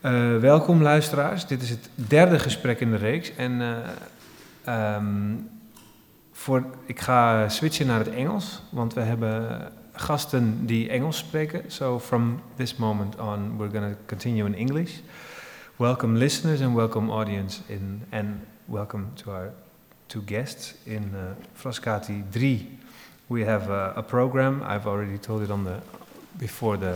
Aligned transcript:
Uh, 0.00 0.38
welkom 0.38 0.82
luisteraars. 0.82 1.46
Dit 1.46 1.62
is 1.62 1.70
het 1.70 1.90
derde 1.94 2.38
gesprek 2.38 2.80
in 2.80 2.90
de 2.90 2.96
reeks. 2.96 3.34
En 3.34 3.60
uh, 4.66 4.96
um, 4.96 5.48
voor, 6.32 6.64
ik 6.86 7.00
ga 7.00 7.48
switchen 7.48 7.86
naar 7.86 7.98
het 7.98 8.10
Engels, 8.10 8.62
want 8.70 8.94
we 8.94 9.00
hebben 9.00 9.72
gasten 9.92 10.66
die 10.66 10.88
Engels 10.88 11.18
spreken. 11.18 11.62
So 11.66 11.98
from 11.98 12.40
this 12.56 12.76
moment 12.76 13.18
on, 13.18 13.56
we're 13.56 13.78
going 13.78 13.92
to 13.92 13.98
continue 14.06 14.44
in 14.44 14.54
English. 14.54 14.98
Welcome 15.76 16.18
listeners 16.18 16.60
and 16.60 16.74
welcome 16.74 17.12
audience 17.12 17.60
in, 17.66 18.02
and 18.10 18.26
welcome 18.64 19.06
to 19.14 19.30
our 19.30 19.52
two 20.06 20.22
guests 20.26 20.74
in 20.82 21.12
uh, 21.14 21.20
Frascati 21.52 22.24
3. 22.30 22.78
We 23.26 23.44
have 23.44 23.70
a, 23.70 23.92
a 23.96 24.02
program. 24.02 24.62
I've 24.62 24.86
already 24.86 25.18
told 25.18 25.42
it 25.42 25.50
on 25.50 25.64
the 25.64 25.76
before 26.38 26.78
the 26.78 26.94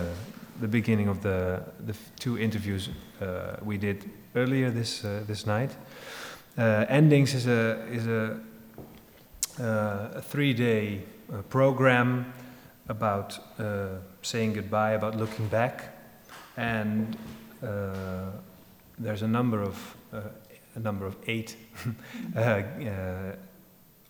the 0.61 0.69
beginning 0.69 1.09
of 1.09 1.23
the 1.23 1.63
the 1.87 1.95
two 2.19 2.39
interviews 2.39 2.89
uh, 3.21 3.57
we 3.63 3.79
did 3.79 4.11
earlier 4.35 4.71
this 4.71 5.05
uh, 5.05 5.23
this 5.27 5.47
night. 5.47 5.71
Uh, 6.57 6.85
Endings 6.89 7.35
is 7.35 7.47
a 7.47 7.87
is 7.91 8.07
a, 8.07 8.39
uh, 9.61 10.19
a 10.19 10.23
three 10.23 10.53
day 10.53 11.03
uh, 11.33 11.43
program 11.49 12.33
about 12.89 13.39
uh, 13.59 13.87
saying 14.23 14.53
goodbye, 14.53 14.93
about 14.93 15.17
looking 15.17 15.49
back, 15.49 15.97
and 16.57 17.17
there's 18.99 19.23
a 19.23 19.29
number 19.29 19.63
of 19.63 19.97
a 20.77 20.79
number 20.79 21.07
of 21.07 21.17
eight 21.27 21.57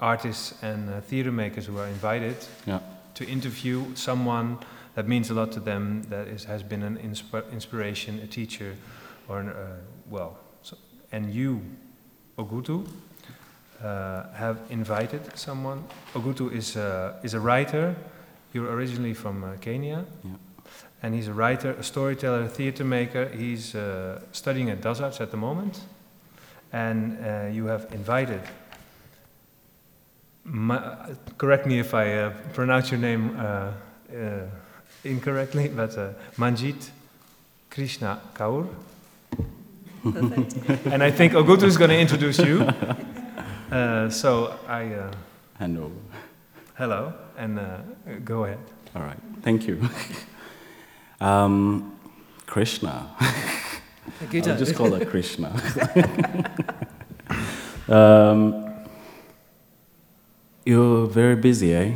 artists 0.01 0.55
and 0.63 1.05
theater 1.05 1.33
makers 1.33 1.67
who 1.67 1.79
are 1.79 1.87
invited 1.87 2.37
yeah. 2.67 2.81
to 3.15 3.25
interview 3.25 3.85
someone 3.95 4.59
that 4.95 5.09
means 5.09 5.31
a 5.31 5.35
lot 5.35 5.53
to 5.53 5.61
them, 5.61 6.03
that 6.09 6.29
is, 6.29 6.45
has 6.45 6.63
been 6.63 6.83
an 6.83 6.97
insp 6.99 7.53
inspiration, 7.53 8.21
a 8.21 8.27
teacher, 8.27 8.77
or 9.29 9.41
an, 9.41 9.49
uh, 9.49 9.77
well, 10.09 10.39
so, 10.63 10.77
and 11.13 11.33
you, 11.33 11.63
Ogutu, 12.39 12.87
uh, 13.83 14.33
have 14.33 14.61
invited 14.71 15.37
someone. 15.37 15.85
Ogutu 16.15 16.53
is, 16.53 16.77
uh, 16.77 17.15
is 17.23 17.35
a 17.35 17.41
writer. 17.41 17.95
You're 18.53 18.71
originally 18.73 19.15
from 19.15 19.45
uh, 19.45 19.57
Kenya. 19.61 20.05
Yeah. 20.23 20.31
And 21.03 21.15
he's 21.15 21.29
a 21.29 21.35
writer, 21.35 21.73
a 21.73 21.83
storyteller, 21.83 22.43
a 22.43 22.49
theater 22.49 22.85
maker. 22.85 23.29
He's 23.29 23.75
uh, 23.75 24.21
studying 24.33 24.71
at 24.71 24.81
DasArts 24.81 25.21
at 25.21 25.31
the 25.31 25.37
moment. 25.37 25.81
And 26.73 27.19
uh, 27.23 27.47
you 27.53 27.67
have 27.67 27.93
invited 27.93 28.41
Ma 30.45 31.07
correct 31.39 31.67
me 31.67 31.79
if 31.79 31.95
I 31.95 32.13
uh, 32.13 32.31
pronounce 32.53 32.91
your 32.91 33.01
name 33.01 33.35
uh, 33.39 33.73
uh, 34.13 34.47
incorrectly, 35.05 35.69
but 35.69 35.97
uh, 35.97 36.11
Manjit 36.37 36.91
Krishna 37.71 38.21
Kaur. 38.35 38.67
and 40.05 41.03
I 41.03 41.11
think 41.11 41.33
Ogutu 41.33 41.65
is 41.65 41.77
going 41.77 41.91
to 41.91 41.99
introduce 41.99 42.39
you. 42.39 42.69
Uh, 43.71 44.09
so 44.11 44.59
I. 44.69 44.93
Uh, 44.95 45.11
over. 45.61 45.91
Hello, 46.77 47.13
and 47.39 47.59
uh, 47.59 47.79
go 48.25 48.45
ahead. 48.45 48.59
All 48.95 49.03
right, 49.03 49.17
thank 49.43 49.67
you. 49.67 49.89
um, 51.21 51.97
Krishna. 52.47 53.11
I'll 54.21 54.57
just 54.59 54.75
call 54.75 54.91
her 54.93 55.05
Krishna. 55.15 55.51
um, 57.89 58.75
you're 60.65 61.07
very 61.07 61.37
busy, 61.37 61.75
eh? 61.75 61.93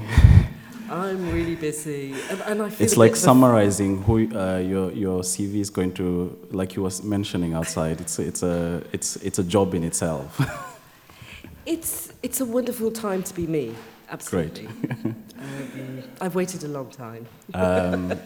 I'm 0.91 1.31
really 1.31 1.55
busy, 1.55 2.15
and, 2.31 2.41
and 2.43 2.63
I 2.63 2.71
feel 2.71 2.85
it's 2.85 2.97
like 2.97 3.17
summarizing 3.17 4.03
who 4.03 4.17
uh, 4.37 4.59
your 4.59 4.91
your 4.93 5.23
CV 5.23 5.57
is 5.61 5.71
going 5.71 5.93
to, 5.95 6.37
like 6.51 6.77
you 6.77 6.83
was 6.83 7.03
mentioning 7.03 7.55
outside. 7.55 8.01
It's 8.01 8.19
it's 8.19 8.43
a 8.43 8.83
it's 8.93 9.17
it's 9.17 9.39
a 9.39 9.45
job 9.45 9.75
in 9.75 9.85
itself. 9.85 10.41
it's 11.67 12.13
it's 12.23 12.41
a 12.41 12.45
wonderful 12.45 12.91
time 12.91 13.23
to 13.23 13.35
be 13.35 13.47
me. 13.47 13.75
Absolutely. 14.11 14.67
Great. 14.67 15.05
um, 15.05 16.03
I've 16.21 16.35
waited 16.35 16.65
a 16.65 16.69
long 16.69 16.91
time. 16.91 17.27
Um, 17.53 18.19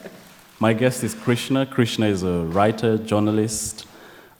my 0.61 0.73
guest 0.73 1.03
is 1.03 1.15
Krishna. 1.15 1.67
Krishna 1.67 2.07
is 2.07 2.23
a 2.23 2.45
writer, 2.45 2.97
journalist, 2.99 3.87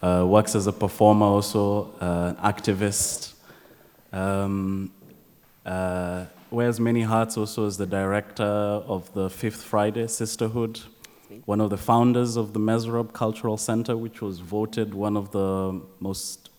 uh, 0.03 0.25
works 0.25 0.55
as 0.55 0.69
a 0.69 0.73
performer, 0.73 1.27
also 1.27 1.93
uh, 2.01 2.35
an 2.37 2.53
activist. 2.53 3.33
Um, 4.13 4.93
uh, 5.67 6.27
wears 6.53 6.79
many 6.79 7.03
hats 7.03 7.37
also 7.37 7.67
as 7.67 7.79
the 7.79 7.87
director 7.87 8.45
of 8.45 9.13
the 9.15 9.31
Fifth 9.31 9.63
Friday 9.63 10.07
Sisterhood, 10.07 10.81
one 11.45 11.61
of 11.61 11.71
the 11.71 11.77
founders 11.77 12.37
of 12.37 12.53
the 12.53 12.61
Mezrab 12.61 13.13
Cultural 13.13 13.57
Center, 13.57 13.97
which 13.97 14.21
was 14.21 14.41
voted 14.41 14.95
one 14.95 15.17
of 15.17 15.31
the 15.31 15.81
most 16.01 16.51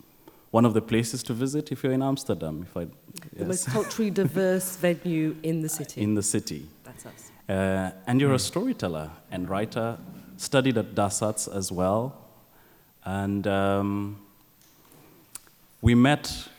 one 0.52 0.66
of 0.66 0.76
the 0.76 0.82
places 0.82 1.24
to 1.24 1.34
visit 1.34 1.72
if 1.72 1.84
you're 1.84 1.94
in 1.94 2.04
Amsterdam. 2.04 2.62
If 2.62 2.78
I, 2.78 2.82
yes. 2.82 2.90
The 3.38 3.46
most 3.46 3.68
culturally 3.68 4.12
diverse 4.12 4.76
venue 4.82 5.36
in 5.42 5.62
the 5.62 5.70
city. 5.70 6.02
In 6.02 6.14
the 6.14 6.22
city. 6.22 6.68
That's 6.84 7.06
us. 7.08 7.32
Uh, 7.50 7.90
and 8.06 8.22
you're 8.22 8.36
a 8.36 8.40
storyteller 8.40 9.10
and 9.32 9.50
writer, 9.50 9.98
studied 10.38 10.78
at 10.78 10.94
DasArts 10.94 11.54
as 11.54 11.72
well. 11.72 12.16
And 13.04 13.48
um, 13.48 14.22
we 15.82 15.96
met 15.96 16.50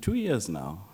two 0.00 0.14
years 0.14 0.48
now 0.48 0.87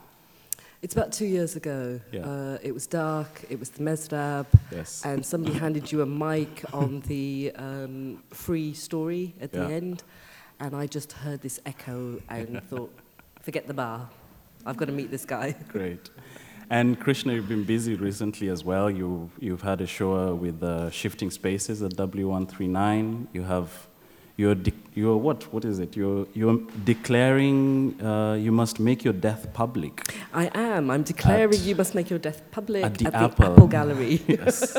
it's 0.85 0.95
about 0.95 1.13
two 1.13 1.25
years 1.25 1.57
ago. 1.57 1.99
Yeah. 2.13 2.27
Uh, 2.27 2.59
it 2.63 2.75
was 2.75 2.87
dark, 2.87 3.43
it 3.49 3.59
was 3.59 3.71
the 3.71 3.83
Mezrab, 3.83 4.45
yes. 4.71 5.03
and 5.07 5.25
somebody 5.25 5.59
handed 5.65 5.91
you 5.91 6.03
a 6.03 6.07
mic 6.07 6.63
on 6.75 7.01
the 7.07 7.53
um, 7.57 8.23
free 8.29 8.75
story 8.75 9.35
at 9.41 9.51
the 9.51 9.65
end, 9.65 10.03
and 10.61 10.77
I 10.77 10.87
just 10.87 11.13
heard 11.13 11.41
this 11.41 11.59
echo 11.65 12.21
and 12.29 12.63
thought, 12.71 12.93
forget 13.41 13.67
the 13.67 13.73
bar, 13.73 14.11
I've 14.67 14.77
got 14.77 14.85
to 14.85 14.93
meet 14.93 15.11
this 15.11 15.25
guy. 15.25 15.57
Great. 15.69 16.11
And 16.69 17.01
Krishna, 17.01 17.33
you've 17.33 17.49
been 17.49 17.65
busy 17.65 17.95
recently 17.95 18.49
as 18.49 18.63
well. 18.63 18.91
You, 18.91 19.31
you've 19.41 19.63
had 19.63 19.81
a 19.81 19.87
show 19.87 20.35
with 20.35 20.63
uh, 20.63 20.91
Shifting 20.91 21.31
Spaces 21.31 21.83
at 21.83 21.93
W139. 21.93 23.29
You 23.33 23.43
have 23.43 23.89
you're, 24.37 24.57
you're 24.95 25.17
what? 25.17 25.53
What 25.53 25.65
is 25.65 25.79
it? 25.79 25.97
You're, 25.97 26.27
you're 26.35 26.59
declaring 26.85 28.01
uh, 28.03 28.35
you 28.35 28.51
must 28.51 28.81
make 28.81 29.05
your 29.05 29.13
death 29.13 29.53
public. 29.53 30.13
I 30.33 30.51
am. 30.55 30.91
I'm 30.91 31.05
declaring 31.05 31.61
you 31.63 31.77
must 31.77 31.95
make 31.95 32.11
your 32.11 32.19
death 32.19 32.43
public 32.51 32.85
at 32.85 32.99
the, 32.99 33.07
at 33.07 33.15
Apple. 33.15 33.47
the 33.47 33.53
Apple 33.53 33.67
Gallery. 33.69 34.21
yes. 34.27 34.77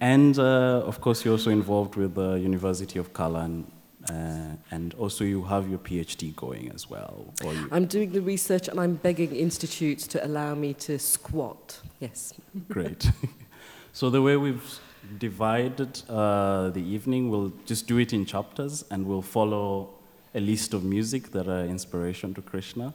and 0.00 0.38
uh, 0.38 0.82
of 0.84 1.00
course, 1.00 1.24
you're 1.24 1.32
also 1.32 1.50
involved 1.50 1.96
with 1.96 2.14
the 2.14 2.34
University 2.34 2.98
of 2.98 3.12
Kallan. 3.14 3.64
Uh, 4.10 4.56
and 4.70 4.92
also, 4.98 5.24
you 5.24 5.42
have 5.44 5.70
your 5.70 5.78
PhD 5.78 6.36
going 6.36 6.70
as 6.74 6.90
well. 6.90 7.32
I'm 7.72 7.86
doing 7.86 8.12
the 8.12 8.20
research 8.20 8.68
and 8.68 8.78
I'm 8.78 8.96
begging 8.96 9.34
institutes 9.34 10.06
to 10.08 10.22
allow 10.26 10.54
me 10.54 10.74
to 10.74 10.98
squat. 10.98 11.80
Yes. 12.00 12.34
Great. 12.68 13.10
so, 13.94 14.10
the 14.10 14.20
way 14.20 14.36
we've 14.36 14.78
divided 15.18 16.02
uh, 16.08 16.70
the 16.70 16.82
evening. 16.82 17.30
We'll 17.30 17.52
just 17.66 17.86
do 17.86 17.98
it 17.98 18.12
in 18.12 18.26
chapters 18.26 18.84
and 18.90 19.06
we'll 19.06 19.22
follow 19.22 19.90
a 20.34 20.40
list 20.40 20.74
of 20.74 20.84
music 20.84 21.30
that 21.32 21.48
are 21.48 21.64
inspiration 21.64 22.34
to 22.34 22.42
Krishna. 22.42 22.92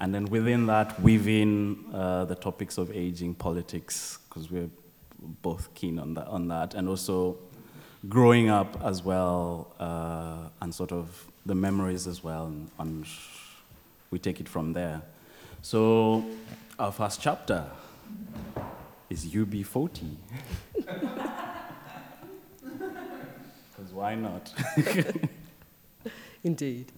And 0.00 0.14
then 0.14 0.26
within 0.26 0.66
that, 0.66 1.00
weave 1.02 1.28
in 1.28 1.84
uh, 1.92 2.24
the 2.24 2.36
topics 2.36 2.78
of 2.78 2.90
aging, 2.94 3.34
politics, 3.34 4.18
because 4.28 4.50
we're 4.50 4.70
both 5.42 5.74
keen 5.74 5.98
on 5.98 6.14
that, 6.14 6.28
on 6.28 6.48
that, 6.48 6.74
and 6.74 6.88
also 6.88 7.36
growing 8.08 8.48
up 8.48 8.80
as 8.84 9.02
well, 9.02 9.74
uh, 9.80 10.48
and 10.60 10.72
sort 10.72 10.92
of 10.92 11.26
the 11.46 11.54
memories 11.54 12.06
as 12.06 12.22
well, 12.22 12.46
and, 12.46 12.70
and 12.78 13.06
we 14.10 14.18
take 14.18 14.38
it 14.38 14.48
from 14.48 14.72
there. 14.72 15.02
So, 15.62 16.24
our 16.78 16.92
first 16.92 17.20
chapter 17.20 17.64
is 19.10 19.26
UB40. 19.26 20.16
Because 20.74 20.98
why 23.92 24.14
not? 24.14 24.52
Indeed. 26.44 26.92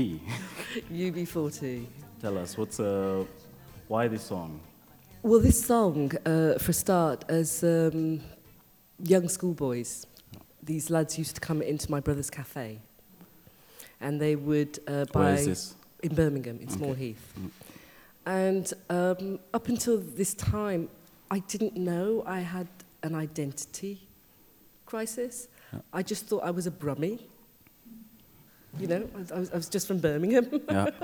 UB. 0.00 0.20
UB40. 0.92 1.86
Tell 2.20 2.38
us, 2.38 2.56
what's 2.56 2.80
uh, 2.80 3.24
why 3.88 4.08
this 4.08 4.24
song? 4.24 4.60
Well, 5.22 5.40
this 5.40 5.62
song, 5.64 6.12
uh, 6.24 6.58
for 6.58 6.70
a 6.70 6.74
start, 6.74 7.24
as 7.28 7.62
um, 7.62 8.20
young 9.02 9.28
schoolboys, 9.28 10.06
these 10.62 10.90
lads 10.90 11.18
used 11.18 11.34
to 11.34 11.40
come 11.40 11.60
into 11.62 11.90
my 11.90 12.00
brother's 12.00 12.30
cafe, 12.30 12.78
and 14.00 14.20
they 14.20 14.36
would 14.36 14.78
uh, 14.86 15.04
buy 15.12 15.20
Where 15.20 15.34
is 15.34 15.46
this? 15.46 15.74
in 16.02 16.14
Birmingham, 16.14 16.58
in 16.60 16.68
Okay. 16.68 16.76
Small 16.76 16.94
Heath. 16.94 17.34
Mm. 17.38 17.50
And 18.26 18.72
um, 18.88 19.38
up 19.52 19.68
until 19.68 19.98
this 19.98 20.34
time, 20.34 20.88
I 21.30 21.40
didn't 21.40 21.76
know 21.76 22.22
I 22.26 22.40
had 22.40 22.68
an 23.02 23.14
identity 23.14 24.06
crisis. 24.86 25.48
Yeah. 25.72 25.80
I 25.92 26.02
just 26.02 26.26
thought 26.26 26.42
I 26.44 26.50
was 26.50 26.66
a 26.66 26.70
Brummie. 26.70 27.20
You 28.78 28.86
know, 28.86 29.08
I 29.14 29.18
was- 29.18 29.50
I 29.52 29.56
was, 29.56 29.68
just 29.68 29.86
from 29.86 29.98
Birmingham. 29.98 30.48
Yeah. 30.70 30.90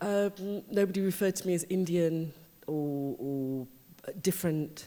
Um, 0.00 0.62
nobody 0.70 1.00
referred 1.00 1.34
to 1.36 1.46
me 1.46 1.54
as 1.54 1.64
Indian 1.70 2.30
or, 2.66 3.16
or 3.18 3.66
different. 4.20 4.86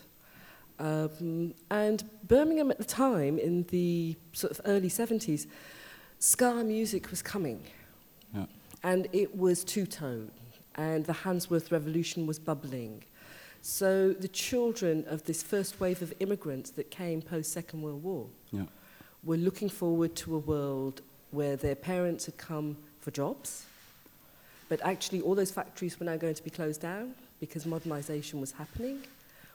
Um, 0.78 1.56
and 1.72 2.04
Birmingham 2.28 2.70
at 2.70 2.78
the 2.78 2.84
time, 2.84 3.40
in 3.40 3.64
the 3.70 4.16
sort 4.34 4.52
of 4.52 4.62
early 4.66 4.90
70s, 4.90 5.48
ska 6.20 6.64
music 6.64 7.10
was 7.10 7.24
coming. 7.24 7.64
Yeah. 8.36 8.46
And 8.84 9.08
it 9.12 9.36
was 9.36 9.64
two 9.64 9.88
tone, 9.88 10.30
and 10.76 11.04
the 11.06 11.14
Handsworth 11.14 11.72
Revolution 11.72 12.28
was 12.28 12.38
bubbling. 12.38 13.04
So 13.62 14.14
the 14.14 14.28
children 14.28 15.04
of 15.08 15.24
this 15.24 15.42
first 15.42 15.80
wave 15.80 16.04
of 16.04 16.14
immigrants 16.20 16.70
that 16.72 16.92
came 16.92 17.24
post 17.24 17.52
Second 17.52 17.82
World 17.82 18.04
War 18.04 18.28
Yeah. 18.52 18.66
were 19.24 19.38
looking 19.38 19.70
forward 19.70 20.16
to 20.18 20.36
a 20.36 20.40
world 20.40 21.02
where 21.32 21.56
their 21.56 21.76
parents 21.76 22.26
had 22.26 22.38
come 22.38 22.78
for 23.00 23.12
jobs, 23.12 23.66
but 24.70 24.82
actually 24.84 25.22
all 25.22 25.36
those 25.36 25.52
factories 25.52 26.00
were 26.00 26.06
now 26.06 26.18
going 26.18 26.34
to 26.34 26.44
be 26.44 26.50
closed 26.50 26.82
down 26.82 27.14
because 27.40 27.66
modernization 27.66 28.40
was 28.42 28.52
happening, 28.52 29.00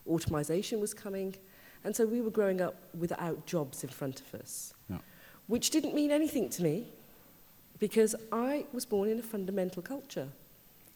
automation 0.06 0.80
was 0.80 0.94
coming, 0.94 1.34
and 1.84 1.94
so 1.94 2.06
we 2.06 2.20
were 2.20 2.30
growing 2.30 2.60
up 2.60 2.76
without 2.98 3.44
jobs 3.46 3.82
in 3.82 3.90
front 3.90 4.20
of 4.20 4.40
us, 4.40 4.72
yeah. 4.88 4.98
which 5.48 5.70
didn't 5.70 5.94
mean 5.94 6.10
anything 6.10 6.48
to 6.50 6.62
me 6.62 6.86
because 7.78 8.14
I 8.30 8.64
was 8.72 8.86
born 8.86 9.08
in 9.08 9.18
a 9.18 9.22
fundamental 9.22 9.82
culture 9.82 10.28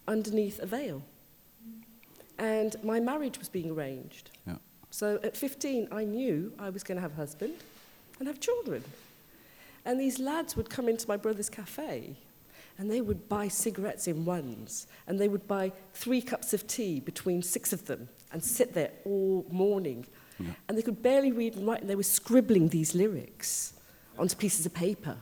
underneath 0.06 0.61
a 0.61 0.67
veil. 0.67 1.02
And 2.38 2.76
my 2.84 3.00
marriage 3.00 3.38
was 3.38 3.49
being 3.49 3.70
arranged. 3.70 4.31
Yeah. 4.46 4.56
So 4.90 5.19
at 5.25 5.37
15, 5.37 5.88
I 5.90 6.05
knew 6.05 6.52
I 6.58 6.70
was 6.70 6.84
going 6.84 6.96
to 6.96 7.02
have 7.02 7.12
a 7.12 7.17
husband 7.17 7.55
and 8.19 8.29
have 8.29 8.40
children. 8.40 8.84
And 9.87 10.00
these 10.00 10.19
lads 10.19 10.56
would 10.56 10.69
come 10.69 10.88
into 10.88 11.06
my 11.06 11.17
brother's 11.17 11.49
cafe 11.49 12.17
and 12.77 12.91
they 12.91 13.00
would 13.00 13.29
buy 13.29 13.47
cigarettes 13.47 14.09
in 14.09 14.25
ones 14.25 14.88
and 15.06 15.19
they 15.19 15.29
would 15.29 15.47
buy 15.47 15.72
three 15.94 16.20
cups 16.20 16.53
of 16.53 16.67
tea 16.67 16.99
between 16.99 17.41
six 17.41 17.72
of 17.72 17.87
them 17.87 18.08
and 18.32 18.43
sit 18.43 18.75
there 18.75 18.91
all 19.05 19.46
morning. 19.49 20.05
Yeah. 20.41 20.51
And 20.69 20.77
they 20.77 20.82
could 20.82 21.03
barely 21.03 21.31
read 21.31 21.55
and 21.55 21.67
write 21.67 21.81
and 21.82 21.89
they 21.89 21.94
were 21.94 22.03
scribbling 22.03 22.69
these 22.69 22.96
lyrics 22.96 23.75
onto 24.19 24.34
pieces 24.34 24.67
of 24.67 24.75
paper. 24.75 25.17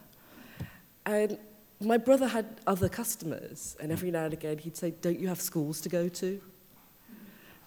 And 1.05 1.39
my 1.79 1.99
brother 1.99 2.27
had 2.27 2.47
other 2.67 2.89
customers 2.89 3.77
and 3.79 3.93
every 3.93 4.11
now 4.11 4.25
and 4.25 4.33
again 4.33 4.57
he'd 4.57 4.79
say, 4.79 4.93
Don't 5.03 5.21
you 5.21 5.29
have 5.29 5.43
schools 5.43 5.79
to 5.83 5.91
go 5.91 6.09
to? 6.09 6.41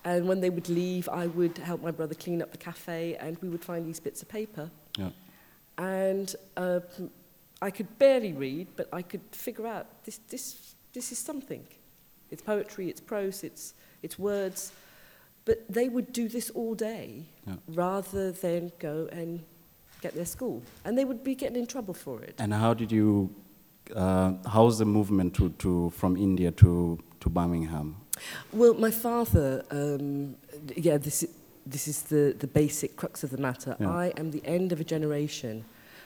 And 0.03 0.27
when 0.27 0.41
they 0.41 0.49
would 0.49 0.67
leave, 0.67 1.07
I 1.09 1.27
would 1.27 1.59
help 1.59 1.83
my 1.83 1.91
brother 1.91 2.15
clean 2.15 2.41
up 2.41 2.51
the 2.51 2.57
cafe, 2.57 3.17
and 3.19 3.37
we 3.41 3.49
would 3.49 3.61
find 3.61 3.85
these 3.85 3.99
bits 3.99 4.21
of 4.21 4.29
paper. 4.29 4.71
Yeah. 4.97 5.09
And 5.77 6.35
uh, 6.55 6.79
I 7.61 7.71
could 7.71 7.97
barely 7.99 8.33
read, 8.33 8.67
but 8.75 8.87
I 8.91 9.01
could 9.01 9.21
figure 9.31 9.67
out 9.67 9.85
this, 10.05 10.19
this, 10.29 10.75
this 10.93 11.11
is 11.11 11.17
something. 11.17 11.65
It's 12.31 12.41
poetry, 12.41 12.89
it's 12.89 13.01
prose, 13.01 13.43
it's, 13.43 13.73
it's 14.01 14.17
words. 14.19 14.71
But 15.45 15.63
they 15.69 15.87
would 15.87 16.11
do 16.11 16.27
this 16.27 16.49
all 16.49 16.75
day 16.75 17.25
Yeah. 17.47 17.55
rather 17.69 18.31
than 18.31 18.71
go 18.79 19.07
and 19.11 19.43
get 20.01 20.13
their 20.13 20.25
school. 20.25 20.61
And 20.83 20.97
they 20.97 21.05
would 21.05 21.23
be 21.23 21.35
getting 21.35 21.55
in 21.57 21.67
trouble 21.67 21.93
for 21.93 22.21
it. 22.21 22.35
And 22.39 22.53
how 22.53 22.73
did 22.73 22.91
you, 22.91 23.33
uh, 23.95 24.33
how's 24.45 24.77
the 24.79 24.85
movement 24.85 25.33
to, 25.35 25.49
to, 25.59 25.89
from 25.91 26.17
India 26.17 26.51
to, 26.51 26.99
to 27.21 27.29
Birmingham? 27.29 27.95
Well, 28.51 28.73
my 28.73 28.91
father, 28.91 29.63
um, 29.71 30.35
yeah, 30.75 30.97
this, 30.97 31.23
this 31.69 31.87
is 31.87 32.03
the, 32.03 32.35
the 32.37 32.47
basic 32.47 32.95
crux 32.95 33.23
of 33.23 33.29
the 33.29 33.37
matter. 33.37 33.75
Yeah. 33.79 33.91
I 33.91 34.13
am 34.17 34.31
the 34.31 34.45
end 34.45 34.71
of 34.71 34.79
a 34.79 34.83
generation 34.83 35.65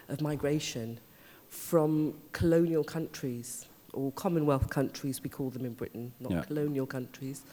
of 0.10 0.22
migration 0.22 1.00
from 1.50 2.16
colonial 2.32 2.84
countries, 2.84 3.68
or 3.94 4.12
Commonwealth 4.14 4.70
countries, 4.70 5.22
we 5.22 5.30
call 5.30 5.50
them 5.50 5.66
in 5.66 5.74
Britain, 5.74 6.14
not 6.20 6.32
yeah. 6.32 6.42
colonial 6.42 6.86
countries, 6.86 7.44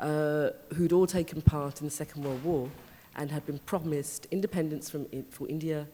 uh, 0.00 0.50
who'd 0.74 0.92
all 0.92 1.06
taken 1.06 1.40
part 1.40 1.80
in 1.80 1.86
the 1.86 1.90
Second 1.90 2.24
World 2.24 2.42
War 2.44 2.68
and 3.16 3.30
had 3.30 3.46
been 3.46 3.58
promised 3.60 4.26
independence 4.30 4.90
from, 4.90 5.06
for 5.30 5.48
India 5.48 5.86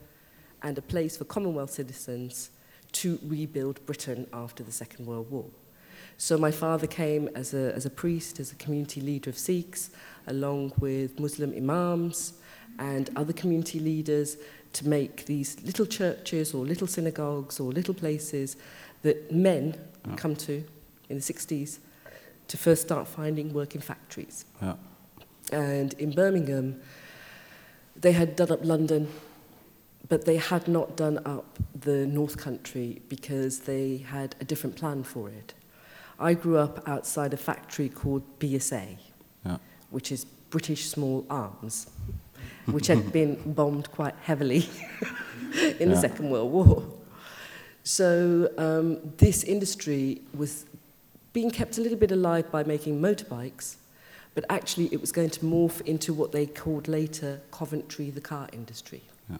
and 0.63 0.77
a 0.77 0.81
place 0.81 1.17
for 1.17 1.25
Commonwealth 1.25 1.71
citizens 1.71 2.51
to 2.91 3.19
rebuild 3.23 3.85
Britain 3.85 4.27
after 4.33 4.63
the 4.63 4.71
Second 4.71 5.05
World 5.05 5.29
War. 5.29 5.45
So 6.17 6.37
my 6.37 6.51
father 6.51 6.87
came 6.87 7.29
as 7.35 7.53
a, 7.53 7.73
as 7.75 7.85
a 7.85 7.89
priest, 7.89 8.39
as 8.39 8.51
a 8.51 8.55
community 8.55 9.01
leader 9.01 9.29
of 9.29 9.37
Sikhs, 9.37 9.89
along 10.27 10.73
with 10.79 11.19
Muslim 11.19 11.53
imams 11.55 12.33
and 12.79 13.09
other 13.15 13.33
community 13.33 13.79
leaders 13.79 14.37
to 14.73 14.87
make 14.87 15.25
these 15.25 15.57
little 15.63 15.85
churches 15.85 16.53
or 16.53 16.65
little 16.65 16.87
synagogues 16.87 17.59
or 17.59 17.71
little 17.71 17.93
places 17.93 18.57
that 19.03 19.31
men 19.31 19.75
Yeah. 20.07 20.15
come 20.15 20.35
to 20.35 20.63
in 21.09 21.15
the 21.17 21.21
60s 21.21 21.79
to 22.47 22.57
first 22.57 22.81
start 22.81 23.07
finding 23.07 23.53
work 23.53 23.73
in 23.75 23.81
factories. 23.81 24.45
Yeah. 24.61 24.75
And 25.51 25.93
in 25.93 26.11
Birmingham, 26.11 26.81
they 27.95 28.11
had 28.11 28.35
done 28.35 28.51
up 28.51 28.63
London, 28.65 29.07
but 30.09 30.25
they 30.25 30.37
had 30.37 30.67
not 30.67 30.95
done 30.97 31.19
up 31.25 31.57
the 31.79 32.05
North 32.05 32.37
Country 32.37 33.01
because 33.09 33.59
they 33.61 33.97
had 33.97 34.35
a 34.41 34.45
different 34.45 34.75
plan 34.75 35.03
for 35.03 35.29
it. 35.29 35.53
I 36.19 36.33
grew 36.33 36.57
up 36.57 36.87
outside 36.87 37.33
a 37.33 37.37
factory 37.37 37.89
called 37.89 38.23
BSA. 38.39 38.97
which 39.95 40.11
is 40.11 40.25
British 40.49 40.89
Small 40.89 41.25
Arms, 41.29 41.89
which 42.65 42.87
had 42.87 43.13
been 43.13 43.53
bombed 43.53 43.89
quite 43.91 44.13
heavily 44.23 44.67
in 45.53 45.75
yeah. 45.79 45.85
the 45.87 45.95
Second 45.95 46.29
World 46.29 46.51
War. 46.51 46.83
So 47.83 48.51
um, 48.57 49.13
this 49.15 49.45
industry 49.45 50.21
was 50.33 50.65
being 51.31 51.49
kept 51.49 51.77
a 51.77 51.81
little 51.81 51.97
bit 51.97 52.11
alive 52.11 52.51
by 52.51 52.65
making 52.65 52.99
motorbikes, 52.99 53.77
but 54.33 54.43
actually 54.49 54.89
it 54.91 54.99
was 54.99 55.13
going 55.13 55.29
to 55.29 55.39
morph 55.39 55.79
into 55.85 56.13
what 56.13 56.33
they 56.33 56.45
called 56.45 56.89
later 56.89 57.39
Coventry 57.51 58.09
the 58.09 58.19
car 58.19 58.49
industry. 58.51 59.01
Yeah. 59.29 59.37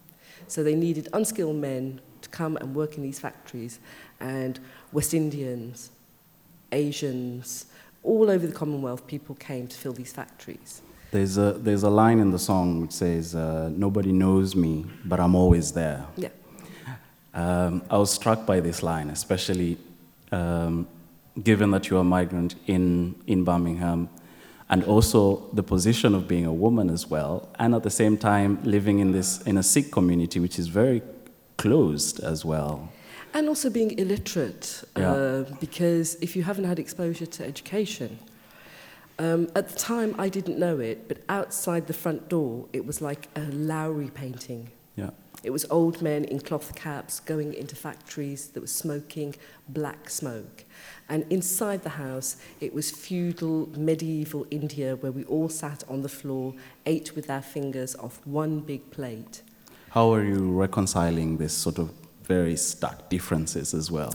So 0.47 0.63
they 0.63 0.75
needed 0.75 1.09
unskilled 1.11 1.57
men 1.57 1.99
to 2.21 2.29
come 2.29 2.55
and 2.55 2.73
work 2.73 2.95
in 2.95 3.03
these 3.03 3.19
factories, 3.19 3.79
and 4.21 4.57
West 4.93 5.13
Indians, 5.13 5.91
Asians, 6.71 7.65
all 8.05 8.29
over 8.29 8.45
the 8.45 8.53
Commonwealth, 8.53 9.07
people 9.07 9.35
came 9.35 9.67
to 9.67 9.77
fill 9.77 9.93
these 9.93 10.13
factories. 10.13 10.81
There's 11.11 11.37
a, 11.37 11.53
there's 11.53 11.83
a 11.83 11.89
line 11.89 12.19
in 12.19 12.31
the 12.31 12.39
song 12.39 12.81
which 12.81 12.91
says, 12.91 13.35
uh, 13.35 13.69
Nobody 13.73 14.11
knows 14.11 14.55
me, 14.55 14.85
but 15.05 15.19
I'm 15.19 15.35
always 15.35 15.71
there. 15.71 16.05
Yeah. 16.17 16.29
Um, 17.33 17.83
I 17.89 17.97
was 17.97 18.11
struck 18.11 18.45
by 18.45 18.59
this 18.61 18.81
line, 18.81 19.09
especially 19.09 19.77
um, 20.31 20.87
given 21.43 21.71
that 21.71 21.89
you're 21.89 22.01
a 22.01 22.03
migrant 22.03 22.55
in, 22.67 23.15
in 23.27 23.43
Birmingham, 23.43 24.09
and 24.69 24.83
also 24.85 25.47
the 25.53 25.63
position 25.63 26.15
of 26.15 26.27
being 26.27 26.45
a 26.45 26.53
woman 26.53 26.89
as 26.89 27.07
well, 27.07 27.49
and 27.59 27.75
at 27.75 27.83
the 27.83 27.89
same 27.89 28.17
time 28.17 28.59
living 28.63 28.99
in, 28.99 29.11
this, 29.11 29.41
in 29.41 29.57
a 29.57 29.63
Sikh 29.63 29.91
community 29.91 30.39
which 30.39 30.57
is 30.57 30.67
very 30.67 31.01
closed 31.57 32.19
as 32.21 32.43
well. 32.43 32.89
And 33.35 33.49
also 33.49 33.69
being 33.69 33.91
illiterate, 33.99 34.85
Yeah. 34.95 35.11
uh, 35.11 35.43
because 35.59 36.15
if 36.21 36.37
you 36.37 36.43
haven't 36.43 36.63
had 36.63 36.79
exposure 36.79 37.25
to 37.25 37.45
education, 37.45 38.17
um, 39.19 39.49
at 39.53 39.67
the 39.67 39.75
time 39.77 40.15
I 40.17 40.29
didn't 40.29 40.57
know 40.57 40.79
it, 40.79 41.09
but 41.09 41.17
outside 41.27 41.87
the 41.87 41.93
front 41.93 42.29
door 42.29 42.67
it 42.71 42.85
was 42.85 43.01
like 43.01 43.27
a 43.35 43.41
Lowry 43.51 44.09
painting. 44.09 44.69
Yeah. 44.95 45.09
It 45.43 45.49
was 45.51 45.65
old 45.69 46.01
men 46.01 46.23
in 46.23 46.39
cloth 46.39 46.75
caps 46.75 47.19
going 47.19 47.53
into 47.53 47.75
factories 47.75 48.47
that 48.51 48.61
were 48.61 48.67
smoking 48.83 49.35
black 49.67 50.09
smoke. 50.09 50.63
And 51.09 51.25
inside 51.29 51.83
the 51.83 51.95
house, 52.07 52.37
it 52.61 52.73
was 52.73 52.89
feudal, 52.89 53.67
medieval 53.77 54.47
India 54.49 54.95
where 54.95 55.11
we 55.11 55.25
all 55.25 55.49
sat 55.49 55.83
on 55.89 56.03
the 56.03 56.09
floor, 56.09 56.53
ate 56.85 57.15
with 57.17 57.29
our 57.29 57.41
fingers 57.41 57.95
off 57.97 58.21
one 58.25 58.61
big 58.61 58.89
plate. 58.91 59.41
How 59.89 60.13
are 60.13 60.23
you 60.23 60.51
reconciling 60.51 61.37
this 61.37 61.53
sort 61.53 61.77
of 61.79 61.91
very 62.27 62.55
stark 62.55 63.09
differences 63.09 63.73
as 63.73 63.91
well? 63.91 64.13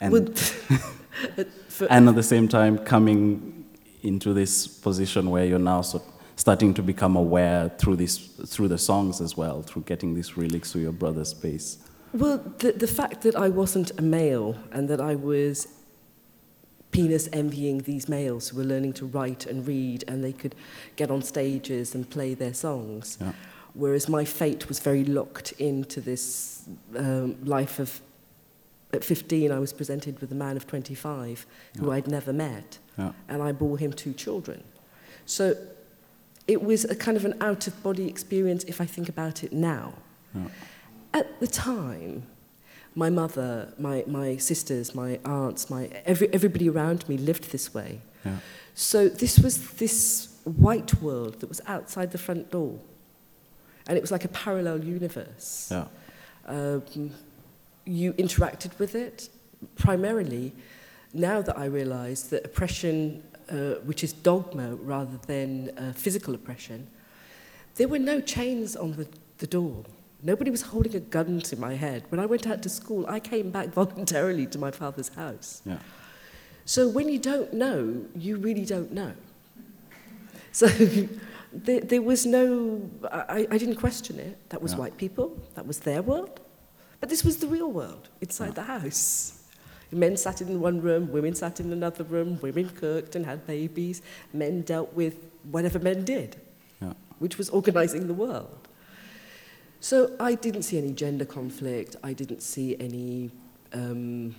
And, 0.00 0.12
Would- 0.12 0.40
and 1.90 2.08
at 2.08 2.14
the 2.14 2.22
same 2.22 2.48
time, 2.48 2.78
coming 2.78 3.64
into 4.02 4.34
this 4.34 4.66
position 4.66 5.30
where 5.30 5.44
you're 5.44 5.58
now 5.58 5.80
sort 5.80 6.04
starting 6.36 6.74
to 6.74 6.82
become 6.82 7.16
aware 7.16 7.70
through, 7.78 7.96
this, 7.96 8.18
through 8.18 8.68
the 8.68 8.78
songs 8.78 9.20
as 9.20 9.36
well, 9.36 9.62
through 9.62 9.82
getting 9.82 10.14
these 10.14 10.36
relics 10.36 10.72
through 10.72 10.82
your 10.82 10.92
brother's 10.92 11.28
space. 11.28 11.78
Well, 12.12 12.38
the, 12.58 12.72
the 12.72 12.86
fact 12.86 13.22
that 13.22 13.34
I 13.34 13.48
wasn't 13.48 13.92
a 13.98 14.02
male 14.02 14.56
and 14.72 14.88
that 14.88 15.00
I 15.00 15.14
was 15.14 15.68
penis 16.90 17.28
envying 17.32 17.78
these 17.78 18.08
males 18.08 18.48
who 18.48 18.58
were 18.58 18.64
learning 18.64 18.92
to 18.94 19.06
write 19.06 19.46
and 19.46 19.66
read 19.66 20.04
and 20.06 20.22
they 20.22 20.32
could 20.32 20.54
get 20.94 21.10
on 21.10 21.22
stages 21.22 21.94
and 21.94 22.08
play 22.08 22.34
their 22.34 22.54
songs. 22.54 23.18
Yeah. 23.20 23.32
Whereas 23.74 24.08
my 24.08 24.24
fate 24.24 24.68
was 24.68 24.78
very 24.80 25.04
locked 25.04 25.52
into 25.58 26.00
this 26.00 26.62
um, 26.96 27.36
life 27.44 27.78
of. 27.78 28.00
At 28.92 29.02
15, 29.04 29.50
I 29.50 29.58
was 29.58 29.72
presented 29.72 30.20
with 30.20 30.30
a 30.30 30.36
man 30.36 30.56
of 30.56 30.68
25 30.68 31.46
who 31.78 31.86
Yeah. 31.88 31.94
I'd 31.94 32.06
never 32.06 32.32
met, 32.32 32.78
Yeah. 32.96 33.10
and 33.28 33.42
I 33.42 33.50
bore 33.50 33.76
him 33.76 33.92
two 33.92 34.12
children. 34.12 34.62
So 35.26 35.56
it 36.46 36.62
was 36.62 36.84
a 36.84 36.94
kind 36.94 37.16
of 37.16 37.24
an 37.24 37.34
out 37.40 37.66
of 37.66 37.82
body 37.82 38.06
experience 38.06 38.62
if 38.64 38.80
I 38.80 38.86
think 38.86 39.08
about 39.08 39.42
it 39.42 39.52
now. 39.52 39.94
Yeah. 40.32 40.46
At 41.12 41.40
the 41.40 41.48
time, 41.48 42.22
my 42.94 43.10
mother, 43.10 43.74
my, 43.80 44.04
my 44.06 44.36
sisters, 44.36 44.94
my 44.94 45.18
aunts, 45.24 45.68
my, 45.68 45.86
every, 46.06 46.32
everybody 46.32 46.68
around 46.68 47.08
me 47.08 47.16
lived 47.18 47.50
this 47.50 47.74
way. 47.74 48.00
So 48.74 49.08
this 49.08 49.40
was 49.40 49.72
this 49.72 50.28
white 50.44 51.02
world 51.02 51.40
that 51.40 51.48
was 51.48 51.60
outside 51.66 52.12
the 52.12 52.18
front 52.18 52.50
door. 52.52 52.78
And 53.86 53.96
it 53.98 54.00
was 54.00 54.10
like 54.10 54.24
a 54.24 54.28
parallel 54.28 54.82
universe. 54.82 55.68
Yeah. 55.70 55.86
Um, 56.46 57.10
you 57.84 58.12
interacted 58.14 58.78
with 58.78 58.94
it 58.94 59.28
primarily 59.76 60.52
now 61.12 61.40
that 61.42 61.56
I 61.56 61.66
realise 61.66 62.24
that 62.24 62.44
oppression, 62.44 63.22
uh, 63.48 63.74
which 63.84 64.02
is 64.02 64.12
dogma 64.12 64.74
rather 64.74 65.16
than 65.26 65.70
uh, 65.78 65.92
physical 65.92 66.34
oppression, 66.34 66.88
there 67.76 67.88
were 67.88 67.98
no 67.98 68.20
chains 68.20 68.76
on 68.76 68.92
the, 68.92 69.06
the 69.38 69.46
door. 69.46 69.84
Nobody 70.22 70.50
was 70.50 70.62
holding 70.62 70.94
a 70.96 71.00
gun 71.00 71.40
to 71.42 71.56
my 71.56 71.74
head. 71.74 72.04
When 72.08 72.18
I 72.18 72.26
went 72.26 72.46
out 72.46 72.62
to 72.62 72.68
school, 72.68 73.06
I 73.06 73.20
came 73.20 73.50
back 73.50 73.68
voluntarily 73.74 74.46
to 74.46 74.58
my 74.58 74.70
father's 74.70 75.08
house. 75.10 75.62
Yeah. 75.64 75.78
So 76.64 76.88
when 76.88 77.08
you 77.08 77.18
don't 77.18 77.52
know, 77.52 78.04
you 78.16 78.36
really 78.36 78.64
don't 78.64 78.92
know. 78.92 79.12
So 80.52 80.66
there, 81.54 81.80
there 81.80 82.02
was 82.02 82.26
no, 82.26 82.90
I, 83.10 83.46
I 83.50 83.58
didn't 83.58 83.76
question 83.76 84.18
it. 84.18 84.36
That 84.50 84.60
was 84.62 84.72
Yeah. 84.72 84.78
white 84.80 84.96
people, 84.96 85.36
that 85.54 85.66
was 85.66 85.78
their 85.80 86.02
world. 86.02 86.40
But 87.00 87.08
this 87.08 87.24
was 87.24 87.36
the 87.38 87.46
real 87.46 87.70
world 87.70 88.08
inside 88.20 88.48
Yeah. 88.48 88.52
the 88.54 88.62
house. 88.62 89.40
Men 89.92 90.16
sat 90.16 90.40
in 90.40 90.60
one 90.60 90.80
room, 90.80 91.12
women 91.12 91.34
sat 91.34 91.60
in 91.60 91.72
another 91.72 92.02
room, 92.04 92.38
women 92.42 92.68
cooked 92.70 93.14
and 93.14 93.24
had 93.26 93.46
babies, 93.46 94.02
men 94.32 94.62
dealt 94.62 94.92
with 94.94 95.14
whatever 95.50 95.78
men 95.78 96.04
did, 96.04 96.36
Yeah. 96.82 96.94
which 97.20 97.38
was 97.38 97.48
organizing 97.50 98.06
the 98.08 98.14
world. 98.14 98.68
So 99.80 100.16
I 100.18 100.34
didn't 100.34 100.62
see 100.62 100.78
any 100.78 100.92
gender 100.92 101.24
conflict, 101.26 101.94
I 102.02 102.12
didn't 102.14 102.40
see 102.42 102.76
any 102.80 103.30
um, 103.72 104.34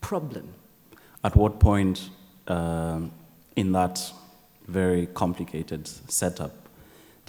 problem. 0.00 0.54
At 1.24 1.34
what 1.36 1.58
point 1.60 2.10
um, 2.46 3.10
in 3.56 3.72
that 3.72 4.12
very 4.70 5.06
complicated 5.06 5.86
setup 5.88 6.60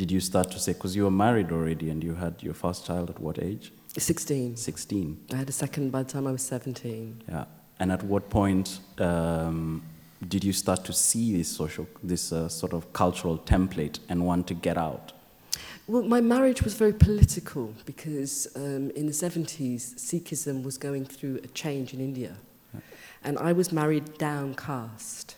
did 0.02 0.12
you 0.12 0.20
start 0.20 0.50
to 0.50 0.60
say, 0.60 0.74
because 0.74 0.96
you 0.96 1.04
were 1.04 1.12
married 1.12 1.52
already 1.52 1.92
and 1.92 2.04
you 2.04 2.16
had 2.16 2.42
your 2.42 2.56
first 2.56 2.88
child 2.88 3.12
at 3.12 3.20
what 3.20 3.38
age? 3.38 3.72
16. 3.98 4.58
16. 4.58 5.26
I 5.32 5.36
had 5.36 5.48
a 5.48 5.52
second 5.52 5.92
by 5.92 6.02
the 6.02 6.12
time 6.12 6.26
I 6.26 6.32
was 6.32 6.42
17. 6.42 7.24
Yeah. 7.30 7.46
And 7.80 7.92
at 7.92 8.02
what 8.02 8.28
point 8.32 8.80
um, 8.98 9.84
did 10.28 10.44
you 10.44 10.54
start 10.54 10.84
to 10.86 10.94
see 10.94 11.38
this 11.38 11.50
social, 11.50 11.88
this 12.02 12.32
uh, 12.32 12.50
sort 12.50 12.74
of 12.74 12.92
cultural 12.94 13.38
template 13.38 14.00
and 14.10 14.26
want 14.26 14.48
to 14.48 14.56
get 14.56 14.76
out? 14.76 15.14
Well, 15.86 16.02
my 16.02 16.20
marriage 16.20 16.64
was 16.64 16.74
very 16.74 16.94
political 16.94 17.76
because 17.86 18.48
um, 18.56 18.90
in 18.92 19.06
the 19.06 19.12
70s, 19.12 19.96
Sikhism 19.96 20.64
was 20.64 20.80
going 20.80 21.06
through 21.06 21.42
a 21.44 21.48
change 21.48 21.94
in 21.94 22.00
India. 22.00 22.38
And 23.24 23.38
I 23.38 23.54
was 23.54 23.72
married 23.72 24.18
downcast 24.18 25.36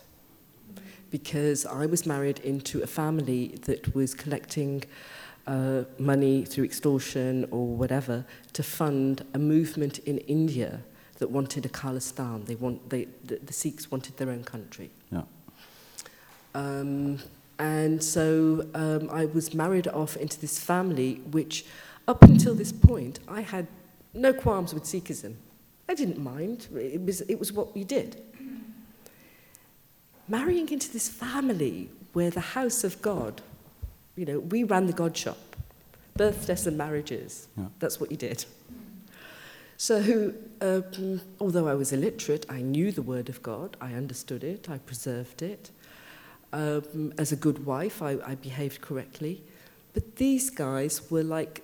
because 1.14 1.64
I 1.64 1.86
was 1.86 2.06
married 2.06 2.40
into 2.40 2.82
a 2.82 2.88
family 2.88 3.56
that 3.66 3.94
was 3.94 4.16
collecting 4.16 4.82
uh, 5.46 5.84
money 5.96 6.44
through 6.44 6.64
extortion 6.64 7.46
or 7.52 7.68
whatever 7.68 8.24
to 8.54 8.64
fund 8.64 9.24
a 9.32 9.38
movement 9.38 10.00
in 10.00 10.18
India 10.36 10.80
that 11.20 11.30
wanted 11.30 11.64
a 11.66 11.68
Khalistan. 11.68 12.46
They 12.46 12.56
want, 12.56 12.90
they, 12.90 13.06
the, 13.22 13.36
the 13.36 13.52
Sikhs 13.52 13.92
wanted 13.92 14.16
their 14.16 14.28
own 14.28 14.42
country. 14.42 14.90
Yeah. 15.12 15.22
Um, 16.52 17.20
and 17.60 18.02
so 18.02 18.66
um, 18.74 19.08
I 19.08 19.26
was 19.26 19.54
married 19.54 19.86
off 19.86 20.16
into 20.16 20.40
this 20.40 20.58
family, 20.58 21.22
which 21.30 21.64
up 22.08 22.24
until 22.24 22.56
this 22.56 22.72
point, 22.72 23.20
I 23.28 23.42
had 23.42 23.68
no 24.14 24.32
qualms 24.32 24.74
with 24.74 24.82
Sikhism. 24.82 25.36
I 25.88 25.94
didn't 25.94 26.18
mind. 26.18 26.66
It 26.74 27.02
was, 27.02 27.20
it 27.20 27.38
was 27.38 27.52
what 27.52 27.72
we 27.72 27.84
did. 27.84 28.20
Marrying 30.28 30.68
into 30.70 30.90
this 30.90 31.08
family 31.08 31.90
where 32.12 32.30
the 32.30 32.40
house 32.40 32.84
of 32.84 33.00
God, 33.02 33.42
you 34.16 34.24
know, 34.24 34.38
we 34.40 34.64
ran 34.64 34.86
the 34.86 34.92
God 34.92 35.16
shop, 35.16 35.56
birthdays 36.16 36.66
and 36.66 36.78
marriages. 36.78 37.48
Yeah. 37.56 37.66
That's 37.78 38.00
what 38.00 38.10
you 38.10 38.16
did. 38.16 38.44
So, 39.76 40.32
um, 40.60 41.20
although 41.40 41.68
I 41.68 41.74
was 41.74 41.92
illiterate, 41.92 42.46
I 42.48 42.62
knew 42.62 42.92
the 42.92 43.02
Word 43.02 43.28
of 43.28 43.42
God, 43.42 43.76
I 43.80 43.94
understood 43.94 44.44
it, 44.44 44.70
I 44.70 44.78
preserved 44.78 45.42
it. 45.42 45.70
Um, 46.52 47.12
as 47.18 47.32
a 47.32 47.36
good 47.36 47.66
wife, 47.66 48.00
I, 48.00 48.16
I 48.24 48.36
behaved 48.36 48.80
correctly. 48.80 49.42
But 49.92 50.16
these 50.16 50.50
guys 50.50 51.10
were 51.10 51.24
like 51.24 51.62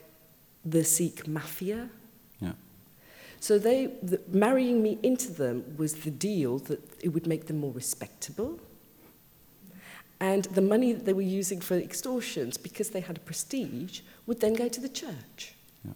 the 0.64 0.84
Sikh 0.84 1.28
mafia. 1.28 1.88
So 3.40 3.58
they, 3.58 3.86
the, 4.02 4.20
marrying 4.28 4.82
me 4.82 4.98
into 5.02 5.32
them 5.32 5.64
was 5.78 5.94
the 5.94 6.10
deal 6.10 6.58
that 6.58 6.80
it 7.02 7.08
would 7.08 7.26
make 7.26 7.46
them 7.46 7.58
more 7.58 7.72
respectable. 7.72 8.60
And 10.20 10.44
the 10.44 10.60
money 10.60 10.92
that 10.92 11.06
they 11.06 11.14
were 11.14 11.22
using 11.22 11.62
for 11.62 11.76
extortions, 11.76 12.58
because 12.58 12.90
they 12.90 13.00
had 13.00 13.16
a 13.16 13.20
prestige, 13.20 14.02
would 14.26 14.40
then 14.40 14.52
go 14.52 14.68
to 14.68 14.80
the 14.80 14.88
church. 14.90 15.54
Yeah. 15.82 15.92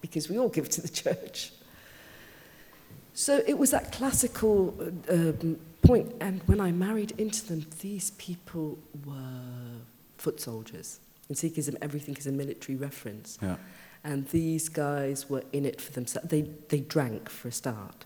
Because 0.00 0.28
we 0.28 0.36
all 0.36 0.48
give 0.48 0.68
to 0.70 0.80
the 0.80 0.88
church. 0.88 1.52
So 3.14 3.44
it 3.46 3.56
was 3.56 3.70
that 3.70 3.92
classical 3.92 4.74
uh, 5.08 5.14
um, 5.14 5.56
point. 5.82 6.12
And 6.20 6.42
when 6.46 6.60
I 6.60 6.72
married 6.72 7.12
into 7.16 7.46
them, 7.46 7.64
these 7.80 8.10
people 8.12 8.76
were 9.06 9.78
foot 10.18 10.40
soldiers. 10.40 10.98
In 11.28 11.36
Sikhism, 11.36 11.76
everything 11.80 12.16
is 12.16 12.26
a 12.26 12.32
military 12.32 12.76
reference. 12.76 13.38
Yeah. 13.40 13.56
And 14.04 14.28
these 14.28 14.68
guys 14.68 15.30
were 15.30 15.44
in 15.52 15.64
it 15.64 15.80
for 15.80 15.90
themselves. 15.92 16.28
They, 16.28 16.42
they 16.68 16.80
drank 16.80 17.30
for 17.30 17.48
a 17.48 17.52
start. 17.52 18.04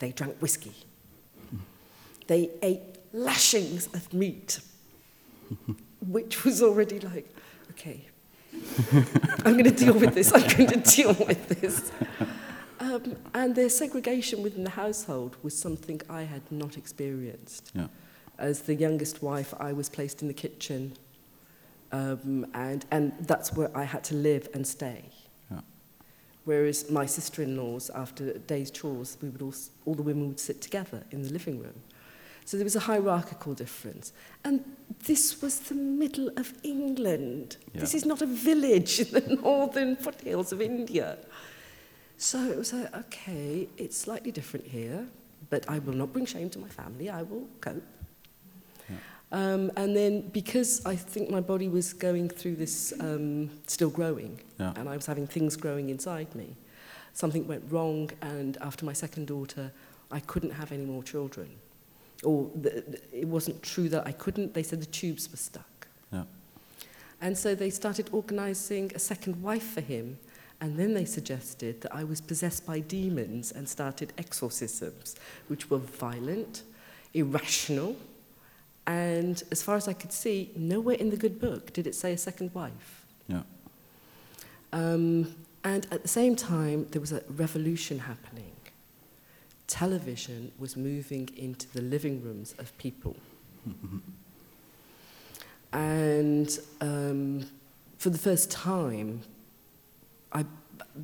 They 0.00 0.10
drank 0.10 0.38
whiskey. 0.38 0.74
They 2.26 2.50
ate 2.62 2.80
lashings 3.12 3.86
of 3.94 4.12
meat, 4.12 4.60
which 6.00 6.44
was 6.44 6.62
already 6.62 6.98
like, 7.00 7.32
okay, 7.70 8.06
I'm 9.44 9.52
going 9.52 9.64
to 9.64 9.70
deal 9.70 9.94
with 9.94 10.14
this. 10.14 10.32
I'm 10.32 10.48
going 10.56 10.70
to 10.70 10.96
deal 10.96 11.14
with 11.14 11.48
this. 11.48 11.92
Um, 12.80 13.16
and 13.34 13.54
their 13.54 13.68
segregation 13.68 14.42
within 14.42 14.64
the 14.64 14.70
household 14.70 15.36
was 15.42 15.56
something 15.56 16.00
I 16.08 16.22
had 16.22 16.42
not 16.50 16.76
experienced. 16.76 17.70
Yeah. 17.74 17.88
As 18.38 18.62
the 18.62 18.74
youngest 18.74 19.22
wife, 19.22 19.52
I 19.60 19.72
was 19.72 19.88
placed 19.88 20.22
in 20.22 20.28
the 20.28 20.34
kitchen, 20.34 20.94
Um, 21.92 22.46
and, 22.54 22.84
and 22.90 23.12
that's 23.22 23.52
where 23.52 23.76
I 23.76 23.84
had 23.84 24.04
to 24.04 24.14
live 24.14 24.48
and 24.54 24.66
stay. 24.66 25.04
Yeah. 25.50 25.60
Whereas 26.44 26.90
my 26.90 27.06
sister-in-laws, 27.06 27.90
after 27.90 28.38
day's 28.38 28.70
chores, 28.70 29.16
we 29.20 29.28
would 29.28 29.42
all, 29.42 29.54
all 29.86 29.94
the 29.94 30.02
women 30.02 30.28
would 30.28 30.40
sit 30.40 30.60
together 30.60 31.04
in 31.10 31.22
the 31.22 31.30
living 31.30 31.58
room. 31.58 31.74
So 32.44 32.56
there 32.56 32.64
was 32.64 32.76
a 32.76 32.80
hierarchical 32.80 33.54
difference. 33.54 34.12
And 34.44 34.64
this 35.06 35.40
was 35.40 35.60
the 35.60 35.74
middle 35.74 36.30
of 36.36 36.52
England. 36.62 37.56
Yeah. 37.74 37.80
This 37.80 37.94
is 37.94 38.04
not 38.04 38.22
a 38.22 38.26
village 38.26 39.00
in 39.00 39.10
the 39.12 39.36
northern 39.42 39.96
foothills 39.96 40.52
of 40.52 40.60
India. 40.60 41.18
So 42.16 42.38
it 42.50 42.58
was 42.58 42.72
like, 42.72 42.94
okay, 42.94 43.68
it's 43.76 43.96
slightly 43.96 44.30
different 44.30 44.66
here, 44.66 45.06
but 45.48 45.68
I 45.68 45.78
will 45.78 45.94
not 45.94 46.12
bring 46.12 46.26
shame 46.26 46.50
to 46.50 46.58
my 46.58 46.68
family. 46.68 47.08
I 47.08 47.22
will 47.22 47.46
cope. 47.60 47.82
Um, 49.32 49.70
and 49.76 49.96
then 49.96 50.28
because 50.30 50.84
I 50.84 50.96
think 50.96 51.30
my 51.30 51.40
body 51.40 51.68
was 51.68 51.92
going 51.92 52.28
through 52.28 52.56
this, 52.56 52.92
um, 52.98 53.50
still 53.66 53.90
growing, 53.90 54.40
yeah. 54.58 54.72
and 54.76 54.88
I 54.88 54.96
was 54.96 55.06
having 55.06 55.26
things 55.26 55.56
growing 55.56 55.88
inside 55.90 56.34
me, 56.34 56.56
something 57.12 57.46
went 57.46 57.64
wrong. 57.70 58.10
And 58.22 58.58
after 58.60 58.84
my 58.84 58.92
second 58.92 59.28
daughter, 59.28 59.70
I 60.10 60.20
couldn't 60.20 60.50
have 60.50 60.72
any 60.72 60.84
more 60.84 61.02
children. 61.02 61.48
Or 62.24 62.50
the, 62.54 62.84
the, 62.86 63.00
it 63.12 63.28
wasn't 63.28 63.62
true 63.62 63.88
that 63.88 64.06
I 64.06 64.12
couldn't, 64.12 64.52
they 64.52 64.64
said 64.64 64.82
the 64.82 64.86
tubes 64.86 65.30
were 65.30 65.36
stuck. 65.36 65.86
Yeah. 66.12 66.24
And 67.20 67.38
so 67.38 67.54
they 67.54 67.70
started 67.70 68.10
organizing 68.12 68.90
a 68.94 68.98
second 68.98 69.40
wife 69.42 69.62
for 69.74 69.80
him. 69.80 70.18
And 70.60 70.78
then 70.78 70.92
they 70.92 71.06
suggested 71.06 71.80
that 71.80 71.94
I 71.94 72.04
was 72.04 72.20
possessed 72.20 72.66
by 72.66 72.80
demons 72.80 73.50
and 73.50 73.66
started 73.66 74.12
exorcisms, 74.18 75.16
which 75.48 75.70
were 75.70 75.78
violent, 75.78 76.64
irrational, 77.14 77.96
and 78.90 79.42
as 79.52 79.62
far 79.62 79.76
as 79.76 79.86
I 79.86 79.92
could 79.92 80.12
see, 80.12 80.50
nowhere 80.56 80.96
in 80.96 81.10
the 81.10 81.16
good 81.16 81.36
book 81.40 81.72
did 81.72 81.86
it 81.86 81.94
say 81.94 82.12
a 82.12 82.18
second 82.18 82.52
wife. 82.54 82.90
Yeah. 83.28 83.42
Um, 84.72 85.34
And 85.62 85.86
at 85.90 86.00
the 86.02 86.08
same 86.08 86.34
time, 86.36 86.86
there 86.90 87.00
was 87.00 87.12
a 87.12 87.22
revolution 87.44 87.98
happening. 87.98 88.54
Television 89.66 90.52
was 90.58 90.74
moving 90.76 91.28
into 91.36 91.66
the 91.76 91.82
living 91.82 92.16
rooms 92.26 92.54
of 92.58 92.66
people. 92.78 93.14
and 95.72 96.58
um, 96.80 97.46
for 97.98 98.10
the 98.10 98.18
first 98.18 98.50
time, 98.50 99.20
I, 100.32 100.44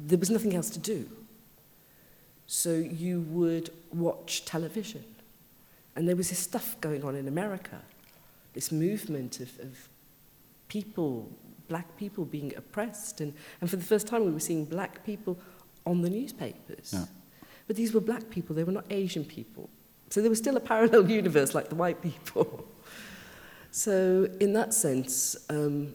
there 0.08 0.18
was 0.18 0.30
nothing 0.30 0.54
else 0.56 0.70
to 0.70 0.80
do. 0.94 1.00
So 2.46 2.70
you 2.72 3.20
would 3.38 3.70
watch 3.92 4.44
television. 4.44 5.04
And 5.96 6.06
there 6.08 6.14
was 6.16 6.28
this 6.28 6.38
stuff 6.38 6.76
going 6.80 7.02
on 7.04 7.14
in 7.16 7.26
America, 7.26 7.80
this 8.52 8.70
movement 8.70 9.40
of, 9.40 9.48
of 9.60 9.88
people, 10.68 11.28
black 11.68 11.96
people 11.96 12.24
being 12.24 12.52
oppressed. 12.56 13.20
And, 13.20 13.32
and 13.60 13.68
for 13.70 13.76
the 13.76 13.84
first 13.84 14.06
time, 14.06 14.24
we 14.26 14.30
were 14.32 14.40
seeing 14.40 14.64
black 14.66 15.04
people 15.04 15.38
on 15.86 16.02
the 16.02 16.10
newspapers. 16.10 16.90
Yeah. 16.92 17.06
But 17.66 17.76
these 17.76 17.92
were 17.94 18.00
black 18.00 18.28
people, 18.30 18.54
they 18.54 18.62
were 18.64 18.72
not 18.72 18.84
Asian 18.90 19.24
people. 19.24 19.68
So 20.10 20.20
there 20.20 20.30
was 20.30 20.38
still 20.38 20.56
a 20.56 20.60
parallel 20.60 21.10
universe 21.20 21.54
like 21.54 21.68
the 21.70 21.74
white 21.74 22.00
people. 22.02 22.64
so, 23.70 24.28
in 24.40 24.52
that 24.52 24.72
sense, 24.74 25.36
um, 25.50 25.94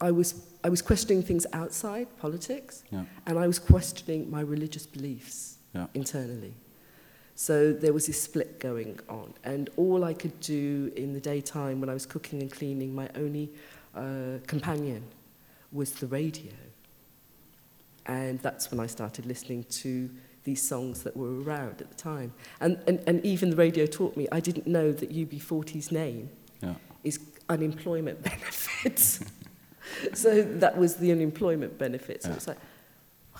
I, 0.00 0.10
was, 0.10 0.46
I 0.64 0.68
was 0.68 0.82
questioning 0.82 1.22
things 1.22 1.46
outside 1.52 2.06
politics, 2.18 2.84
Yeah. 2.90 3.04
and 3.26 3.38
I 3.38 3.46
was 3.46 3.58
questioning 3.58 4.30
my 4.30 4.40
religious 4.40 4.86
beliefs 4.86 5.58
Yeah. 5.74 5.86
internally. 5.94 6.54
So 7.34 7.72
there 7.72 7.92
was 7.92 8.06
this 8.06 8.20
split 8.22 8.60
going 8.60 9.00
on, 9.08 9.32
and 9.42 9.70
all 9.76 10.04
I 10.04 10.12
could 10.14 10.38
do 10.40 10.92
in 10.96 11.12
the 11.14 11.20
daytime 11.20 11.80
when 11.80 11.88
I 11.88 11.94
was 11.94 12.06
cooking 12.06 12.40
and 12.42 12.50
cleaning, 12.52 12.94
my 12.94 13.08
only 13.14 13.50
uh, 13.94 14.38
companion 14.46 15.02
was 15.72 15.92
the 15.92 16.06
radio. 16.06 16.52
And 18.06 18.38
that's 18.40 18.70
when 18.70 18.80
I 18.80 18.86
started 18.86 19.26
listening 19.26 19.64
to 19.64 20.10
these 20.44 20.60
songs 20.60 21.02
that 21.04 21.16
were 21.16 21.40
around 21.40 21.80
at 21.80 21.88
the 21.88 21.94
time. 21.96 22.32
And, 22.60 22.78
and, 22.86 23.00
and 23.06 23.24
even 23.24 23.50
the 23.50 23.56
radio 23.56 23.86
taught 23.86 24.16
me, 24.16 24.26
I 24.32 24.40
didn't 24.40 24.66
know 24.66 24.92
that 24.92 25.10
UB40's 25.10 25.92
name 25.92 26.28
Yeah. 26.60 26.74
is 27.04 27.20
unemployment 27.48 28.22
benefits. 28.30 29.20
so 30.14 30.42
that 30.42 30.76
was 30.76 30.96
the 30.96 31.12
unemployment 31.12 31.78
benefits. 31.78 32.26
Yeah. 32.26 32.32
It 32.32 32.34
was 32.34 32.48
like, 32.48 32.58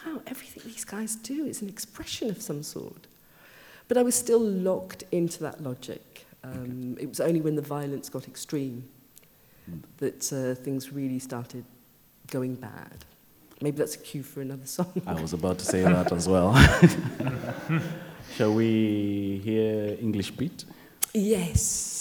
wow, 0.07 0.22
everything 0.28 0.62
these 0.64 0.85
guys 0.85 1.16
do 1.16 1.44
is 1.44 1.61
an 1.61 1.68
expression 1.68 2.31
of 2.31 2.40
some 2.40 2.62
sort. 2.62 3.09
But 3.92 3.98
I 3.98 4.05
was 4.05 4.14
still 4.14 4.40
locked 4.40 5.05
into 5.12 5.40
that 5.40 5.62
logic. 5.62 6.24
Um, 6.42 6.94
okay. 6.94 7.02
It 7.02 7.09
was 7.11 7.20
only 7.20 7.42
when 7.42 7.57
the 7.57 7.61
violence 7.76 8.09
got 8.09 8.26
extreme 8.26 8.88
that 9.98 10.33
uh, 10.33 10.55
things 10.55 10.90
really 10.90 11.18
started 11.18 11.66
going 12.28 12.55
bad. 12.55 13.05
Maybe 13.61 13.76
that's 13.76 13.96
a 13.96 13.98
cue 13.98 14.22
for 14.22 14.40
another 14.40 14.64
song. 14.64 14.90
I 15.07 15.20
was 15.20 15.35
about 15.35 15.59
to 15.59 15.66
say 15.66 15.83
that 15.83 16.11
as 16.11 16.26
well. 16.26 16.55
Shall 18.38 18.55
we 18.55 19.42
hear 19.44 19.98
English 20.00 20.31
Beat? 20.31 20.64
Yes. 21.12 21.91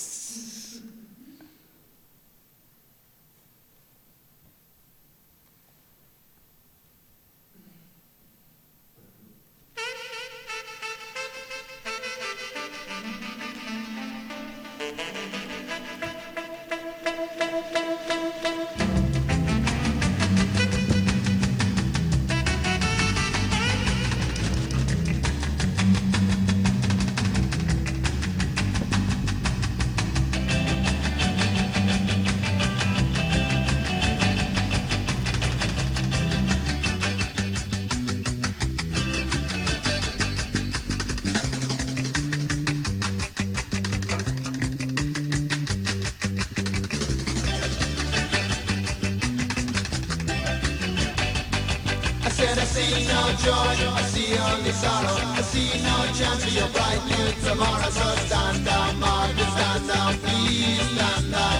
See 52.92 53.06
no 53.08 53.22
joy, 53.44 53.74
I 53.96 54.04
see 54.12 54.38
only 54.38 54.72
sorrow. 54.72 55.16
I 55.38 55.42
see 55.42 55.72
no 55.84 55.96
chance 56.18 56.44
for 56.44 56.52
your 56.52 56.68
bright 56.70 57.02
new 57.08 57.32
tomorrow. 57.48 57.90
So 57.90 58.08
stand 58.28 58.66
down, 58.66 59.00
Margaret, 59.00 59.52
stand 59.56 59.88
down, 59.88 60.14
please 60.20 60.82
stand 60.92 61.32
down. 61.32 61.60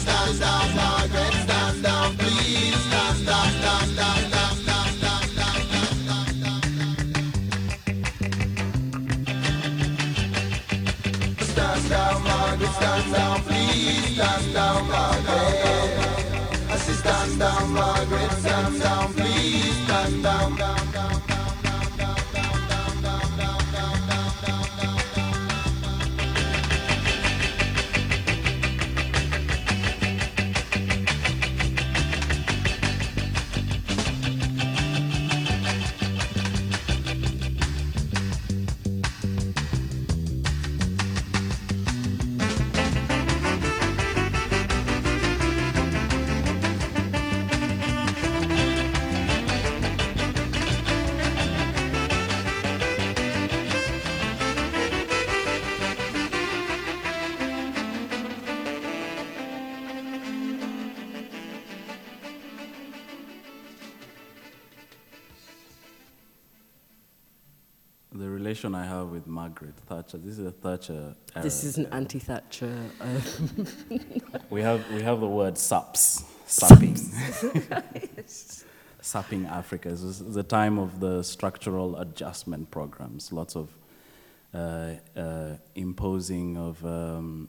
Stand 0.00 0.40
down, 0.40 0.68
Margaret, 0.76 1.34
stand 1.44 1.82
down, 1.82 2.16
please 2.16 2.80
stand 2.86 3.26
down, 11.90 12.22
Margaret, 12.24 12.72
stand 12.72 13.12
down, 13.12 13.40
please 13.42 14.14
stand 14.14 14.54
down, 14.54 14.88
Margaret. 14.88 15.19
Down, 17.40 17.72
Margaret, 17.72 18.30
stand 18.32 18.82
down, 18.82 19.14
please 19.14 19.74
stand 19.86 20.22
down. 20.22 20.89
Margaret 69.60 69.76
Thatcher. 69.86 70.18
This 70.18 70.38
is 70.38 70.46
a 70.46 70.52
Thatcher. 70.52 71.14
Era. 71.34 71.42
This 71.42 71.64
is 71.64 71.76
an 71.76 71.86
anti-Thatcher. 71.92 72.90
Uh, 73.00 73.20
We 74.50 74.62
have 74.62 74.90
we 74.90 75.02
have 75.02 75.20
the 75.20 75.28
word 75.28 75.58
saps, 75.58 76.24
sapping, 76.46 76.96
sapping 79.00 79.46
Africa. 79.46 79.90
This 79.90 80.02
is 80.02 80.32
the 80.32 80.42
time 80.42 80.78
of 80.78 81.00
the 81.00 81.22
structural 81.22 81.96
adjustment 81.96 82.70
programs. 82.70 83.32
Lots 83.32 83.54
of 83.54 83.68
uh, 84.54 84.94
uh, 85.14 85.56
imposing 85.74 86.56
of 86.56 86.82
um, 86.84 87.48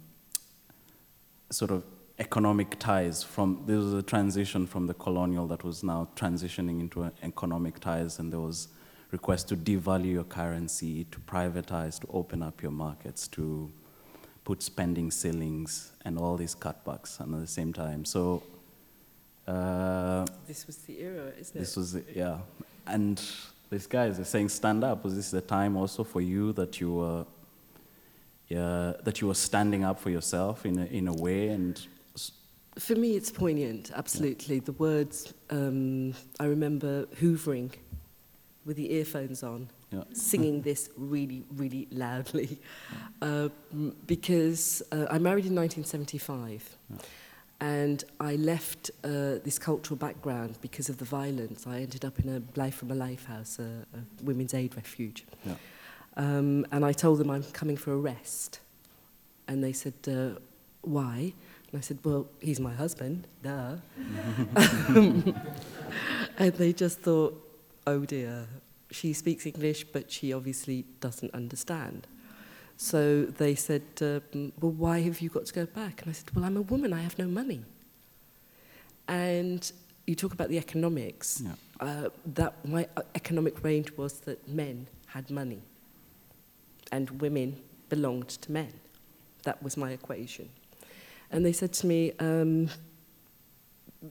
sort 1.50 1.72
of 1.72 1.84
economic 2.20 2.78
ties 2.78 3.24
from. 3.24 3.64
There 3.66 3.78
was 3.78 3.94
a 3.94 4.04
transition 4.04 4.68
from 4.68 4.88
the 4.88 4.94
colonial 4.96 5.48
that 5.48 5.64
was 5.64 5.82
now 5.82 6.10
transitioning 6.16 6.82
into 6.82 7.10
economic 7.24 7.80
ties, 7.80 8.20
and 8.20 8.34
there 8.34 8.42
was 8.42 8.68
request 9.12 9.50
to 9.50 9.58
devalue 9.58 10.14
your 10.14 10.24
currency, 10.24 11.06
to 11.06 11.20
privatize, 11.20 12.00
to 12.00 12.08
open 12.12 12.42
up 12.42 12.62
your 12.62 12.72
markets, 12.72 13.28
to 13.28 13.72
put 14.44 14.64
spending 14.64 15.12
ceilings 15.12 15.92
and 16.06 16.18
all 16.18 16.36
these 16.38 16.56
cutbacks 16.56 17.20
and 17.20 17.36
at 17.36 17.42
the 17.42 17.48
same 17.48 17.74
time. 17.74 18.06
So 18.06 18.42
uh, 19.48 20.26
this 20.48 20.66
was 20.66 20.78
the 20.78 21.02
era, 21.02 21.32
isn't 21.40 21.56
it? 21.56 21.60
this 21.60 21.76
was 21.76 21.98
yeah, 22.14 22.38
and 22.88 23.22
these 23.70 23.88
guys 23.88 24.20
are 24.20 24.24
saying 24.24 24.50
stand 24.50 24.84
up. 24.84 25.04
Was 25.04 25.16
this 25.16 25.32
the 25.32 25.42
time 25.42 25.78
also 25.78 26.04
for 26.04 26.22
you 26.22 26.54
that 26.54 26.80
you 26.80 26.94
were 26.94 27.26
yeah, 28.48 28.94
that 29.04 29.22
you 29.22 29.28
were 29.28 29.34
standing 29.34 29.84
up 29.84 30.00
for 30.00 30.10
yourself 30.10 30.66
in 30.66 30.80
a, 30.80 30.86
in 30.86 31.08
a 31.08 31.14
way 31.14 31.50
and 31.50 31.88
For 32.78 32.96
me, 32.96 33.16
it's 33.16 33.32
poignant, 33.32 33.92
absolutely. 33.94 34.60
The 34.60 34.72
words, 34.74 35.34
um, 35.50 36.14
I 36.40 36.46
remember 36.46 37.06
hoovering 37.22 37.72
with 38.66 38.78
the 38.78 38.94
earphones 38.94 39.44
on, 39.44 39.70
yeah, 39.92 40.04
singing 40.14 40.62
this 40.62 40.90
really, 40.96 41.44
really 41.56 41.88
loudly. 41.92 42.60
Uh, 43.22 43.50
because 44.08 44.82
uh, 44.92 45.08
I 45.10 45.18
married 45.18 45.46
in 45.46 45.56
1975. 45.56 46.78
And 47.60 48.04
I 48.20 48.38
left 48.38 48.90
uh, 49.04 49.38
this 49.44 49.60
cultural 49.60 49.96
background 49.96 50.58
because 50.62 50.90
of 50.90 50.98
the 50.98 51.06
violence. 51.06 51.68
I 51.68 51.82
ended 51.82 52.04
up 52.04 52.18
in 52.20 52.28
a 52.28 52.60
Life 52.60 52.74
from 52.74 52.90
a 52.90 52.96
Life 52.96 53.26
house, 53.26 53.60
a, 53.60 53.86
a 53.96 54.24
women's 54.24 54.56
aid 54.56 54.76
refuge. 54.76 55.26
Yeah. 55.46 55.54
Um, 56.18 56.66
and 56.72 56.84
I 56.84 56.92
told 56.92 57.20
them 57.20 57.30
I'm 57.30 57.44
coming 57.44 57.78
for 57.78 57.94
a 57.94 57.98
rest. 57.98 58.62
And 59.48 59.64
they 59.64 59.74
said, 59.74 59.94
uh, 60.08 60.40
why? 60.82 61.34
And 61.72 61.78
I 61.78 61.82
said, 61.82 62.00
well, 62.04 62.26
he's 62.40 62.60
my 62.60 62.74
husband, 62.74 63.28
duh. 63.44 63.76
And 66.38 66.54
they 66.54 66.74
just 66.74 67.02
thought, 67.02 67.51
oh 67.92 68.06
dear, 68.06 68.48
she 68.90 69.14
speaks 69.14 69.46
English, 69.46 69.84
but 69.86 70.12
she 70.12 70.34
obviously 70.34 70.86
doesn't 71.00 71.34
understand. 71.34 72.08
So 72.78 73.26
they 73.26 73.56
said, 73.56 73.84
um, 74.02 74.54
well, 74.60 74.72
why 74.72 75.02
have 75.02 75.20
you 75.22 75.30
got 75.30 75.46
to 75.46 75.54
go 75.54 75.66
back? 75.66 76.02
And 76.02 76.10
I 76.10 76.14
said, 76.14 76.34
well, 76.34 76.46
I'm 76.46 76.58
a 76.58 76.62
woman, 76.62 76.94
I 76.94 77.02
have 77.02 77.18
no 77.20 77.28
money. 77.28 77.64
And 79.08 79.72
you 80.08 80.16
talk 80.16 80.34
about 80.34 80.50
the 80.50 80.58
economics. 80.58 81.44
Yeah. 81.44 81.54
Uh, 81.80 82.10
that 82.36 82.54
my 82.66 82.88
uh, 82.96 83.02
economic 83.16 83.64
range 83.64 83.92
was 83.98 84.14
that 84.22 84.48
men 84.48 84.88
had 85.08 85.30
money 85.30 85.62
and 86.92 87.10
women 87.22 87.60
belonged 87.90 88.30
to 88.30 88.52
men. 88.52 88.74
That 89.44 89.62
was 89.64 89.78
my 89.78 89.92
equation. 89.92 90.50
And 91.32 91.46
they 91.46 91.54
said 91.54 91.74
to 91.74 91.88
me, 91.88 92.12
um, 92.20 92.70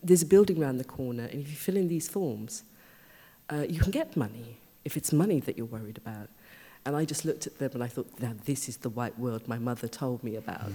there's 0.02 0.22
a 0.22 0.26
building 0.26 0.62
around 0.62 0.78
the 0.78 0.84
corner, 0.84 1.24
and 1.24 1.40
if 1.42 1.48
you 1.50 1.56
fill 1.56 1.76
in 1.76 1.88
these 1.88 2.08
forms, 2.08 2.64
uh, 3.52 3.66
you 3.68 3.80
can 3.80 3.90
get 3.90 4.16
money 4.16 4.58
if 4.84 4.96
it's 4.96 5.12
money 5.12 5.40
that 5.40 5.56
you're 5.56 5.66
worried 5.66 5.98
about. 5.98 6.28
And 6.86 6.96
I 6.96 7.04
just 7.04 7.24
looked 7.24 7.46
at 7.46 7.58
them 7.58 7.72
and 7.74 7.84
I 7.84 7.88
thought, 7.88 8.08
now 8.20 8.32
this 8.46 8.68
is 8.68 8.78
the 8.78 8.88
white 8.88 9.18
world 9.18 9.46
my 9.46 9.58
mother 9.58 9.86
told 9.86 10.24
me 10.24 10.36
about. 10.36 10.70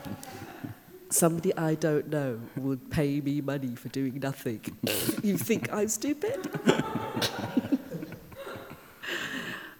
Somebody 1.10 1.56
I 1.56 1.74
don't 1.74 2.08
know 2.08 2.40
would 2.56 2.90
pay 2.90 3.20
me 3.20 3.40
money 3.40 3.74
for 3.74 3.88
doing 3.88 4.20
nothing. 4.20 4.60
you 5.24 5.36
think 5.36 5.72
I'm 5.72 5.88
stupid? 5.88 6.48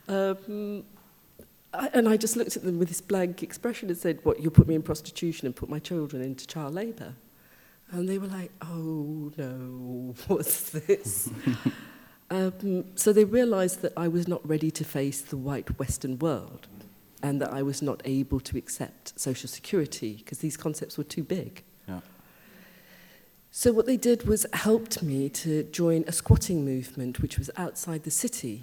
um, 0.08 0.82
I, 1.72 1.88
and 1.94 2.08
I 2.08 2.16
just 2.16 2.36
looked 2.36 2.56
at 2.56 2.64
them 2.64 2.80
with 2.80 2.88
this 2.88 3.00
blank 3.00 3.44
expression 3.44 3.88
and 3.88 3.96
said, 3.96 4.18
What, 4.24 4.40
you'll 4.40 4.50
put 4.50 4.66
me 4.66 4.74
in 4.74 4.82
prostitution 4.82 5.46
and 5.46 5.54
put 5.54 5.68
my 5.68 5.78
children 5.78 6.20
into 6.20 6.48
child 6.48 6.74
labour? 6.74 7.14
And 7.92 8.08
they 8.08 8.18
were 8.18 8.28
like, 8.28 8.52
Oh 8.62 9.32
no, 9.36 10.14
what's 10.28 10.70
this? 10.70 11.30
um, 12.30 12.84
so 12.96 13.12
they 13.12 13.24
realised 13.24 13.82
that 13.82 13.92
I 13.96 14.08
was 14.08 14.28
not 14.28 14.46
ready 14.48 14.70
to 14.70 14.84
face 14.84 15.20
the 15.20 15.36
white 15.36 15.78
Western 15.78 16.18
world 16.18 16.68
and 17.22 17.40
that 17.40 17.52
I 17.52 17.62
was 17.62 17.82
not 17.82 18.00
able 18.04 18.40
to 18.40 18.56
accept 18.56 19.18
social 19.18 19.48
security 19.48 20.16
because 20.18 20.38
these 20.38 20.56
concepts 20.56 20.96
were 20.96 21.04
too 21.04 21.24
big. 21.24 21.62
Yeah. 21.88 22.00
So 23.50 23.72
what 23.72 23.86
they 23.86 23.96
did 23.96 24.26
was 24.26 24.46
helped 24.52 25.02
me 25.02 25.28
to 25.30 25.64
join 25.64 26.04
a 26.06 26.12
squatting 26.12 26.64
movement 26.64 27.20
which 27.20 27.38
was 27.38 27.50
outside 27.56 28.04
the 28.04 28.10
city 28.10 28.62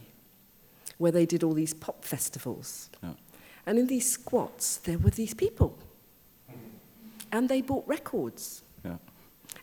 where 0.98 1.12
they 1.12 1.26
did 1.26 1.44
all 1.44 1.54
these 1.54 1.74
pop 1.74 2.04
festivals. 2.04 2.90
Yeah. 3.04 3.12
And 3.66 3.78
in 3.78 3.88
these 3.88 4.10
squats 4.10 4.78
there 4.78 4.98
were 4.98 5.12
these 5.12 5.34
people. 5.34 5.78
And 7.32 7.50
they 7.50 7.62
bought 7.62 7.86
records. 7.86 8.64
Yeah. 8.86 8.96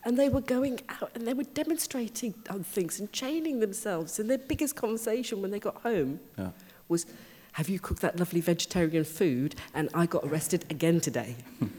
And 0.05 0.19
they 0.19 0.29
were 0.29 0.41
going 0.43 0.81
out 0.89 1.11
and 1.15 1.27
they 1.27 1.33
were 1.35 1.45
demonstrating 1.45 2.35
on 2.51 2.63
things 2.63 3.01
and 3.01 3.11
chaining 3.13 3.61
themselves. 3.61 4.19
And 4.19 4.29
their 4.29 4.39
biggest 4.39 4.77
conversation 4.77 5.41
when 5.41 5.51
they 5.51 5.59
got 5.61 5.77
home 5.83 6.21
Yeah. 6.39 6.51
was, 6.89 7.07
have 7.53 7.69
you 7.69 7.79
cooked 7.79 8.03
that 8.03 8.19
lovely 8.19 8.41
vegetarian 8.41 9.05
food? 9.05 9.55
And 9.73 9.89
I 9.95 10.07
got 10.07 10.25
arrested 10.25 10.67
again 10.71 11.01
today. 11.01 11.37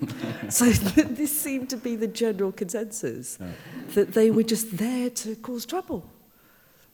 so 0.50 0.66
this 0.70 1.38
seemed 1.40 1.70
to 1.70 1.78
be 1.78 1.96
the 1.96 2.08
general 2.08 2.52
consensus, 2.52 3.38
Yeah. 3.40 3.52
that 3.94 4.14
they 4.14 4.32
were 4.32 4.44
just 4.44 4.78
there 4.78 5.10
to 5.12 5.36
cause 5.36 5.66
trouble. 5.66 6.10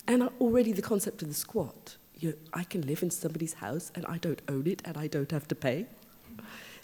And 0.08 0.24
already 0.42 0.74
the 0.74 0.82
concept 0.82 1.22
of 1.22 1.28
the 1.30 1.34
squat, 1.36 1.96
you 2.16 2.30
know, 2.30 2.36
I 2.54 2.64
can 2.66 2.82
live 2.86 3.04
in 3.04 3.10
somebody's 3.12 3.54
house 3.54 3.92
and 3.96 4.06
I 4.06 4.18
don't 4.18 4.42
own 4.50 4.68
it 4.68 4.82
and 4.84 4.98
I 4.98 5.08
don't 5.08 5.32
have 5.32 5.48
to 5.48 5.56
pay. 5.56 5.86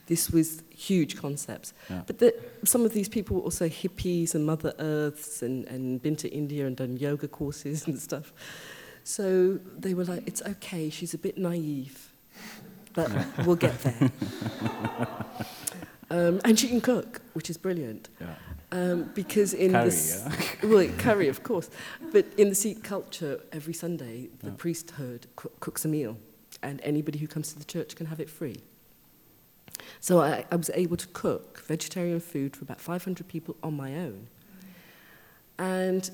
This 0.07 0.31
was 0.31 0.63
huge 0.69 1.17
concepts. 1.17 1.73
Yeah. 1.89 2.01
But 2.07 2.19
the, 2.19 2.33
some 2.65 2.83
of 2.85 2.93
these 2.93 3.07
people 3.09 3.35
were 3.37 3.43
also 3.43 3.67
hippies 3.67 4.33
and 4.35 4.45
Mother 4.45 4.73
Earths 4.79 5.41
and, 5.41 5.65
and 5.67 6.01
been 6.01 6.15
to 6.17 6.29
India 6.29 6.65
and 6.65 6.75
done 6.75 6.97
yoga 6.97 7.27
courses 7.27 7.87
and 7.87 7.99
stuff. 7.99 8.33
So 9.03 9.59
they 9.77 9.93
were 9.93 10.05
like, 10.05 10.23
it's 10.27 10.41
okay, 10.41 10.89
she's 10.89 11.13
a 11.13 11.17
bit 11.17 11.37
naive, 11.37 12.11
but 12.93 13.09
we'll 13.45 13.55
get 13.55 13.77
there. 13.81 14.11
um, 16.09 16.41
and 16.43 16.59
she 16.59 16.67
can 16.67 16.81
cook, 16.81 17.21
which 17.33 17.49
is 17.49 17.57
brilliant. 17.57 18.09
Yeah. 18.19 18.35
Um, 18.71 19.11
because 19.13 19.53
in 19.53 19.71
Curry, 19.71 19.85
this, 19.85 20.23
yeah. 20.25 20.69
well, 20.69 20.87
curry, 20.97 21.27
of 21.29 21.41
course, 21.43 21.69
but 22.11 22.25
in 22.37 22.49
the 22.49 22.55
Sikh 22.55 22.83
culture, 22.83 23.39
every 23.53 23.73
Sunday 23.73 24.27
the 24.39 24.47
Yeah. 24.47 24.53
priesthood 24.57 25.27
coo- 25.37 25.51
cooks 25.61 25.85
a 25.85 25.87
meal, 25.87 26.17
and 26.61 26.81
anybody 26.83 27.17
who 27.19 27.27
comes 27.27 27.53
to 27.53 27.59
the 27.59 27.65
church 27.65 27.95
can 27.95 28.07
have 28.07 28.19
it 28.19 28.29
free. 28.29 28.57
So 29.99 30.19
I, 30.21 30.45
I 30.51 30.55
was 30.55 30.69
able 30.73 30.97
to 30.97 31.07
cook 31.07 31.59
vegetarian 31.65 32.19
food 32.19 32.55
for 32.55 32.63
about 32.63 32.79
500 32.81 33.27
people 33.27 33.55
on 33.63 33.75
my 33.75 33.95
own, 33.95 34.27
and 35.57 36.09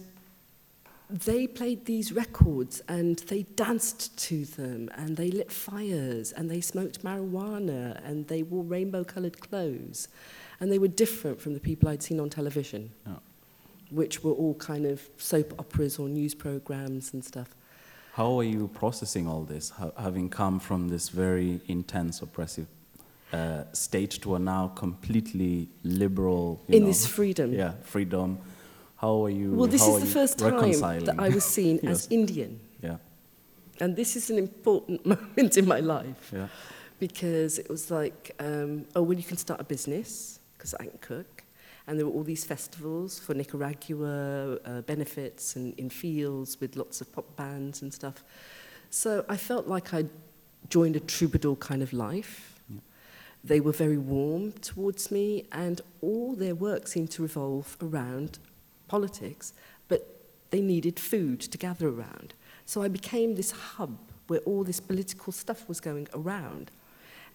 they 1.10 1.46
played 1.46 1.86
these 1.86 2.12
records 2.12 2.82
and 2.88 3.20
they 3.28 3.44
danced 3.56 4.18
to 4.18 4.46
them 4.46 4.90
and 4.96 5.16
they 5.18 5.30
lit 5.30 5.52
fires 5.52 6.32
and 6.32 6.50
they 6.50 6.62
smoked 6.62 7.04
marijuana 7.04 8.02
and 8.08 8.28
they 8.30 8.42
wore 8.42 8.64
rainbow 8.64 9.04
colored 9.04 9.40
clothes 9.40 10.08
and 10.60 10.72
they 10.72 10.80
were 10.80 10.88
different 10.88 11.40
from 11.42 11.54
the 11.54 11.60
people 11.60 11.90
I'd 11.90 12.02
seen 12.02 12.20
on 12.20 12.30
television, 12.30 12.92
Yeah. 13.06 13.18
which 13.92 14.24
were 14.24 14.32
all 14.32 14.56
kind 14.56 14.86
of 14.86 15.08
soap 15.18 15.54
operas 15.60 16.00
or 16.00 16.08
news 16.08 16.34
programs 16.34 17.14
and 17.14 17.24
stuff. 17.24 17.54
How 18.14 18.40
are 18.40 18.44
you 18.44 18.70
processing 18.74 19.28
all 19.28 19.44
this, 19.44 19.72
ha- 19.72 19.92
having 19.98 20.30
come 20.30 20.60
from 20.60 20.88
this 20.88 21.10
very 21.10 21.60
intense, 21.68 22.22
oppressive 22.22 22.68
uh, 23.34 23.64
state 23.74 24.12
to 24.22 24.36
a 24.36 24.40
now 24.40 24.68
completely 24.76 25.68
liberal, 25.84 26.62
In 26.68 26.82
know, 26.82 26.88
this 26.88 27.06
freedom. 27.08 27.54
yeah, 27.54 27.74
freedom? 27.84 28.38
How 28.98 29.26
are 29.26 29.30
you? 29.30 29.52
Well, 29.54 29.68
this 29.68 29.86
is 29.88 30.00
the 30.00 30.06
first 30.20 30.38
time 30.40 30.52
that 31.06 31.16
I 31.20 31.30
was 31.30 31.44
seen 31.44 31.80
Yes. 31.84 31.92
as 32.06 32.08
Indian. 32.12 32.60
Yeah, 32.82 32.98
And 33.82 33.96
this 33.96 34.16
is 34.16 34.30
an 34.30 34.38
important 34.38 35.06
moment 35.14 35.58
in 35.58 35.68
my 35.68 35.80
life. 35.82 36.32
yeah, 36.34 36.48
because 37.00 37.60
it 37.60 37.70
was 37.70 37.90
like, 37.92 38.36
um, 38.40 38.86
oh, 38.96 39.02
well, 39.02 39.18
you 39.18 39.24
can 39.24 39.38
start 39.38 39.60
a 39.60 39.64
business 39.64 40.40
because 40.58 40.74
I 40.76 40.86
can 40.86 40.98
cook. 41.00 41.44
And 41.88 42.00
there 42.00 42.06
were 42.06 42.14
all 42.14 42.24
these 42.24 42.46
festivals 42.46 43.20
for 43.20 43.34
Nicaragua, 43.34 44.58
uh, 44.66 44.82
benefits 44.82 45.58
and 45.58 45.74
in 45.78 45.90
fields 45.90 46.62
with 46.62 46.78
lots 46.78 47.02
of 47.02 47.12
pop 47.12 47.36
bands 47.36 47.82
and 47.82 47.94
stuff. 47.94 48.24
So 48.90 49.26
I 49.28 49.36
felt 49.36 49.68
like 49.68 49.94
I'd 49.94 50.10
joined 50.70 50.96
a 50.96 51.02
troubadour 51.02 51.58
kind 51.58 51.82
of 51.84 51.92
life. 51.92 52.53
They 53.44 53.60
were 53.60 53.74
very 53.74 53.98
warm 53.98 54.54
towards 54.54 55.12
me, 55.12 55.46
and 55.52 55.82
all 56.02 56.34
their 56.34 56.56
work 56.56 56.88
seemed 56.88 57.12
to 57.12 57.22
revolve 57.22 57.76
around 57.82 58.40
politics, 58.88 59.54
but 59.88 60.08
they 60.50 60.62
needed 60.62 61.00
food 61.00 61.42
to 61.42 61.58
gather 61.58 61.90
around. 61.90 62.34
So 62.66 62.82
I 62.82 62.88
became 62.88 63.36
this 63.36 63.52
hub 63.52 63.98
where 64.28 64.40
all 64.42 64.64
this 64.64 64.80
political 64.80 65.34
stuff 65.34 65.68
was 65.68 65.82
going 65.82 66.08
around. 66.14 66.72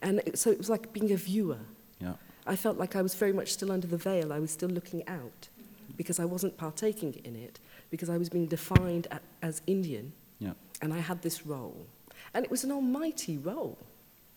And 0.01 0.21
it, 0.25 0.38
so 0.38 0.51
it 0.51 0.59
was 0.59 0.71
like 0.71 0.92
being 0.92 1.12
a 1.12 1.16
viewer. 1.16 1.59
Yeah. 2.01 2.14
I 2.47 2.57
felt 2.57 2.79
like 2.79 2.97
I 2.97 3.03
was 3.03 3.14
very 3.14 3.33
much 3.33 3.53
still 3.53 3.71
under 3.71 3.87
the 3.87 3.99
veil. 3.99 4.33
I 4.33 4.38
was 4.38 4.51
still 4.51 4.71
looking 4.71 5.07
out 5.07 5.49
because 5.97 6.18
I 6.18 6.25
wasn't 6.25 6.57
partaking 6.57 7.21
in 7.25 7.37
it, 7.37 7.59
because 7.90 8.09
I 8.09 8.16
was 8.16 8.29
being 8.31 8.47
defined 8.47 9.09
at, 9.11 9.23
as 9.42 9.61
Indian. 9.66 10.12
Yeah. 10.38 10.53
And 10.81 10.94
I 10.94 11.01
had 11.01 11.21
this 11.23 11.44
role. 11.44 11.87
And 12.33 12.44
it 12.44 12.51
was 12.51 12.64
an 12.64 12.73
almighty 12.73 13.37
role. 13.37 13.77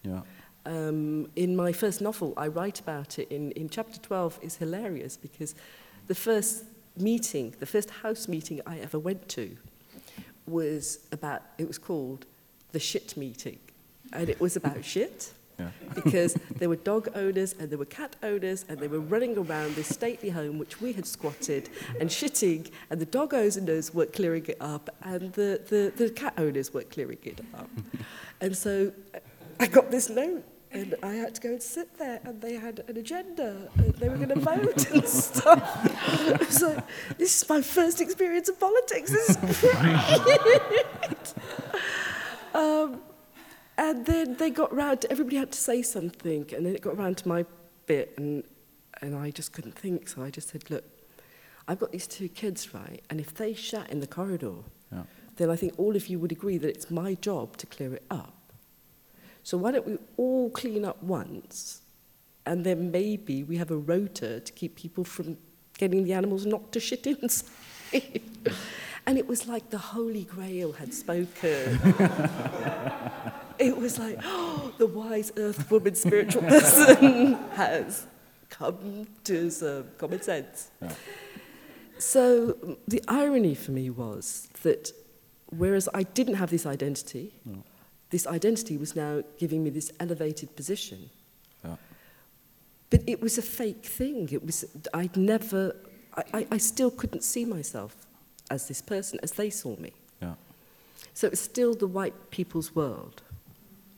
Yeah. 0.03 0.21
Um, 0.65 1.29
in 1.35 1.55
my 1.55 1.71
first 1.71 2.01
novel, 2.01 2.33
I 2.37 2.47
write 2.47 2.79
about 2.79 3.17
it 3.17 3.31
in, 3.31 3.51
in 3.51 3.69
chapter 3.69 3.99
12 3.99 4.39
is 4.41 4.57
hilarious 4.57 5.17
because 5.17 5.55
the 6.07 6.15
first 6.15 6.65
meeting, 6.97 7.55
the 7.59 7.65
first 7.65 7.89
house 7.89 8.27
meeting 8.27 8.61
I 8.65 8.77
ever 8.79 8.99
went 8.99 9.27
to 9.29 9.57
was 10.45 10.99
about, 11.11 11.41
it 11.57 11.67
was 11.67 11.77
called 11.77 12.25
the 12.71 12.79
shit 12.79 13.17
meeting. 13.17 13.59
And 14.13 14.29
it 14.29 14.39
was 14.39 14.55
about 14.55 14.83
shit 14.93 15.33
yeah, 15.59 15.69
because 15.95 16.33
there 16.57 16.69
were 16.69 16.75
dog 16.75 17.09
owners 17.15 17.55
and 17.59 17.69
there 17.69 17.77
were 17.77 17.85
cat 17.85 18.15
owners 18.23 18.65
and 18.67 18.79
they 18.79 18.87
were 18.87 18.99
running 18.99 19.37
around 19.37 19.75
this 19.75 19.87
stately 19.87 20.29
home 20.29 20.57
which 20.57 20.81
we 20.81 20.93
had 20.93 21.05
squatted 21.05 21.69
and 21.99 22.09
shitting 22.09 22.69
and 22.89 22.99
the 22.99 23.05
dog 23.05 23.33
owners 23.33 23.93
were 23.93 24.05
clearing 24.05 24.45
it 24.47 24.57
up 24.59 24.89
and 25.03 25.33
the, 25.33 25.61
the, 25.69 25.91
the 25.95 26.09
cat 26.09 26.33
owners 26.37 26.73
were 26.73 26.83
clearing 26.83 27.19
it 27.23 27.41
up. 27.53 27.69
and 28.41 28.55
so 28.55 28.91
I 29.59 29.67
got 29.67 29.91
this 29.91 30.09
note 30.09 30.43
and 30.73 30.95
I 31.03 31.13
had 31.13 31.35
to 31.35 31.41
go 31.41 31.49
and 31.49 31.61
sit 31.61 31.97
there 31.97 32.19
and 32.23 32.41
they 32.41 32.53
had 32.55 32.83
an 32.87 32.97
agenda 32.97 33.69
and 33.77 33.93
they 33.95 34.09
were 34.09 34.17
going 34.17 34.29
to 34.29 34.39
vote 34.39 34.89
and 34.91 35.05
stuff. 35.07 35.61
I 35.83 36.37
was 36.39 36.61
like, 36.61 36.83
this 37.17 37.41
is 37.41 37.49
my 37.49 37.61
first 37.61 37.99
experience 38.01 38.47
of 38.49 38.59
politics. 38.59 39.11
This 39.11 39.29
is 39.29 39.59
great. 39.61 41.33
um, 42.53 43.01
and 43.77 44.05
then 44.05 44.35
they 44.35 44.49
got 44.49 44.73
round 44.73 45.01
to, 45.01 45.11
everybody 45.11 45.37
had 45.37 45.51
to 45.51 45.57
say 45.59 45.81
something, 45.81 46.45
and 46.55 46.65
then 46.65 46.75
it 46.75 46.81
got 46.81 46.97
round 46.97 47.17
to 47.19 47.27
my 47.27 47.45
bit, 47.85 48.13
and 48.17 48.43
And 49.01 49.15
I 49.15 49.31
just 49.31 49.51
couldn't 49.53 49.75
think, 49.75 50.07
so 50.07 50.21
I 50.21 50.29
just 50.29 50.49
said, 50.49 50.69
look, 50.69 50.83
I've 51.67 51.79
got 51.79 51.91
these 51.91 52.07
two 52.07 52.29
kids, 52.29 52.73
right? 52.73 53.01
And 53.09 53.19
if 53.19 53.33
they 53.33 53.53
shat 53.53 53.89
in 53.89 53.99
the 53.99 54.07
corridor, 54.07 54.57
Yeah. 54.91 55.03
then 55.37 55.49
I 55.49 55.55
think 55.55 55.73
all 55.77 55.95
of 55.95 56.07
you 56.07 56.19
would 56.19 56.31
agree 56.31 56.57
that 56.59 56.69
it's 56.69 56.89
my 56.91 57.15
job 57.15 57.57
to 57.57 57.65
clear 57.65 57.95
it 57.95 58.05
up. 58.11 58.33
So 59.43 59.57
why 59.57 59.71
don't 59.71 59.87
we 59.87 59.97
all 60.17 60.49
clean 60.51 60.85
up 60.85 61.01
once, 61.03 61.81
and 62.45 62.63
then 62.65 62.91
maybe 62.91 63.43
we 63.43 63.57
have 63.57 63.71
a 63.71 63.77
rota 63.77 64.39
to 64.39 64.51
keep 64.53 64.75
people 64.75 65.03
from 65.03 65.37
getting 65.77 66.03
the 66.03 66.13
animals 66.13 66.45
not 66.45 66.71
to 66.73 66.79
shit 66.79 67.07
inside. 67.07 67.49
and 69.07 69.17
it 69.17 69.27
was 69.27 69.47
like 69.47 69.69
the 69.69 69.77
Holy 69.77 70.23
Grail 70.25 70.73
had 70.73 70.93
spoken. 70.93 71.79
it 73.59 73.75
was 73.77 73.97
like, 73.97 74.19
oh, 74.23 74.73
the 74.77 74.87
wise 74.87 75.31
earth 75.37 75.69
woman 75.71 75.95
spiritual 75.95 76.43
person 76.43 77.33
has 77.53 78.05
come 78.49 79.07
to 79.23 79.49
some 79.49 79.85
common 79.97 80.21
sense. 80.21 80.69
Yeah. 80.81 80.93
So 81.97 82.77
the 82.87 83.03
irony 83.07 83.55
for 83.55 83.71
me 83.71 83.89
was 83.89 84.49
that 84.63 84.91
whereas 85.49 85.87
I 85.93 86.03
didn't 86.03 86.35
have 86.35 86.49
this 86.49 86.65
identity, 86.65 87.33
No. 87.45 87.63
This 88.11 88.27
identity 88.27 88.77
was 88.77 88.95
now 88.95 89.23
giving 89.39 89.63
me 89.63 89.69
this 89.69 89.91
elevated 89.99 90.55
position. 90.55 91.09
Yeah. 91.63 91.77
But 92.89 93.01
it 93.07 93.21
was 93.21 93.37
a 93.37 93.41
fake 93.41 93.85
thing. 93.85 94.29
It 94.31 94.45
was 94.45 94.65
I'd 94.93 95.17
never 95.17 95.75
I, 96.15 96.23
I, 96.33 96.47
I 96.51 96.57
still 96.57 96.91
couldn't 96.91 97.23
see 97.23 97.45
myself 97.45 97.95
as 98.49 98.67
this 98.67 98.81
person 98.81 99.19
as 99.23 99.31
they 99.31 99.49
saw 99.49 99.75
me. 99.77 99.93
Yeah. 100.21 100.35
So 101.13 101.27
it 101.27 101.31
was 101.31 101.39
still 101.39 101.73
the 101.73 101.87
white 101.87 102.31
people's 102.31 102.75
world. 102.75 103.23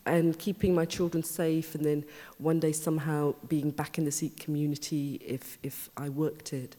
And 0.06 0.38
keeping 0.38 0.76
my 0.76 0.84
children 0.84 1.24
safe 1.24 1.76
and 1.76 1.86
then 1.86 2.04
one 2.38 2.60
day 2.60 2.74
somehow 2.74 3.36
being 3.48 3.72
back 3.72 3.98
in 3.98 4.04
the 4.04 4.12
Sikh 4.12 4.38
community 4.38 5.22
if, 5.26 5.58
if 5.64 5.90
I 5.96 6.10
worked 6.10 6.52
it. 6.52 6.76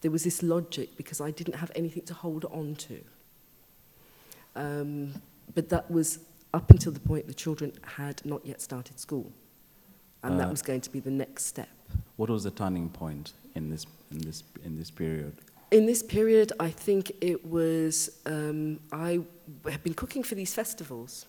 There 0.00 0.12
was 0.12 0.22
this 0.22 0.42
logic 0.44 0.96
because 0.96 1.20
I 1.20 1.32
didn't 1.32 1.56
have 1.56 1.72
anything 1.74 2.04
to 2.04 2.14
hold 2.14 2.44
on 2.44 2.76
to. 2.76 3.00
Um, 4.54 5.14
but 5.54 5.68
that 5.70 5.90
was 5.90 6.20
up 6.56 6.70
until 6.70 6.90
the 6.92 7.00
point 7.00 7.26
the 7.26 7.34
children 7.34 7.70
had 7.82 8.24
not 8.24 8.44
yet 8.44 8.60
started 8.60 8.98
school. 8.98 9.30
And 10.22 10.40
that 10.40 10.48
Uh, 10.48 10.50
was 10.56 10.62
going 10.62 10.80
to 10.80 10.90
be 10.90 11.00
the 11.00 11.10
next 11.24 11.44
step. 11.44 11.68
What 12.16 12.30
was 12.30 12.42
the 12.44 12.50
turning 12.50 12.88
point 12.88 13.34
in 13.54 13.70
this 13.70 13.86
in 14.10 14.18
this 14.18 14.42
in 14.64 14.76
this 14.76 14.90
period? 14.90 15.34
In 15.70 15.84
this 15.86 16.02
period, 16.02 16.52
I 16.60 16.70
think 16.70 17.02
it 17.20 17.44
was, 17.44 17.94
um, 18.24 18.80
I 18.92 19.10
had 19.64 19.82
been 19.82 19.94
cooking 19.94 20.22
for 20.24 20.36
these 20.36 20.54
festivals. 20.54 21.26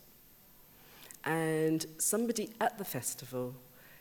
And 1.23 1.85
somebody 1.97 2.45
at 2.61 2.77
the 2.77 2.85
festival 2.85 3.55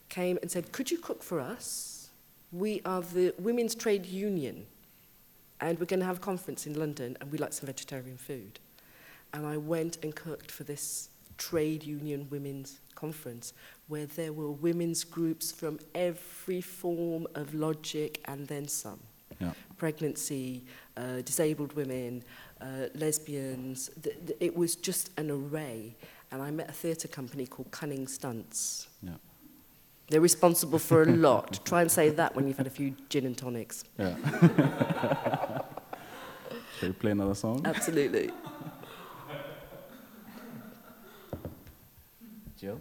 came 0.09 0.39
and 0.43 0.51
said, 0.51 0.65
Could 0.73 0.91
you 0.93 0.99
cook 0.99 1.23
for 1.23 1.41
us? 1.41 2.11
We 2.53 2.81
are 2.85 3.03
the 3.03 3.35
Women's 3.39 3.75
Trade 3.75 4.07
Union. 4.07 4.67
And 5.59 5.79
we're 5.79 5.87
going 5.87 6.01
to 6.01 6.07
have 6.07 6.19
a 6.19 6.27
conference 6.31 6.67
in 6.67 6.75
London, 6.79 7.17
and 7.21 7.33
we 7.33 7.39
like 7.39 7.53
some 7.55 7.67
vegetarian 7.67 8.19
food. 8.19 8.61
And 9.33 9.47
I 9.47 9.57
went 9.57 9.99
and 10.05 10.15
cooked 10.15 10.51
for 10.51 10.65
this 10.65 11.09
trade 11.38 11.83
union 11.85 12.27
women's 12.31 12.81
conference 12.94 13.53
where 13.88 14.07
there 14.07 14.33
were 14.33 14.51
women's 14.51 15.05
groups 15.05 15.53
from 15.53 15.79
every 15.94 16.61
form 16.61 17.27
of 17.35 17.55
logic 17.55 18.20
and 18.25 18.46
then 18.46 18.66
some 18.68 19.01
Yeah. 19.40 19.53
pregnancy, 19.77 20.64
uh, 20.96 21.20
disabled 21.20 21.75
women, 21.75 22.25
uh, 22.61 22.88
lesbians. 22.94 23.90
Th- 24.03 24.16
th- 24.27 24.38
it 24.40 24.57
was 24.57 24.77
just 24.77 25.11
an 25.18 25.31
array. 25.31 25.94
And 26.31 26.40
I 26.42 26.51
met 26.51 26.68
a 26.70 26.72
theatre 26.72 27.09
company 27.09 27.46
called 27.46 27.70
Cunning 27.70 28.07
Stunts. 28.09 28.88
Yeah. 29.03 29.11
They're 30.09 30.20
responsible 30.22 30.79
for 30.79 31.03
a 31.03 31.07
lot. 31.07 31.61
Try 31.66 31.83
and 31.83 31.90
say 31.90 32.09
that 32.11 32.35
when 32.35 32.49
you've 32.49 32.57
had 32.57 32.66
a 32.66 32.70
few 32.70 32.94
gin 33.11 33.27
and 33.27 33.37
tonics. 33.37 33.85
Yeah. 33.99 34.16
Shall 36.79 36.88
we 36.88 36.92
play 36.92 37.11
another 37.12 37.35
song? 37.35 37.62
Absolutely. 37.64 38.31
Jill? 42.57 42.81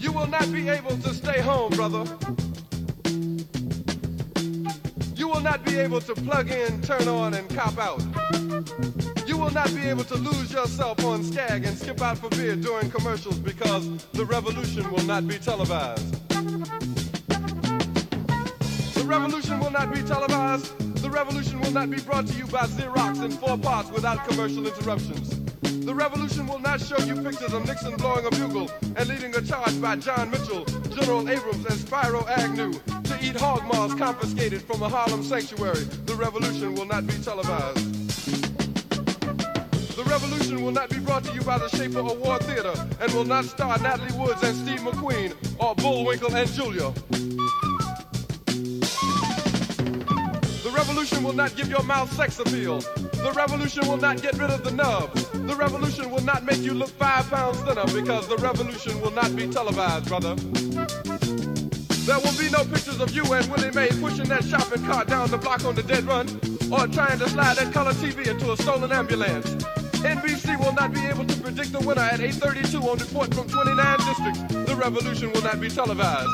You 0.00 0.12
will 0.12 0.26
not 0.26 0.50
be 0.50 0.68
able 0.70 0.96
to 0.98 1.12
stay 1.12 1.40
home, 1.40 1.70
brother. 1.72 2.06
Not 5.54 5.66
be 5.66 5.78
able 5.78 6.00
to 6.00 6.14
plug 6.16 6.50
in, 6.50 6.82
turn 6.82 7.06
on, 7.06 7.32
and 7.34 7.48
cop 7.48 7.78
out. 7.78 8.02
You 9.24 9.36
will 9.36 9.52
not 9.52 9.72
be 9.72 9.82
able 9.82 10.02
to 10.02 10.16
lose 10.16 10.52
yourself 10.52 11.04
on 11.04 11.22
Skag 11.22 11.64
and 11.64 11.78
skip 11.78 12.02
out 12.02 12.18
for 12.18 12.28
beer 12.30 12.56
during 12.56 12.90
commercials 12.90 13.38
because 13.38 14.04
the 14.14 14.24
revolution 14.24 14.90
will 14.90 15.04
not 15.04 15.28
be 15.28 15.38
televised. 15.38 16.28
The 18.96 19.04
revolution 19.06 19.60
will 19.60 19.70
not 19.70 19.94
be 19.94 20.02
televised. 20.02 20.76
The 21.00 21.08
revolution 21.08 21.60
will 21.60 21.70
not 21.70 21.88
be 21.88 22.00
brought 22.00 22.26
to 22.26 22.34
you 22.36 22.48
by 22.48 22.66
Xerox 22.66 23.24
in 23.24 23.30
four 23.30 23.56
parts 23.56 23.92
without 23.92 24.26
commercial 24.26 24.66
interruptions. 24.66 25.38
The 25.86 25.94
revolution 25.94 26.48
will 26.48 26.58
not 26.58 26.80
show 26.80 26.98
you 26.98 27.14
pictures 27.22 27.52
of 27.52 27.64
Nixon 27.64 27.94
blowing 27.94 28.26
a 28.26 28.30
bugle 28.30 28.72
and 28.96 29.08
leading 29.08 29.32
a 29.36 29.40
charge 29.40 29.80
by 29.80 29.94
John 29.94 30.32
Mitchell, 30.32 30.64
General 30.96 31.28
Abrams, 31.28 31.64
and 31.64 31.74
Spiro 31.74 32.26
Agnew 32.26 32.72
eat 33.24 33.36
hog 33.36 33.64
maws 33.64 33.94
confiscated 33.94 34.60
from 34.62 34.82
a 34.82 34.88
Harlem 34.88 35.22
sanctuary. 35.22 35.84
The 36.04 36.14
revolution 36.14 36.74
will 36.74 36.84
not 36.84 37.06
be 37.06 37.14
televised. 37.14 37.94
The 39.96 40.04
revolution 40.04 40.62
will 40.62 40.72
not 40.72 40.90
be 40.90 40.98
brought 40.98 41.24
to 41.24 41.32
you 41.32 41.40
by 41.40 41.58
the 41.58 41.68
Schaefer 41.68 42.00
Award 42.00 42.42
Theater 42.42 42.74
and 43.00 43.12
will 43.12 43.24
not 43.24 43.46
star 43.46 43.78
Natalie 43.78 44.12
Woods 44.18 44.42
and 44.42 44.54
Steve 44.56 44.80
McQueen 44.80 45.34
or 45.58 45.74
Bullwinkle 45.76 46.34
and 46.34 46.48
Julia. 46.50 46.90
The 50.62 50.70
revolution 50.74 51.22
will 51.24 51.32
not 51.32 51.56
give 51.56 51.68
your 51.68 51.82
mouth 51.84 52.12
sex 52.12 52.38
appeal. 52.38 52.80
The 52.80 53.32
revolution 53.34 53.88
will 53.88 53.96
not 53.96 54.20
get 54.20 54.36
rid 54.36 54.50
of 54.50 54.64
the 54.64 54.70
nub. 54.70 55.14
The 55.14 55.56
revolution 55.56 56.10
will 56.10 56.24
not 56.24 56.44
make 56.44 56.58
you 56.58 56.74
look 56.74 56.90
five 56.90 57.30
pounds 57.30 57.58
thinner 57.60 57.86
because 57.86 58.28
the 58.28 58.36
revolution 58.36 59.00
will 59.00 59.12
not 59.12 59.34
be 59.34 59.48
televised, 59.48 60.08
brother. 60.08 60.36
There 62.04 62.18
will 62.18 62.36
be 62.36 62.50
no 62.50 62.62
pictures 62.64 63.00
of 63.00 63.12
you 63.12 63.24
and 63.32 63.50
Willie 63.50 63.70
Mae 63.70 63.88
pushing 63.98 64.28
that 64.28 64.44
shopping 64.44 64.84
cart 64.84 65.08
down 65.08 65.30
the 65.30 65.38
block 65.38 65.64
on 65.64 65.74
the 65.74 65.82
dead 65.82 66.04
run 66.04 66.28
or 66.70 66.86
trying 66.86 67.18
to 67.18 67.26
slide 67.30 67.56
that 67.56 67.72
color 67.72 67.92
TV 67.92 68.26
into 68.26 68.52
a 68.52 68.56
stolen 68.58 68.92
ambulance. 68.92 69.46
NBC 70.04 70.60
will 70.60 70.74
not 70.74 70.92
be 70.92 71.00
able 71.06 71.24
to 71.24 71.40
predict 71.40 71.72
the 71.72 71.80
winner 71.80 72.02
at 72.02 72.20
8.32 72.20 72.82
on 72.84 72.98
report 72.98 73.34
from 73.34 73.48
29 73.48 73.98
districts. 74.04 74.68
The 74.68 74.76
revolution 74.76 75.32
will 75.32 75.40
not 75.40 75.58
be 75.58 75.70
televised. 75.70 76.28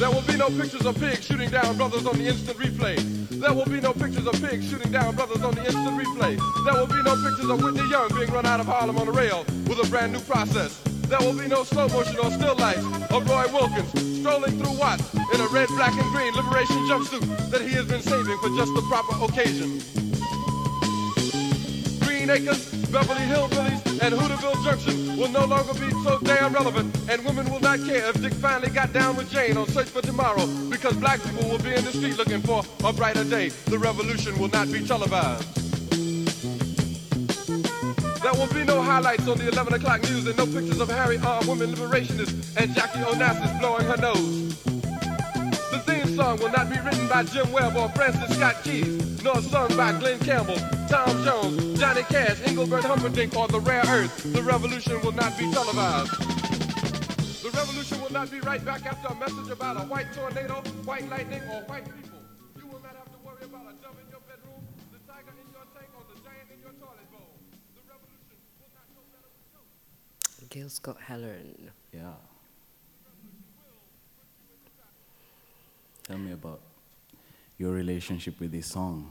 There 0.00 0.10
will 0.10 0.22
be 0.22 0.36
no 0.36 0.48
pictures 0.48 0.84
of 0.84 0.98
pigs 0.98 1.24
shooting 1.24 1.50
down 1.50 1.76
brothers 1.76 2.04
on 2.04 2.18
the 2.18 2.26
instant 2.26 2.58
replay. 2.58 2.98
There 3.30 3.54
will 3.54 3.66
be 3.66 3.80
no 3.80 3.92
pictures 3.92 4.26
of 4.26 4.34
pigs 4.42 4.68
shooting 4.68 4.90
down 4.90 5.14
brothers 5.14 5.44
on 5.44 5.54
the 5.54 5.64
instant 5.64 6.02
replay. 6.02 6.34
There 6.64 6.74
will 6.74 6.88
be 6.88 7.02
no 7.04 7.14
pictures 7.14 7.48
of 7.48 7.62
Whitney 7.62 7.88
Young 7.90 8.08
being 8.08 8.32
run 8.32 8.46
out 8.46 8.58
of 8.58 8.66
Harlem 8.66 8.98
on 8.98 9.06
a 9.06 9.12
rail 9.12 9.44
with 9.68 9.78
a 9.78 9.88
brand 9.88 10.12
new 10.14 10.20
process. 10.20 10.87
There 11.08 11.18
will 11.20 11.32
be 11.32 11.48
no 11.48 11.64
slow 11.64 11.88
motion 11.88 12.18
or 12.18 12.30
still 12.30 12.54
life 12.56 12.84
of 13.10 13.26
Roy 13.26 13.46
Wilkins 13.50 14.20
strolling 14.20 14.58
through 14.58 14.76
Watts 14.76 15.14
in 15.14 15.40
a 15.40 15.46
red, 15.48 15.68
black, 15.68 15.94
and 15.94 16.12
green 16.12 16.34
liberation 16.34 16.76
jumpsuit 16.84 17.50
that 17.50 17.62
he 17.62 17.70
has 17.70 17.86
been 17.86 18.02
saving 18.02 18.36
for 18.38 18.50
just 18.50 18.74
the 18.74 18.82
proper 18.90 19.16
occasion. 19.24 19.80
Green 22.04 22.28
Acres, 22.28 22.70
Beverly 22.92 23.24
Hillbillies, 23.24 24.02
and 24.02 24.14
Hooterville 24.14 24.62
Junction 24.62 25.16
will 25.16 25.30
no 25.30 25.46
longer 25.46 25.72
be 25.74 25.90
so 26.04 26.18
damn 26.24 26.52
relevant, 26.52 26.94
and 27.08 27.24
women 27.24 27.50
will 27.50 27.60
not 27.60 27.78
care 27.78 28.10
if 28.10 28.20
Dick 28.20 28.34
finally 28.34 28.70
got 28.70 28.92
down 28.92 29.16
with 29.16 29.30
Jane 29.30 29.56
on 29.56 29.66
Search 29.68 29.88
for 29.88 30.02
Tomorrow, 30.02 30.46
because 30.68 30.94
black 30.96 31.22
people 31.22 31.48
will 31.48 31.58
be 31.58 31.72
in 31.72 31.84
the 31.86 31.92
street 31.92 32.18
looking 32.18 32.42
for 32.42 32.62
a 32.84 32.92
brighter 32.92 33.24
day. 33.24 33.48
The 33.48 33.78
revolution 33.78 34.38
will 34.38 34.48
not 34.48 34.70
be 34.70 34.86
televised. 34.86 35.57
There 38.22 38.34
will 38.34 38.52
be 38.52 38.64
no 38.64 38.82
highlights 38.82 39.28
on 39.28 39.38
the 39.38 39.48
11 39.48 39.74
o'clock 39.74 40.02
news 40.02 40.26
and 40.26 40.36
no 40.36 40.44
pictures 40.44 40.80
of 40.80 40.88
hairy 40.88 41.18
armed 41.18 41.46
women 41.46 41.72
liberationists 41.72 42.56
and 42.56 42.74
Jackie 42.74 42.98
Onassis 42.98 43.60
blowing 43.60 43.86
her 43.86 43.96
nose. 43.96 44.48
The 45.70 45.78
theme 45.86 46.16
song 46.16 46.38
will 46.38 46.50
not 46.50 46.68
be 46.68 46.78
written 46.80 47.06
by 47.06 47.22
Jim 47.22 47.52
Webb 47.52 47.76
or 47.76 47.88
Francis 47.90 48.36
Scott 48.36 48.56
Keys, 48.64 49.22
nor 49.22 49.40
sung 49.40 49.76
by 49.76 49.92
Glen 50.00 50.18
Campbell, 50.18 50.56
Tom 50.88 51.24
Jones, 51.24 51.78
Johnny 51.78 52.02
Cash, 52.02 52.40
Engelbert 52.44 52.84
Humperdinck, 52.84 53.36
or 53.36 53.46
The 53.46 53.60
Rare 53.60 53.84
Earth. 53.86 54.32
The 54.32 54.42
revolution 54.42 55.00
will 55.02 55.12
not 55.12 55.38
be 55.38 55.50
televised. 55.52 56.10
The 57.42 57.50
revolution 57.54 58.00
will 58.00 58.12
not 58.12 58.30
be 58.30 58.40
right 58.40 58.64
back 58.64 58.84
after 58.84 59.08
a 59.08 59.14
message 59.14 59.50
about 59.50 59.76
a 59.76 59.86
white 59.86 60.12
tornado, 60.12 60.54
white 60.84 61.08
lightning, 61.08 61.42
or 61.52 61.62
white 61.66 61.86
Gil 70.48 70.68
Scott 70.68 70.96
Heron. 71.06 71.70
Yeah. 71.92 72.12
Tell 76.04 76.18
me 76.18 76.32
about 76.32 76.60
your 77.58 77.72
relationship 77.72 78.40
with 78.40 78.52
this 78.52 78.66
song. 78.66 79.10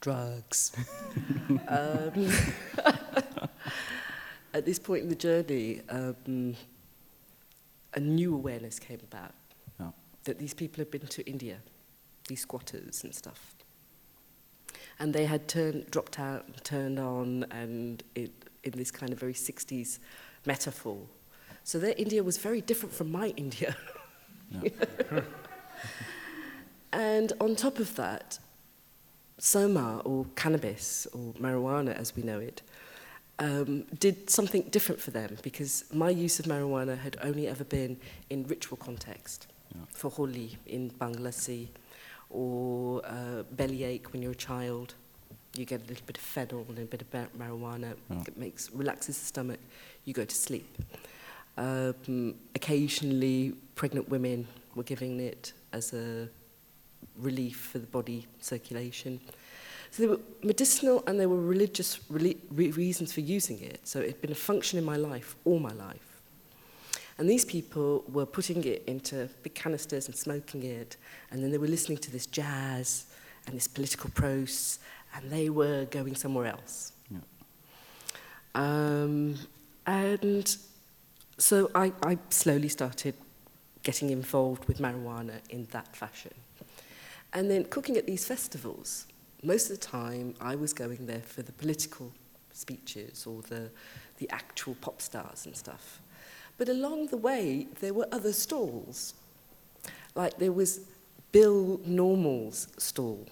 drugs. 0.00 0.72
um, 1.68 2.32
at 4.54 4.64
this 4.64 4.78
point 4.78 5.02
in 5.02 5.08
the 5.10 5.14
journey, 5.14 5.82
um, 5.90 6.56
a 7.92 8.00
new 8.00 8.34
awareness 8.34 8.78
came 8.78 9.00
about 9.02 9.34
Yeah. 9.78 9.90
that 10.24 10.38
these 10.38 10.54
people 10.54 10.78
had 10.80 10.90
been 10.90 11.06
to 11.06 11.28
India, 11.28 11.58
these 12.28 12.40
squatters 12.40 13.04
and 13.04 13.14
stuff. 13.14 13.54
And 14.98 15.12
they 15.12 15.26
had 15.26 15.48
turned, 15.48 15.90
dropped 15.90 16.18
out, 16.18 16.46
and 16.46 16.64
turned 16.64 16.98
on, 16.98 17.44
and 17.50 18.02
it, 18.14 18.30
in 18.64 18.72
this 18.72 18.90
kind 18.90 19.12
of 19.12 19.18
very 19.20 19.34
60s 19.34 19.98
metaphor. 20.46 20.98
So 21.64 21.78
their 21.78 21.94
India 21.96 22.22
was 22.22 22.38
very 22.38 22.60
different 22.60 22.94
from 22.94 23.10
my 23.12 23.28
India. 23.36 23.76
And 26.92 27.32
on 27.40 27.54
top 27.54 27.78
of 27.78 27.94
that, 27.96 28.38
soma 29.38 30.02
or 30.04 30.26
cannabis 30.36 31.06
or 31.12 31.32
marijuana 31.34 31.96
as 31.96 32.14
we 32.14 32.22
know 32.22 32.38
it 32.38 32.60
um, 33.38 33.84
did 33.98 34.28
something 34.28 34.62
different 34.64 35.00
for 35.00 35.12
them 35.12 35.38
because 35.42 35.84
my 35.94 36.10
use 36.10 36.38
of 36.38 36.44
marijuana 36.44 36.98
had 36.98 37.16
only 37.22 37.48
ever 37.48 37.64
been 37.64 37.96
in 38.28 38.46
ritual 38.46 38.76
context 38.76 39.46
yeah. 39.74 39.80
for 39.88 40.10
holi 40.10 40.58
in 40.66 40.90
Bangladesh 40.90 41.68
or 42.28 43.00
uh, 43.06 43.42
bellyache 43.52 44.12
when 44.12 44.20
you're 44.20 44.32
a 44.32 44.46
child 44.50 44.94
you 45.56 45.64
get 45.64 45.80
a 45.80 45.86
little 45.86 46.04
bit 46.06 46.18
of 46.18 46.22
fennel 46.22 46.66
and 46.68 46.78
a 46.78 46.82
bit 46.82 47.00
of 47.00 47.10
marijuana 47.10 47.94
yeah. 48.10 48.20
it 48.26 48.36
makes 48.36 48.70
relaxes 48.72 49.18
the 49.18 49.24
stomach 49.24 49.60
you 50.04 50.14
go 50.14 50.24
to 50.24 50.34
sleep. 50.34 50.78
Um, 51.56 52.34
occasionally, 52.54 53.54
pregnant 53.74 54.08
women 54.08 54.46
were 54.74 54.82
giving 54.82 55.20
it 55.20 55.52
as 55.72 55.92
a 55.92 56.28
relief 57.16 57.56
for 57.72 57.78
the 57.78 57.86
body 57.86 58.26
circulation. 58.40 59.20
So 59.90 60.02
they 60.02 60.08
were 60.08 60.20
medicinal 60.42 61.02
and 61.06 61.18
there 61.18 61.28
were 61.28 61.40
religious 61.40 62.00
re 62.08 62.36
reasons 62.50 63.12
for 63.12 63.20
using 63.20 63.60
it. 63.60 63.86
So 63.86 64.00
it 64.00 64.06
had 64.06 64.20
been 64.20 64.32
a 64.32 64.42
function 64.50 64.78
in 64.78 64.84
my 64.84 64.96
life, 64.96 65.36
all 65.44 65.58
my 65.58 65.72
life. 65.72 66.10
And 67.18 67.28
these 67.28 67.44
people 67.44 68.04
were 68.08 68.24
putting 68.24 68.64
it 68.64 68.82
into 68.86 69.28
big 69.42 69.54
canisters 69.54 70.06
and 70.06 70.16
smoking 70.16 70.62
it. 70.62 70.96
And 71.30 71.42
then 71.42 71.50
they 71.50 71.58
were 71.58 71.66
listening 71.66 71.98
to 71.98 72.10
this 72.10 72.26
jazz 72.26 73.06
and 73.46 73.54
this 73.54 73.68
political 73.68 74.10
prose, 74.10 74.78
and 75.14 75.30
they 75.30 75.50
were 75.50 75.84
going 75.86 76.14
somewhere 76.14 76.46
else. 76.46 76.92
Yeah. 77.10 77.18
Um, 78.54 79.34
and 79.90 80.56
so 81.36 81.68
I, 81.74 81.92
I 82.04 82.16
slowly 82.28 82.68
started 82.68 83.14
getting 83.82 84.10
involved 84.10 84.66
with 84.66 84.78
marijuana 84.78 85.40
in 85.50 85.66
that 85.72 85.96
fashion. 85.96 86.32
And 87.32 87.50
then 87.50 87.64
cooking 87.64 87.96
at 87.96 88.06
these 88.06 88.24
festivals, 88.24 89.06
most 89.42 89.68
of 89.68 89.80
the 89.80 89.84
time 89.84 90.34
I 90.40 90.54
was 90.54 90.72
going 90.72 91.06
there 91.06 91.22
for 91.22 91.42
the 91.42 91.50
political 91.50 92.12
speeches 92.52 93.26
or 93.26 93.42
the, 93.42 93.68
the 94.18 94.30
actual 94.30 94.76
pop 94.80 95.02
stars 95.02 95.46
and 95.46 95.56
stuff. 95.56 96.00
But 96.56 96.68
along 96.68 97.08
the 97.08 97.16
way, 97.16 97.66
there 97.80 97.92
were 97.92 98.06
other 98.12 98.32
stalls. 98.32 99.14
Like 100.14 100.38
there 100.38 100.52
was 100.52 100.82
Bill 101.32 101.80
Normal's 101.84 102.68
stall. 102.78 103.26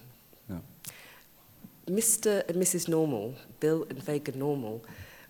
Yeah. 0.51 0.57
Mr. 1.87 2.49
and 2.49 2.57
Mrs. 2.57 2.89
Normal, 2.89 3.35
Bill 3.61 3.87
and 3.91 4.03
Vega 4.03 4.37
Normal, 4.37 4.83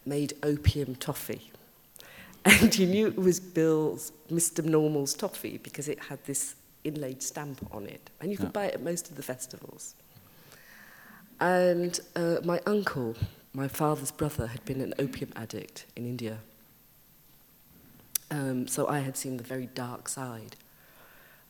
made 0.09 0.33
opium 0.43 0.95
toffee. 0.97 1.51
And 2.45 2.77
you 2.79 2.87
knew 2.87 3.07
it 3.09 3.17
was 3.17 3.41
Bill's, 3.41 4.13
Mr. 4.31 4.65
Normal's 4.65 5.13
toffee 5.13 5.59
because 5.59 5.87
it 5.89 5.99
had 6.05 6.25
this 6.25 6.55
inlaid 6.85 7.23
stamp 7.23 7.59
on 7.73 7.87
it. 7.87 8.11
And 8.21 8.31
you 8.31 8.37
could 8.39 8.47
Yeah. 8.47 8.61
buy 8.61 8.67
it 8.67 8.75
at 8.75 8.83
most 8.83 9.11
of 9.11 9.17
the 9.17 9.23
festivals. 9.23 9.95
And 11.41 11.99
uh, 12.17 12.37
my 12.45 12.61
uncle, 12.65 13.17
my 13.53 13.69
father's 13.69 14.11
brother, 14.13 14.47
had 14.47 14.65
been 14.65 14.81
an 14.81 14.95
opium 14.99 15.31
addict 15.37 15.85
in 15.97 16.07
India. 16.07 16.39
Um, 18.31 18.67
so 18.67 18.87
I 18.87 19.01
had 19.01 19.17
seen 19.17 19.37
the 19.37 19.45
very 19.45 19.67
dark 19.67 20.09
side 20.09 20.57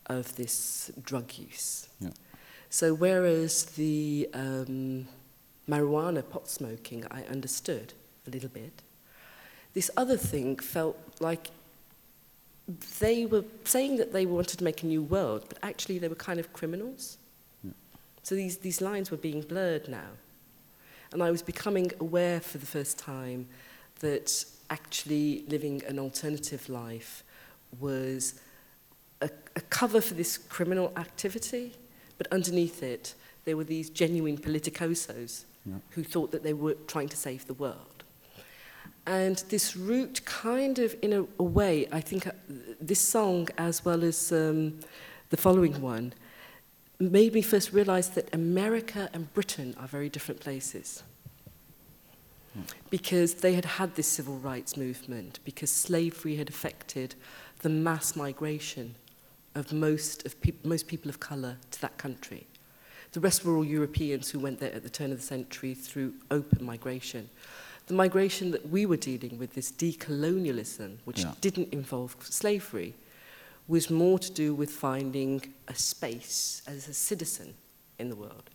of 0.06 0.36
this 0.36 0.90
drug 1.02 1.36
use. 1.38 1.88
Yeah. 2.00 2.10
So 2.70 2.94
whereas 2.94 3.64
the 3.64 4.28
um, 4.34 5.06
marijuana 5.68 6.28
pot 6.28 6.48
smoking 6.48 7.04
I 7.10 7.22
understood 7.24 7.92
a 8.28 8.30
little 8.30 8.48
bit, 8.48 8.82
this 9.74 9.90
other 9.96 10.16
thing 10.16 10.56
felt 10.58 10.96
like 11.20 11.50
they 13.00 13.24
were 13.26 13.44
saying 13.64 13.96
that 13.96 14.12
they 14.12 14.26
wanted 14.26 14.58
to 14.58 14.64
make 14.64 14.82
a 14.82 14.86
new 14.86 15.02
world, 15.02 15.44
but 15.48 15.58
actually 15.62 15.98
they 15.98 16.08
were 16.08 16.14
kind 16.14 16.38
of 16.38 16.52
criminals. 16.52 17.16
Yeah. 17.64 17.70
So 18.22 18.34
these, 18.34 18.58
these 18.58 18.80
lines 18.80 19.10
were 19.10 19.16
being 19.16 19.40
blurred 19.42 19.88
now. 19.88 20.10
And 21.12 21.22
I 21.22 21.30
was 21.30 21.40
becoming 21.42 21.90
aware 22.00 22.40
for 22.40 22.58
the 22.58 22.66
first 22.66 22.98
time 22.98 23.48
that 24.00 24.44
actually 24.68 25.44
living 25.48 25.82
an 25.88 25.98
alternative 25.98 26.68
life 26.68 27.24
was 27.80 28.38
a, 29.22 29.30
a 29.56 29.60
cover 29.62 30.02
for 30.02 30.14
this 30.14 30.36
criminal 30.36 30.92
activity, 30.96 31.72
but 32.18 32.26
underneath 32.30 32.82
it, 32.82 33.14
there 33.46 33.56
were 33.56 33.64
these 33.64 33.88
genuine 33.88 34.36
politicosos 34.36 35.44
Yeah. 35.64 35.76
who 35.90 36.04
thought 36.04 36.30
that 36.32 36.42
they 36.42 36.52
were 36.52 36.76
trying 36.86 37.08
to 37.08 37.16
save 37.16 37.46
the 37.46 37.54
world. 37.54 37.97
And 39.08 39.42
this 39.48 39.74
route, 39.74 40.20
kind 40.26 40.78
of 40.78 40.94
in 41.00 41.14
a, 41.14 41.24
a 41.38 41.42
way, 41.42 41.88
I 41.90 41.98
think 42.02 42.26
uh, 42.26 42.32
this 42.78 43.00
song, 43.00 43.48
as 43.56 43.82
well 43.82 44.04
as 44.04 44.30
um, 44.32 44.80
the 45.30 45.36
following 45.38 45.80
one, 45.80 46.12
made 47.00 47.32
me 47.32 47.40
first 47.40 47.72
realize 47.72 48.10
that 48.10 48.28
America 48.34 49.08
and 49.14 49.32
Britain 49.32 49.74
are 49.80 49.86
very 49.86 50.10
different 50.10 50.40
places. 50.40 51.02
Because 52.90 53.36
they 53.36 53.54
had 53.54 53.64
had 53.64 53.94
this 53.94 54.06
civil 54.06 54.36
rights 54.40 54.76
movement, 54.76 55.38
because 55.42 55.70
slavery 55.70 56.36
had 56.36 56.50
affected 56.50 57.14
the 57.60 57.70
mass 57.70 58.14
migration 58.14 58.94
of 59.54 59.72
most, 59.72 60.26
of 60.26 60.38
peop 60.42 60.62
most 60.66 60.86
people 60.86 61.08
of 61.08 61.18
colour 61.18 61.56
to 61.70 61.80
that 61.80 61.96
country. 61.96 62.46
The 63.12 63.20
rest 63.20 63.42
were 63.42 63.56
all 63.56 63.64
Europeans 63.64 64.30
who 64.30 64.38
went 64.38 64.60
there 64.60 64.74
at 64.74 64.82
the 64.82 64.90
turn 64.90 65.12
of 65.12 65.18
the 65.18 65.24
century 65.24 65.72
through 65.72 66.12
open 66.30 66.62
migration. 66.62 67.30
the 67.88 67.94
migration 67.94 68.50
that 68.52 68.68
we 68.68 68.86
were 68.86 68.96
dealing 68.96 69.38
with, 69.38 69.54
this 69.54 69.72
decolonialism, 69.72 70.98
which 71.04 71.20
yeah. 71.20 71.32
didn't 71.40 71.72
involve 71.72 72.16
slavery, 72.20 72.94
was 73.66 73.90
more 73.90 74.18
to 74.18 74.32
do 74.32 74.54
with 74.54 74.70
finding 74.70 75.52
a 75.68 75.74
space 75.74 76.62
as 76.66 76.88
a 76.88 76.94
citizen 76.94 77.54
in 77.98 78.08
the 78.08 78.16
world. 78.16 78.50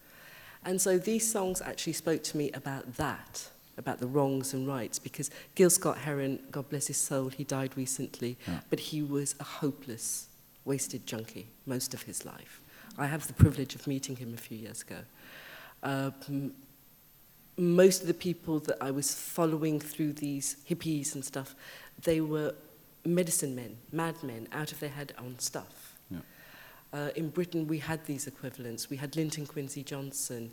And 0.65 0.81
so 0.81 0.97
these 0.97 1.29
songs 1.29 1.61
actually 1.61 1.93
spoke 1.93 2.23
to 2.23 2.37
me 2.37 2.51
about 2.51 2.95
that, 2.95 3.49
about 3.77 3.99
the 3.99 4.07
wrongs 4.07 4.53
and 4.53 4.67
rights, 4.67 4.97
because 4.97 5.29
Gil 5.55 5.69
Scott 5.69 5.97
Heron, 5.97 6.39
God 6.51 6.69
bless 6.69 6.87
his 6.87 6.97
soul, 6.97 7.29
he 7.29 7.43
died 7.43 7.75
recently, 7.75 8.37
yeah. 8.47 8.61
but 8.69 8.79
he 8.79 9.01
was 9.01 9.35
a 9.39 9.43
hopeless, 9.43 10.27
wasted 10.65 11.05
junkie 11.05 11.47
most 11.65 11.93
of 11.93 12.03
his 12.03 12.25
life. 12.25 12.61
I 12.97 13.07
have 13.07 13.27
the 13.27 13.33
privilege 13.33 13.75
of 13.75 13.87
meeting 13.87 14.15
him 14.15 14.33
a 14.33 14.37
few 14.37 14.57
years 14.57 14.83
ago. 14.83 14.99
Um, 15.81 16.53
most 17.57 18.01
of 18.01 18.07
the 18.07 18.13
people 18.13 18.59
that 18.59 18.77
I 18.81 18.91
was 18.91 19.13
following 19.13 19.79
through 19.79 20.13
these 20.13 20.57
hippies 20.69 21.13
and 21.13 21.23
stuff, 21.23 21.55
they 22.03 22.21
were 22.21 22.55
medicine 23.05 23.55
men, 23.55 23.77
madmen, 23.91 24.47
out 24.51 24.71
of 24.71 24.79
their 24.79 24.89
head 24.89 25.13
on 25.17 25.37
stuff. 25.39 25.97
Yeah. 26.09 26.19
Uh, 26.91 27.09
in 27.15 27.29
Britain, 27.29 27.67
we 27.67 27.79
had 27.79 28.05
these 28.05 28.27
equivalents. 28.27 28.89
We 28.89 28.97
had 28.97 29.15
Linton 29.15 29.45
Quincy 29.45 29.83
Johnson, 29.83 30.51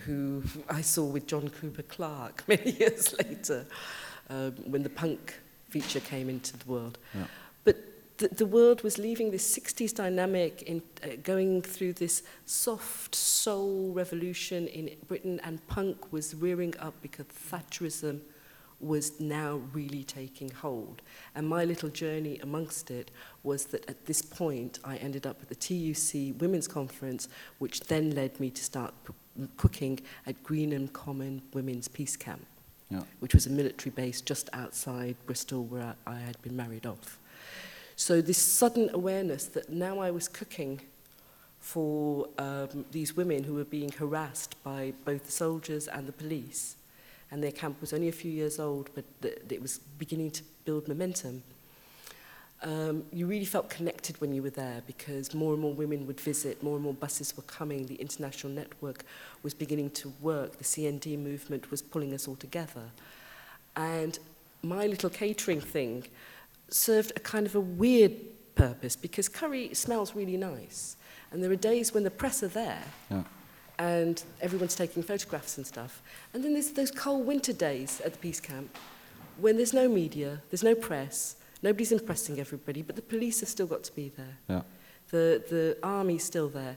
who 0.00 0.42
I 0.68 0.80
saw 0.80 1.04
with 1.04 1.26
John 1.26 1.48
Cooper 1.48 1.82
Clarke 1.82 2.44
many 2.48 2.72
years 2.72 3.14
later, 3.18 3.66
um, 4.28 4.52
when 4.66 4.82
the 4.82 4.90
punk 4.90 5.40
feature 5.68 6.00
came 6.00 6.28
into 6.28 6.56
the 6.56 6.70
world. 6.70 6.98
Yeah. 7.14 7.24
The, 8.20 8.28
the 8.28 8.44
world 8.46 8.82
was 8.82 8.98
leaving 8.98 9.30
this 9.30 9.58
60s 9.58 9.94
dynamic, 9.94 10.60
in, 10.62 10.82
uh, 11.02 11.16
going 11.22 11.62
through 11.62 11.94
this 11.94 12.22
soft 12.44 13.14
soul 13.14 13.92
revolution 13.94 14.66
in 14.68 14.90
Britain, 15.08 15.40
and 15.42 15.66
punk 15.68 16.12
was 16.12 16.34
rearing 16.34 16.74
up 16.78 16.92
because 17.00 17.24
Thatcherism 17.50 18.20
was 18.78 19.18
now 19.20 19.62
really 19.72 20.04
taking 20.04 20.50
hold. 20.50 21.00
And 21.34 21.48
my 21.48 21.64
little 21.64 21.88
journey 21.88 22.38
amongst 22.42 22.90
it 22.90 23.10
was 23.42 23.64
that 23.66 23.88
at 23.88 24.04
this 24.04 24.20
point 24.20 24.80
I 24.84 24.96
ended 24.96 25.26
up 25.26 25.38
at 25.40 25.48
the 25.48 25.54
TUC 25.54 26.38
Women's 26.40 26.68
Conference, 26.68 27.28
which 27.58 27.80
then 27.80 28.14
led 28.14 28.38
me 28.38 28.50
to 28.50 28.62
start 28.62 28.92
cooking 29.56 29.98
at 30.26 30.42
Greenham 30.44 30.92
Common 30.92 31.40
Women's 31.54 31.88
Peace 31.88 32.16
Camp, 32.18 32.44
Yeah. 32.90 33.02
which 33.20 33.32
was 33.34 33.46
a 33.46 33.50
military 33.50 33.92
base 33.92 34.20
just 34.20 34.50
outside 34.52 35.16
Bristol 35.24 35.64
where 35.64 35.94
I, 36.06 36.16
I 36.16 36.18
had 36.18 36.40
been 36.42 36.56
married 36.56 36.84
off. 36.84 37.18
So 38.00 38.22
this 38.22 38.38
sudden 38.38 38.88
awareness 38.94 39.44
that 39.48 39.68
now 39.68 39.98
I 39.98 40.10
was 40.10 40.26
cooking 40.26 40.80
for 41.60 42.30
um, 42.38 42.86
these 42.92 43.14
women 43.14 43.44
who 43.44 43.52
were 43.52 43.64
being 43.64 43.92
harassed 43.92 44.56
by 44.64 44.94
both 45.04 45.26
the 45.26 45.30
soldiers 45.30 45.86
and 45.86 46.08
the 46.08 46.12
police. 46.12 46.76
And 47.30 47.42
their 47.44 47.52
camp 47.52 47.78
was 47.78 47.92
only 47.92 48.08
a 48.08 48.12
few 48.12 48.32
years 48.32 48.58
old, 48.58 48.88
but 48.94 49.04
th 49.20 49.34
it 49.50 49.60
was 49.60 49.80
beginning 49.98 50.30
to 50.38 50.42
build 50.64 50.88
momentum. 50.88 51.42
Um, 52.62 53.04
you 53.12 53.26
really 53.26 53.50
felt 53.56 53.68
connected 53.68 54.18
when 54.22 54.32
you 54.34 54.42
were 54.42 54.56
there 54.64 54.80
because 54.86 55.34
more 55.34 55.52
and 55.52 55.60
more 55.60 55.74
women 55.82 56.06
would 56.06 56.20
visit, 56.32 56.62
more 56.62 56.76
and 56.76 56.84
more 56.88 56.98
buses 57.06 57.36
were 57.36 57.48
coming, 57.58 57.80
the 57.84 58.00
international 58.06 58.52
network 58.62 59.04
was 59.42 59.52
beginning 59.52 59.90
to 60.00 60.06
work, 60.22 60.50
the 60.56 60.68
CND 60.72 61.18
movement 61.18 61.70
was 61.70 61.82
pulling 61.82 62.14
us 62.14 62.26
all 62.26 62.38
together. 62.46 62.86
And 63.76 64.18
my 64.62 64.86
little 64.86 65.10
catering 65.10 65.60
thing 65.60 66.06
served 66.70 67.12
a 67.16 67.20
kind 67.20 67.46
of 67.46 67.54
a 67.54 67.60
weird 67.60 68.12
purpose 68.54 68.96
because 68.96 69.28
curry 69.28 69.74
smells 69.74 70.14
really 70.14 70.36
nice. 70.36 70.96
And 71.30 71.42
there 71.42 71.50
are 71.50 71.56
days 71.56 71.94
when 71.94 72.02
the 72.02 72.10
press 72.10 72.42
are 72.42 72.48
there 72.48 72.82
yeah. 73.10 73.22
and 73.78 74.22
everyone's 74.40 74.74
taking 74.74 75.02
photographs 75.02 75.56
and 75.56 75.66
stuff. 75.66 76.02
And 76.34 76.42
then 76.42 76.54
there's 76.54 76.72
those 76.72 76.90
cold 76.90 77.26
winter 77.26 77.52
days 77.52 78.00
at 78.04 78.12
the 78.12 78.18
peace 78.18 78.40
camp 78.40 78.76
when 79.40 79.56
there's 79.56 79.72
no 79.72 79.88
media, 79.88 80.42
there's 80.50 80.62
no 80.62 80.74
press, 80.74 81.36
nobody's 81.62 81.92
impressing 81.92 82.38
everybody, 82.38 82.82
but 82.82 82.96
the 82.96 83.02
police 83.02 83.40
have 83.40 83.48
still 83.48 83.66
got 83.66 83.82
to 83.84 83.94
be 83.94 84.10
there. 84.10 84.36
Yeah. 84.48 84.62
The, 85.10 85.42
the 85.48 85.78
army's 85.82 86.24
still 86.24 86.48
there. 86.48 86.76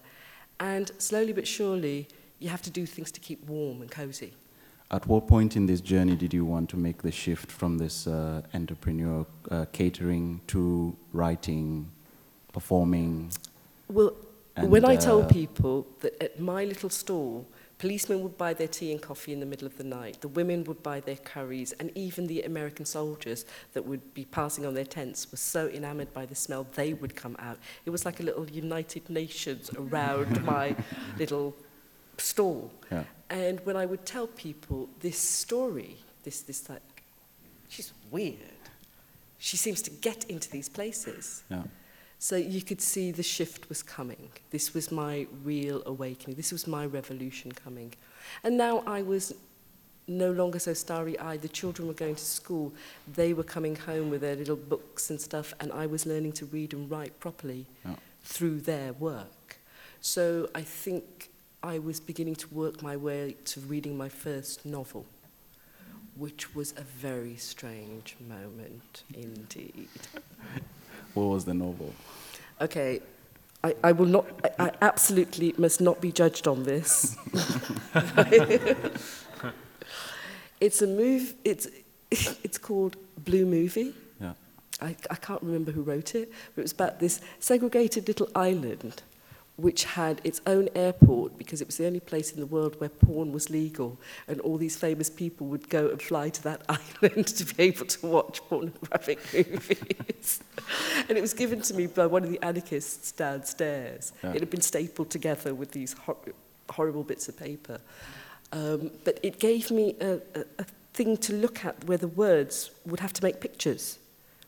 And 0.60 0.92
slowly 0.98 1.34
but 1.34 1.48
surely, 1.48 2.08
you 2.40 2.50
have 2.50 2.62
to 2.64 2.70
do 2.70 2.86
things 2.86 3.12
to 3.12 3.20
keep 3.20 3.44
warm 3.46 3.82
and 3.82 3.92
cozy. 3.92 4.34
At 4.92 5.08
what 5.08 5.28
point 5.28 5.56
in 5.56 5.66
this 5.66 5.82
journey 5.82 6.16
did 6.16 6.34
you 6.34 6.46
want 6.46 6.70
to 6.70 6.78
make 6.78 7.02
the 7.02 7.12
shift 7.12 7.52
from 7.52 7.78
this 7.78 8.06
uh, 8.06 8.42
entrepreneur 8.54 9.26
uh, 9.50 9.66
catering 9.72 10.42
to 10.48 10.96
writing, 11.14 11.90
performing? 12.52 13.32
Well, 13.88 14.14
And, 14.56 14.70
when 14.70 14.86
I 14.86 14.96
uh, 14.96 15.02
told 15.02 15.30
people 15.30 15.88
that 16.02 16.22
at 16.22 16.40
my 16.40 16.64
little 16.64 16.90
stall, 16.90 17.48
policemen 17.80 18.22
would 18.22 18.38
buy 18.38 18.54
their 18.54 18.68
tea 18.68 18.92
and 18.92 19.02
coffee 19.02 19.34
in 19.34 19.40
the 19.40 19.46
middle 19.48 19.66
of 19.66 19.78
the 19.78 19.84
night, 19.84 20.22
the 20.22 20.28
women 20.28 20.64
would 20.66 20.84
buy 20.84 21.00
their 21.00 21.16
curries, 21.16 21.72
and 21.74 21.92
even 21.96 22.28
the 22.28 22.44
American 22.44 22.86
soldiers 22.86 23.46
that 23.74 23.84
would 23.84 24.14
be 24.14 24.26
passing 24.26 24.66
on 24.66 24.76
their 24.76 24.86
tents 24.86 25.32
were 25.32 25.38
so 25.38 25.68
enamored 25.70 26.14
by 26.14 26.26
the 26.26 26.36
smell 26.36 26.68
they 26.76 26.94
would 26.94 27.16
come 27.16 27.36
out. 27.40 27.58
It 27.86 27.90
was 27.90 28.06
like 28.06 28.20
a 28.20 28.24
little 28.24 28.48
United 28.50 29.10
Nations 29.10 29.72
around 29.76 30.44
my 30.54 30.76
little 31.18 31.56
stall. 32.18 32.72
Yeah. 32.92 33.04
And 33.30 33.60
when 33.66 33.76
I 33.76 33.86
would 33.86 34.06
tell 34.06 34.28
people 34.28 34.90
this 35.00 35.18
story, 35.18 35.98
this, 36.24 36.42
this 36.42 36.70
like, 36.70 37.04
she's 37.68 37.94
weird. 38.12 38.38
She 39.40 39.58
seems 39.58 39.82
to 39.84 39.90
get 39.90 40.24
into 40.26 40.50
these 40.50 40.70
places. 40.70 41.44
Yeah. 41.50 41.64
So 42.20 42.38
you 42.38 42.62
could 42.62 42.80
see 42.80 43.12
the 43.12 43.24
shift 43.24 43.68
was 43.68 43.84
coming. 43.84 44.30
This 44.52 44.74
was 44.74 44.92
my 44.92 45.28
real 45.44 45.84
awakening. 45.86 46.38
This 46.38 46.54
was 46.54 46.68
my 46.68 46.86
revolution 46.86 47.52
coming. 47.52 47.94
And 48.44 48.58
now 48.58 48.84
I 48.88 49.02
was 49.02 49.34
no 50.08 50.32
longer 50.32 50.60
so 50.60 50.74
starry 50.74 51.20
eyed. 51.20 51.42
The 51.42 51.50
children 51.50 51.88
were 51.88 51.94
going 51.94 52.16
to 52.16 52.24
school. 52.24 52.74
They 53.14 53.34
were 53.34 53.44
coming 53.44 53.76
home 53.76 54.10
with 54.10 54.22
their 54.22 54.36
little 54.36 54.56
books 54.56 55.10
and 55.10 55.20
stuff, 55.20 55.54
and 55.60 55.72
I 55.72 55.86
was 55.86 56.06
learning 56.06 56.34
to 56.34 56.46
read 56.46 56.74
and 56.74 56.90
write 56.90 57.20
properly 57.20 57.66
yeah. 57.86 57.96
through 58.22 58.62
their 58.62 58.94
work. 58.94 59.60
So 60.00 60.50
I 60.54 60.62
think 60.62 61.30
I 61.66 61.80
was 61.80 62.02
beginning 62.02 62.36
to 62.36 62.54
work 62.54 62.84
my 62.84 62.98
way 62.98 63.38
to 63.46 63.62
reading 63.62 63.98
my 63.98 64.10
first 64.10 64.66
novel, 64.66 65.06
which 66.18 66.54
was 66.54 66.74
a 66.76 66.82
very 66.82 67.38
strange 67.38 68.18
moment 68.28 69.04
indeed. 69.14 69.88
What 71.14 71.24
was 71.24 71.46
the 71.46 71.54
novel? 71.54 71.94
Okay, 72.60 73.00
I, 73.64 73.76
I 73.82 73.94
will 73.94 74.08
not, 74.08 74.26
I, 74.60 74.66
I 74.66 74.72
absolutely 74.82 75.56
must 75.58 75.80
not 75.80 76.02
be 76.02 76.12
judged 76.12 76.50
on 76.50 76.64
this. 76.64 77.16
it's 80.60 80.82
a 80.82 80.88
move, 80.88 81.34
it's, 81.46 81.68
it's 82.12 82.58
called 82.58 82.98
Blue 83.24 83.46
Movie. 83.46 83.94
Yeah. 84.20 84.34
I, 84.82 84.98
I 85.10 85.16
can't 85.16 85.42
remember 85.42 85.72
who 85.72 85.82
wrote 85.82 86.14
it, 86.14 86.30
but 86.56 86.62
it 86.62 86.64
was 86.64 86.74
about 86.74 87.00
this 87.00 87.22
segregated 87.40 88.10
little 88.10 88.28
island 88.36 89.02
which 89.56 89.84
had 89.84 90.20
its 90.24 90.42
own 90.48 90.68
airport 90.74 91.38
because 91.38 91.62
it 91.62 91.68
was 91.68 91.78
the 91.78 91.86
only 91.86 92.00
place 92.00 92.32
in 92.32 92.40
the 92.40 92.46
world 92.46 92.80
where 92.80 92.90
porn 92.90 93.32
was 93.32 93.52
legal 93.52 94.00
and 94.28 94.40
all 94.42 94.58
these 94.58 94.76
famous 94.76 95.12
people 95.12 95.46
would 95.46 95.70
go 95.70 95.90
and 95.90 96.02
fly 96.02 96.28
to 96.28 96.42
that 96.42 96.64
island 96.70 97.28
to 97.28 97.46
be 97.54 97.64
able 97.64 97.86
to 97.86 98.08
watch 98.08 98.42
pornographic 98.50 99.20
movies 99.34 100.42
and 101.08 101.18
it 101.18 101.22
was 101.22 101.34
given 101.34 101.62
to 101.62 101.74
me 101.76 101.86
by 101.86 102.06
one 102.06 102.24
of 102.24 102.30
the 102.30 102.42
anarchists 102.44 103.12
downstairs 103.12 104.12
yeah. 104.24 104.32
it 104.32 104.40
had 104.40 104.50
been 104.50 104.62
stapled 104.62 105.12
together 105.12 105.54
with 105.54 105.72
these 105.72 105.94
hor 105.94 106.18
horrible 106.70 107.04
bits 107.04 107.28
of 107.28 107.38
paper 107.38 107.80
um, 108.54 108.90
but 109.04 109.20
it 109.22 109.40
gave 109.40 109.70
me 109.70 109.96
a, 110.00 110.14
a, 110.14 110.46
a 110.60 110.66
thing 110.94 111.18
to 111.18 111.34
look 111.34 111.66
at 111.66 111.84
where 111.86 111.98
the 111.98 112.08
words 112.08 112.72
would 112.86 113.00
have 113.02 113.14
to 113.14 113.24
make 113.24 113.40
pictures 113.42 114.00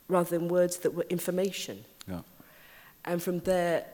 rather 0.08 0.30
than 0.30 0.48
words 0.48 0.78
that 0.78 0.94
were 0.94 1.06
information 1.10 1.84
yeah. 2.08 2.20
and 3.04 3.22
from 3.22 3.38
there 3.40 3.84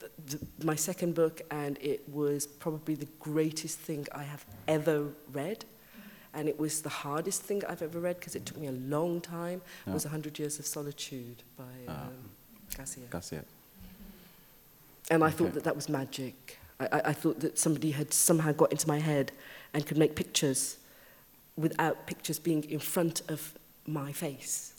th 0.00 0.10
th 0.30 0.42
my 0.62 0.76
second 0.76 1.14
book, 1.14 1.36
and 1.50 1.78
it 1.92 2.00
was 2.08 2.46
probably 2.64 2.94
the 2.94 3.08
greatest 3.20 3.78
thing 3.88 4.06
I 4.12 4.24
have 4.24 4.44
ever 4.66 4.96
read. 5.32 5.64
And 6.34 6.48
it 6.48 6.58
was 6.58 6.82
the 6.82 6.94
hardest 7.04 7.40
thing 7.48 7.62
I've 7.70 7.80
ever 7.88 7.98
read 7.98 8.16
because 8.20 8.34
it 8.36 8.44
took 8.46 8.58
me 8.58 8.66
a 8.66 8.78
long 8.96 9.20
time. 9.22 9.62
Yeah. 9.86 9.94
was 9.94 10.04
100 10.04 10.38
Years 10.38 10.58
of 10.58 10.66
Solitude 10.66 11.42
by 11.56 11.74
Ah. 11.88 12.06
um, 12.08 12.30
Garcia. 12.76 13.06
Garcia. 13.10 13.42
And 15.10 15.22
I 15.22 15.28
Okay. 15.28 15.36
thought 15.38 15.54
that 15.54 15.64
that 15.64 15.76
was 15.76 15.88
magic. 15.88 16.58
I, 16.80 16.84
I, 16.96 17.00
I 17.10 17.12
thought 17.12 17.40
that 17.40 17.58
somebody 17.58 17.92
had 17.92 18.12
somehow 18.12 18.52
got 18.52 18.70
into 18.72 18.86
my 18.88 18.98
head 18.98 19.32
and 19.72 19.86
could 19.86 19.96
make 19.98 20.14
pictures 20.14 20.76
without 21.56 22.06
pictures 22.06 22.38
being 22.38 22.64
in 22.64 22.80
front 22.80 23.22
of 23.30 23.54
my 23.86 24.12
face. 24.12 24.72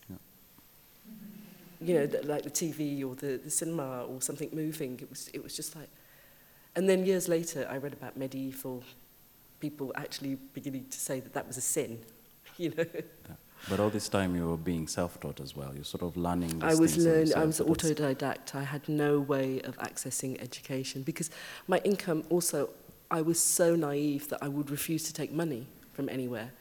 you 1.80 1.93
know, 1.95 2.07
th 2.07 2.25
like 2.25 2.43
the 2.43 2.55
TV 2.61 3.05
or 3.05 3.15
the, 3.15 3.38
the 3.38 3.49
cinema 3.49 4.05
or 4.05 4.21
something 4.21 4.49
moving. 4.53 4.99
It 5.01 5.09
was, 5.09 5.30
it 5.34 5.43
was 5.43 5.55
just 5.55 5.75
like... 5.75 5.89
And 6.75 6.88
then 6.89 7.05
years 7.05 7.28
later, 7.28 7.67
I 7.69 7.78
read 7.78 7.93
about 7.93 8.17
medieval 8.17 8.84
people 9.59 9.91
actually 9.95 10.36
beginning 10.53 10.86
to 10.89 10.99
say 10.99 11.19
that 11.19 11.34
that 11.34 11.47
was 11.47 11.57
a 11.57 11.61
sin, 11.61 11.99
you 12.57 12.69
know. 12.78 12.86
Yeah. 12.95 13.36
But 13.69 13.80
all 13.80 13.89
this 13.89 14.07
time 14.07 14.36
you 14.36 14.47
were 14.47 14.57
being 14.57 14.88
self-taught 14.88 15.39
as 15.39 15.55
well. 15.55 15.71
You're 15.73 15.84
sort 15.84 16.03
of 16.03 16.15
learning. 16.15 16.63
I 16.63 16.75
was 16.75 16.97
learning. 16.97 17.36
I 17.36 17.43
was 17.43 17.59
autodidact. 17.59 18.53
I 18.53 18.63
had 18.63 18.88
no 18.88 19.19
way 19.19 19.61
of 19.61 19.78
accessing 19.80 20.39
education 20.41 21.01
because 21.01 21.30
my 21.67 21.80
income 21.84 22.23
also. 22.30 22.69
I 23.09 23.21
was 23.21 23.41
so 23.41 23.73
naive 23.73 24.28
that 24.28 24.43
I 24.43 24.49
would 24.49 24.69
refuse 24.69 25.03
to 25.03 25.13
take 25.13 25.32
money 25.32 25.65
from 25.93 26.09
anywhere. 26.09 26.51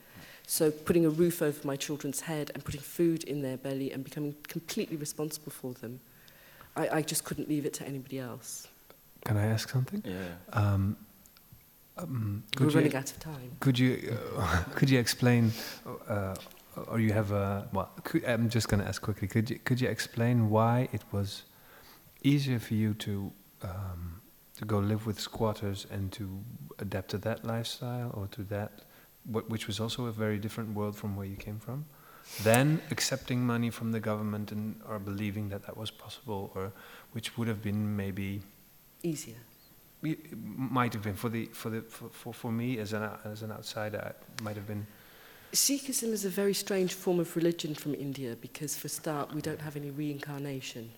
So 0.46 0.70
putting 0.70 1.04
a 1.04 1.10
roof 1.10 1.42
over 1.42 1.66
my 1.66 1.76
children's 1.76 2.20
head 2.20 2.52
and 2.54 2.64
putting 2.64 2.80
food 2.80 3.24
in 3.24 3.42
their 3.42 3.56
belly 3.56 3.90
and 3.92 4.04
becoming 4.04 4.34
completely 4.46 4.96
responsible 4.96 5.50
for 5.50 5.74
them, 5.74 6.00
I, 6.76 6.88
I 6.88 7.02
just 7.02 7.24
couldn't 7.24 7.48
leave 7.48 7.66
it 7.66 7.74
to 7.74 7.86
anybody 7.86 8.20
else. 8.20 8.68
Can 9.24 9.36
I 9.36 9.46
ask 9.46 9.68
something? 9.68 10.02
Yeah. 10.06 10.14
Um, 10.52 10.96
um, 11.98 12.44
We're 12.58 12.66
could 12.66 12.74
you, 12.74 12.80
running 12.80 12.94
out 12.94 13.10
of 13.10 13.18
time. 13.18 13.50
could 13.58 13.78
you 13.78 14.18
uh, 14.36 14.62
could 14.74 14.88
you 14.90 14.98
explain, 15.00 15.50
uh, 16.08 16.34
or 16.88 17.00
you 17.00 17.12
have 17.12 17.32
a 17.32 17.68
well? 17.72 17.90
Could, 18.04 18.24
I'm 18.24 18.48
just 18.48 18.68
going 18.68 18.80
to 18.82 18.86
ask 18.88 19.00
quickly. 19.02 19.26
Could 19.28 19.50
you 19.50 19.58
could 19.58 19.80
you 19.80 19.88
explain 19.88 20.50
why 20.50 20.88
it 20.92 21.02
was 21.10 21.44
easier 22.22 22.58
for 22.60 22.74
you 22.74 22.94
to 22.94 23.32
um, 23.62 24.20
to 24.58 24.64
go 24.64 24.78
live 24.78 25.06
with 25.06 25.18
squatters 25.18 25.86
and 25.90 26.12
to 26.12 26.42
adapt 26.78 27.10
to 27.10 27.18
that 27.18 27.44
lifestyle 27.44 28.10
or 28.14 28.26
to 28.28 28.42
that, 28.44 28.70
wh- 28.72 28.85
which 29.30 29.66
was 29.66 29.80
also 29.80 30.06
a 30.06 30.12
very 30.12 30.38
different 30.38 30.74
world 30.74 30.96
from 30.96 31.16
where 31.16 31.26
you 31.26 31.36
came 31.36 31.58
from, 31.58 31.84
than 32.42 32.80
accepting 32.90 33.46
money 33.46 33.70
from 33.70 33.92
the 33.92 34.00
government 34.00 34.52
and 34.52 34.80
or 34.88 34.98
believing 34.98 35.48
that 35.48 35.66
that 35.66 35.76
was 35.76 35.90
possible, 35.90 36.52
or 36.54 36.72
which 37.12 37.36
would 37.36 37.48
have 37.48 37.62
been 37.62 37.96
maybe 37.96 38.40
Easier. 39.02 39.36
it 40.02 40.18
might 40.36 40.92
have 40.92 41.02
been 41.02 41.14
for 41.14 41.28
the 41.28 41.46
for 41.46 41.70
the 41.70 41.82
for, 41.82 42.08
for, 42.08 42.32
for 42.32 42.52
me 42.52 42.78
as 42.78 42.92
an 42.92 43.08
as 43.24 43.42
an 43.42 43.52
outsider 43.52 44.14
it 44.36 44.42
might 44.42 44.56
have 44.56 44.66
been 44.66 44.86
Sikhism 45.52 46.12
is 46.12 46.24
a 46.24 46.28
very 46.28 46.52
strange 46.52 46.92
form 46.92 47.18
of 47.20 47.34
religion 47.34 47.74
from 47.74 47.94
India 47.94 48.36
because, 48.40 48.76
for 48.76 48.88
start, 48.88 49.32
we 49.32 49.40
don't 49.40 49.60
have 49.60 49.76
any 49.76 49.90
reincarnation. 49.90 50.90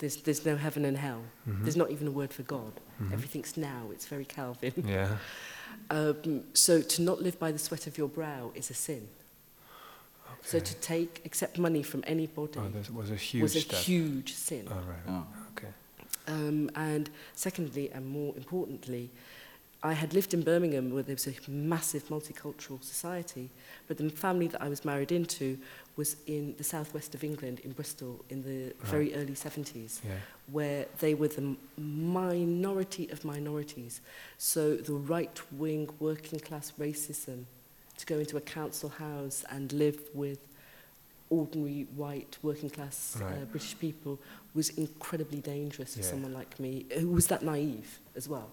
There's, 0.00 0.16
there's 0.16 0.44
no 0.46 0.56
heaven 0.56 0.84
and 0.84 0.96
hell. 0.96 1.22
Mm-hmm. 1.48 1.62
There's 1.62 1.76
not 1.76 1.90
even 1.90 2.08
a 2.08 2.10
word 2.10 2.32
for 2.32 2.42
God. 2.42 2.72
Mm-hmm. 3.00 3.12
Everything's 3.12 3.56
now. 3.56 3.82
It's 3.92 4.06
very 4.06 4.24
Calvin. 4.24 4.72
Yeah. 4.86 5.16
um, 5.90 6.44
so 6.54 6.82
to 6.82 7.02
not 7.02 7.22
live 7.22 7.38
by 7.38 7.52
the 7.52 7.58
sweat 7.58 7.86
of 7.86 7.96
your 7.96 8.08
brow 8.08 8.50
is 8.54 8.70
a 8.70 8.74
sin. 8.74 9.08
Okay. 10.26 10.38
So 10.42 10.58
to 10.58 10.74
take, 10.76 11.22
accept 11.24 11.58
money 11.58 11.82
from 11.82 12.02
anybody 12.06 12.58
oh, 12.58 12.68
that 12.68 12.92
was 12.92 13.10
a 13.10 13.14
huge, 13.14 13.42
was 13.42 13.56
a 13.56 13.60
step. 13.60 13.80
huge 13.80 14.32
sin. 14.32 14.66
Oh, 14.70 14.74
right. 14.74 15.06
oh. 15.08 15.26
Okay. 15.52 15.68
Um, 16.26 16.70
and 16.74 17.10
secondly, 17.34 17.90
and 17.92 18.06
more 18.06 18.34
importantly, 18.36 19.10
I 19.82 19.94
had 19.94 20.12
lived 20.12 20.34
in 20.34 20.42
Birmingham 20.42 20.92
where 20.92 21.02
there 21.02 21.14
was 21.14 21.26
a 21.26 21.34
massive 21.48 22.08
multicultural 22.08 22.82
society, 22.84 23.48
but 23.88 23.96
the 23.96 24.10
family 24.10 24.46
that 24.48 24.60
I 24.60 24.68
was 24.68 24.84
married 24.84 25.10
into 25.10 25.58
was 25.96 26.16
in 26.26 26.54
the 26.58 26.64
southwest 26.64 27.14
of 27.14 27.24
England, 27.24 27.60
in 27.60 27.72
Bristol, 27.72 28.22
in 28.28 28.42
the 28.42 28.64
right. 28.64 28.90
very 28.90 29.14
early 29.14 29.32
70s, 29.32 30.00
yeah. 30.04 30.16
where 30.52 30.86
they 30.98 31.14
were 31.14 31.28
the 31.28 31.56
minority 31.78 33.08
of 33.10 33.24
minorities. 33.24 34.02
So 34.36 34.76
the 34.76 34.92
right 34.92 35.40
wing 35.52 35.88
working 35.98 36.40
class 36.40 36.72
racism 36.78 37.44
to 37.96 38.06
go 38.06 38.18
into 38.18 38.36
a 38.36 38.40
council 38.42 38.90
house 38.90 39.44
and 39.50 39.72
live 39.72 40.00
with 40.12 40.40
ordinary 41.30 41.86
white 41.94 42.36
working 42.42 42.68
class 42.68 43.16
uh, 43.18 43.24
right. 43.24 43.34
uh, 43.34 43.44
British 43.46 43.78
people 43.78 44.18
was 44.52 44.70
incredibly 44.70 45.40
dangerous 45.40 45.96
yeah. 45.96 46.02
for 46.02 46.08
someone 46.08 46.34
like 46.34 46.58
me 46.58 46.84
who 46.98 47.08
was 47.08 47.28
that 47.28 47.42
naive 47.42 48.00
as 48.16 48.28
well. 48.28 48.50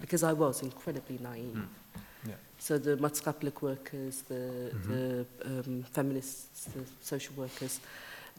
Because 0.00 0.22
I 0.22 0.32
was 0.32 0.62
incredibly 0.62 1.18
naive. 1.18 1.54
Mm. 1.56 1.68
Yeah. 2.26 2.34
So 2.58 2.78
the 2.78 2.96
maatschappelijk 2.96 3.62
workers, 3.62 4.22
the, 4.28 4.70
Mhm. 4.74 4.88
the 4.88 5.26
um, 5.44 5.82
feminists, 5.92 6.64
the 6.74 6.84
social 7.00 7.34
workers, 7.36 7.80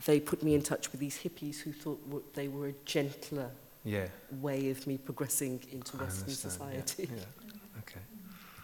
they 0.05 0.19
put 0.19 0.43
me 0.43 0.53
in 0.55 0.61
touch 0.61 0.91
with 0.91 0.99
these 0.99 1.17
hippies 1.17 1.59
who 1.61 1.71
thought 1.73 1.99
w- 2.07 2.23
they 2.33 2.47
were 2.47 2.67
a 2.69 2.73
gentler 2.85 3.49
Yeah. 3.83 4.07
way 4.41 4.69
of 4.71 4.85
me 4.87 4.97
progressing 4.97 5.61
into 5.71 5.97
I 5.97 6.03
Western 6.03 6.23
understand, 6.23 6.73
yeah, 6.73 6.85
society. 6.85 7.09
Yeah. 7.15 7.79
Okay. 7.79 8.01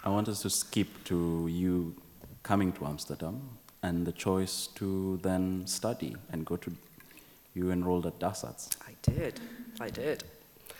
I 0.03 0.09
want 0.09 0.27
us 0.27 0.41
to 0.41 0.49
skip 0.49 0.87
to 1.05 1.47
you 1.47 1.95
coming 2.43 2.71
to 2.73 2.85
Amsterdam 2.85 3.41
and 3.81 4.05
the 4.05 4.11
choice 4.13 4.67
to 4.75 5.17
then 5.23 5.65
study 5.67 6.15
and 6.31 6.45
go 6.45 6.57
to. 6.57 6.71
You 7.53 7.71
enrolled 7.71 8.05
at 8.05 8.19
DasArts. 8.19 8.69
I 8.87 8.95
did, 9.01 9.39
I 9.79 9.89
did. 9.89 10.23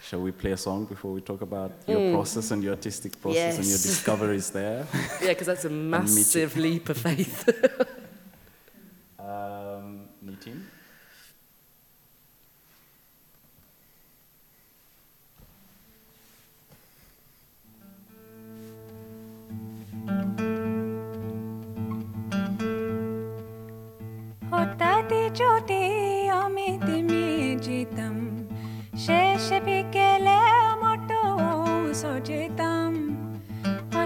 Shall 0.08 0.22
we 0.22 0.32
play 0.32 0.52
a 0.52 0.58
song 0.58 0.86
before 0.86 1.14
we 1.14 1.22
talk 1.22 1.42
about 1.42 1.72
your 1.88 2.00
mm. 2.00 2.14
process 2.14 2.52
and 2.52 2.62
your 2.64 2.74
artistic 2.74 3.20
process 3.20 3.36
yes. 3.38 3.58
and 3.58 3.66
your 3.66 3.78
discoveries 3.90 4.52
there? 4.52 4.86
yeah, 5.20 5.30
because 5.30 5.48
that's 5.48 5.66
a 5.66 5.70
massive 5.70 6.56
leap 6.58 6.90
of 6.90 6.98
faith. 6.98 7.50
um, 9.20 10.06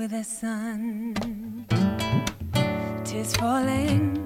with 0.00 0.12
the 0.12 0.24
sun. 0.24 1.14
Tis 3.04 3.36
falling, 3.36 4.19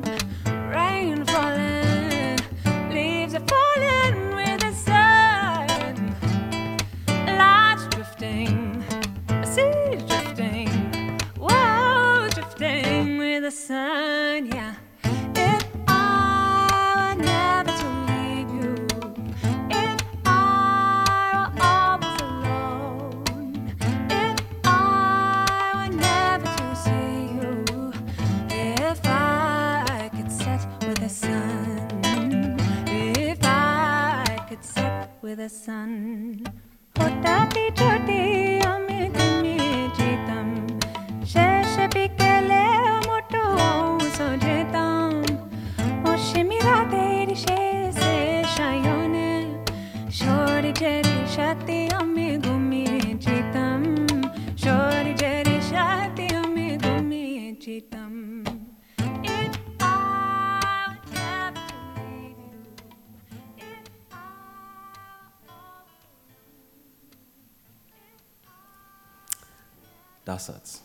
DasArts. 70.26 70.80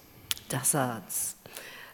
DasArts. 0.49 1.33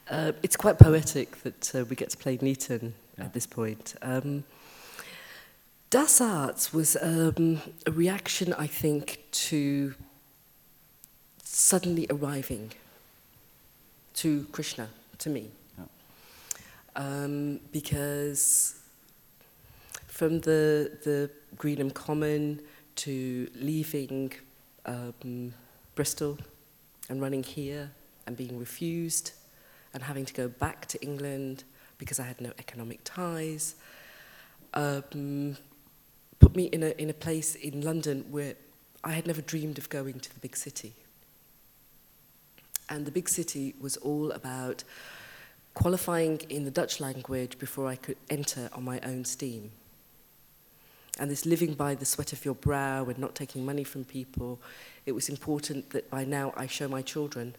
Uh, 0.09 0.31
it's 0.43 0.55
quite 0.55 0.77
poetic 0.77 1.41
that 1.43 1.75
uh, 1.75 1.85
we 1.85 1.95
get 1.95 2.09
to 2.11 2.17
play 2.17 2.37
Neaton 2.37 2.93
Yeah. 3.17 3.25
at 3.25 3.33
this 3.33 3.47
point. 3.47 3.95
Um, 4.01 4.43
was 6.73 6.97
um, 7.01 7.61
a 7.85 7.91
reaction, 7.91 8.53
I 8.53 8.67
think, 8.67 9.23
to 9.31 9.93
suddenly 11.43 12.05
arriving 12.09 12.73
to 14.15 14.45
Krishna, 14.51 14.89
to 15.19 15.29
me. 15.29 15.49
Yeah. 15.77 15.85
Um, 16.95 17.59
because 17.71 18.75
from 20.07 20.39
the, 20.41 20.91
the 21.03 21.29
Greenham 21.57 21.93
Common 21.93 22.61
to 22.97 23.49
leaving 23.55 24.33
um, 24.85 25.53
Bristol 25.95 26.37
and 27.09 27.21
running 27.21 27.43
here 27.43 27.91
and 28.27 28.35
being 28.35 28.57
refused 28.57 29.31
and 29.93 30.03
having 30.03 30.25
to 30.25 30.33
go 30.33 30.47
back 30.47 30.85
to 30.87 31.01
England 31.01 31.63
because 31.97 32.19
I 32.19 32.23
had 32.23 32.41
no 32.41 32.51
economic 32.59 32.99
ties, 33.03 33.75
um, 34.73 35.57
put 36.39 36.55
me 36.55 36.65
in 36.65 36.83
a, 36.83 36.89
in 37.01 37.09
a 37.09 37.13
place 37.13 37.55
in 37.55 37.81
London 37.81 38.25
where 38.29 38.55
I 39.03 39.13
had 39.13 39.25
never 39.25 39.41
dreamed 39.41 39.77
of 39.77 39.89
going 39.89 40.19
to 40.19 40.33
the 40.33 40.39
big 40.39 40.57
city. 40.57 40.93
And 42.89 43.05
the 43.05 43.11
big 43.11 43.29
city 43.29 43.75
was 43.79 43.97
all 43.97 44.31
about 44.31 44.83
qualifying 45.73 46.39
in 46.49 46.65
the 46.65 46.71
Dutch 46.71 46.99
language 46.99 47.57
before 47.57 47.87
I 47.87 47.95
could 47.95 48.17
enter 48.29 48.69
on 48.73 48.83
my 48.83 48.99
own 49.01 49.25
steam. 49.25 49.71
And 51.17 51.31
this 51.31 51.45
living 51.45 51.73
by 51.73 51.95
the 51.95 52.05
sweat 52.05 52.33
of 52.33 52.43
your 52.43 52.55
brow 52.55 53.05
and 53.05 53.17
not 53.17 53.35
taking 53.35 53.65
money 53.65 53.83
from 53.83 54.03
people, 54.03 54.59
it 55.05 55.13
was 55.13 55.29
important 55.29 55.91
that 55.91 56.09
by 56.09 56.25
now 56.25 56.53
I 56.57 56.67
show 56.67 56.87
my 56.87 57.01
children 57.01 57.55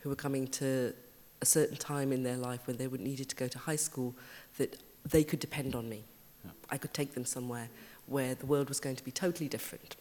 who 0.00 0.10
were 0.10 0.16
coming 0.16 0.46
to 0.48 0.94
a 1.40 1.46
certain 1.46 1.76
time 1.76 2.12
in 2.12 2.22
their 2.22 2.36
life 2.36 2.66
when 2.66 2.76
they 2.76 2.86
would 2.86 3.00
needed 3.00 3.28
to 3.30 3.36
go 3.36 3.48
to 3.48 3.58
high 3.58 3.76
school 3.76 4.14
that 4.58 4.78
they 5.04 5.24
could 5.24 5.40
depend 5.40 5.74
on 5.74 5.88
me. 5.88 6.04
Yeah. 6.44 6.50
I 6.70 6.78
could 6.78 6.92
take 6.92 7.14
them 7.14 7.24
somewhere 7.24 7.68
where 8.06 8.34
the 8.34 8.46
world 8.46 8.68
was 8.68 8.80
going 8.80 8.96
to 8.96 9.04
be 9.04 9.10
totally 9.10 9.48
different. 9.48 9.96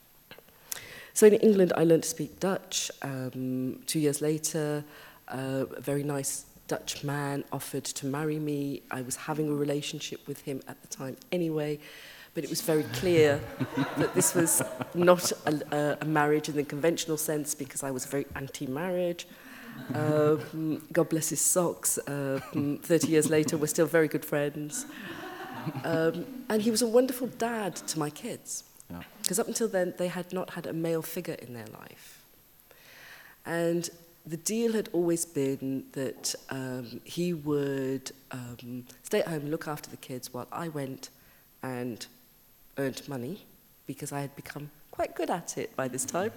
So 1.14 1.28
in 1.28 1.36
England, 1.36 1.72
I 1.78 1.86
learned 1.86 2.04
to 2.04 2.10
speak 2.10 2.40
Dutch. 2.40 2.92
Um, 3.02 3.80
two 3.88 4.00
years 4.00 4.22
later, 4.22 4.84
uh, 5.30 5.66
a 5.76 5.82
very 5.82 6.04
nice 6.04 6.46
Dutch 6.68 7.04
man 7.04 7.44
offered 7.52 7.86
to 7.86 8.06
marry 8.06 8.40
me. 8.40 8.82
I 8.92 9.02
was 9.02 9.16
having 9.16 9.50
a 9.50 9.54
relationship 9.54 10.28
with 10.28 10.42
him 10.42 10.62
at 10.68 10.82
the 10.82 10.88
time 10.88 11.16
anyway, 11.32 11.80
but 12.36 12.44
it 12.44 12.50
was 12.50 12.62
very 12.62 12.84
clear 12.94 13.40
that 13.98 14.14
this 14.14 14.36
was 14.36 14.62
not 14.94 15.32
a, 15.48 15.98
a, 16.02 16.06
marriage 16.06 16.50
in 16.50 16.56
the 16.56 16.64
conventional 16.64 17.18
sense 17.18 17.56
because 17.56 17.82
I 17.82 17.92
was 17.92 18.06
very 18.06 18.28
anti-marriage. 18.36 19.26
Um, 19.94 20.84
God 20.92 21.10
bless 21.10 21.30
his 21.30 21.40
socks. 21.40 21.98
Um, 22.08 22.80
30 22.84 23.08
years 23.08 23.30
later, 23.30 23.58
we're 23.58 23.68
still 23.68 23.86
very 23.86 24.10
good 24.10 24.26
friends. 24.26 24.86
Um, 25.86 26.26
and 26.50 26.62
he 26.62 26.70
was 26.70 26.82
a 26.82 26.88
wonderful 26.88 27.28
dad 27.28 27.76
to 27.78 27.98
my 27.98 28.10
kids. 28.10 28.66
Yeah. 28.92 29.02
Because 29.22 29.40
up 29.40 29.48
until 29.48 29.70
then, 29.70 29.94
they 29.98 30.10
had 30.10 30.34
not 30.34 30.52
had 30.52 30.68
a 30.68 30.74
male 30.74 31.02
figure 31.02 31.36
in 31.36 31.54
their 31.54 31.68
life. 31.68 32.24
And 33.46 33.90
the 34.26 34.38
deal 34.38 34.74
had 34.74 34.90
always 34.92 35.24
been 35.24 35.86
that 35.94 36.36
um, 36.50 37.00
he 37.06 37.34
would 37.34 38.12
um, 38.32 38.86
stay 39.04 39.22
at 39.22 39.28
home 39.28 39.42
and 39.42 39.52
look 39.52 39.68
after 39.68 39.90
the 39.90 39.98
kids 39.98 40.34
while 40.34 40.48
I 40.52 40.68
went 40.68 41.10
and 41.64 42.06
earned 42.78 43.08
money 43.08 43.46
because 43.86 44.12
I 44.12 44.22
had 44.22 44.36
become 44.36 44.70
quite 44.92 45.16
good 45.16 45.30
at 45.30 45.58
it 45.58 45.76
by 45.76 45.88
this 45.88 46.06
time. 46.06 46.32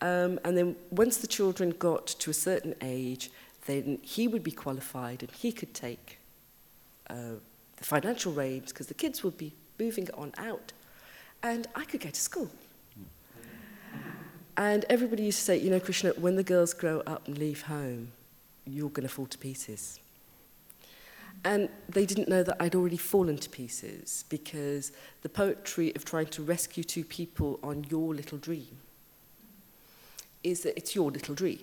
Um, 0.00 0.38
and 0.44 0.56
then 0.56 0.76
once 0.90 1.18
the 1.18 1.26
children 1.26 1.70
got 1.70 2.06
to 2.06 2.30
a 2.30 2.34
certain 2.34 2.74
age, 2.82 3.30
then 3.66 3.98
he 4.02 4.28
would 4.28 4.42
be 4.42 4.50
qualified 4.50 5.22
and 5.22 5.30
he 5.30 5.52
could 5.52 5.72
take 5.72 6.18
uh, 7.08 7.36
the 7.76 7.84
financial 7.84 8.32
reins 8.32 8.72
because 8.72 8.88
the 8.88 8.94
kids 8.94 9.22
would 9.22 9.38
be 9.38 9.54
moving 9.78 10.08
on 10.14 10.32
out 10.36 10.72
and 11.42 11.66
I 11.74 11.84
could 11.84 12.00
go 12.00 12.10
to 12.10 12.20
school. 12.20 12.50
And 14.56 14.84
everybody 14.88 15.24
used 15.24 15.38
to 15.38 15.44
say, 15.44 15.56
you 15.58 15.70
know, 15.70 15.80
Krishna, 15.80 16.10
when 16.10 16.36
the 16.36 16.44
girls 16.44 16.74
grow 16.74 17.00
up 17.06 17.26
and 17.26 17.36
leave 17.38 17.62
home, 17.62 18.12
you're 18.66 18.88
going 18.90 19.06
to 19.06 19.12
fall 19.12 19.26
to 19.26 19.38
pieces. 19.38 19.98
And 21.44 21.68
they 21.88 22.06
didn't 22.06 22.28
know 22.28 22.42
that 22.42 22.56
I'd 22.58 22.74
already 22.74 22.96
fallen 22.96 23.36
to 23.36 23.50
pieces 23.50 24.24
because 24.30 24.92
the 25.20 25.28
poetry 25.28 25.94
of 25.94 26.04
trying 26.04 26.26
to 26.28 26.42
rescue 26.42 26.82
two 26.82 27.04
people 27.04 27.60
on 27.62 27.84
your 27.90 28.14
little 28.14 28.38
dream 28.38 28.78
is 30.42 30.62
that 30.62 30.76
it's 30.76 30.94
your 30.94 31.10
little 31.10 31.34
dream 31.34 31.62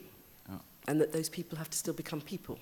oh. 0.51 0.59
and 0.87 1.01
that 1.01 1.11
those 1.13 1.29
people 1.29 1.57
have 1.57 1.69
to 1.71 1.77
still 1.77 1.95
become 1.95 2.21
people. 2.21 2.59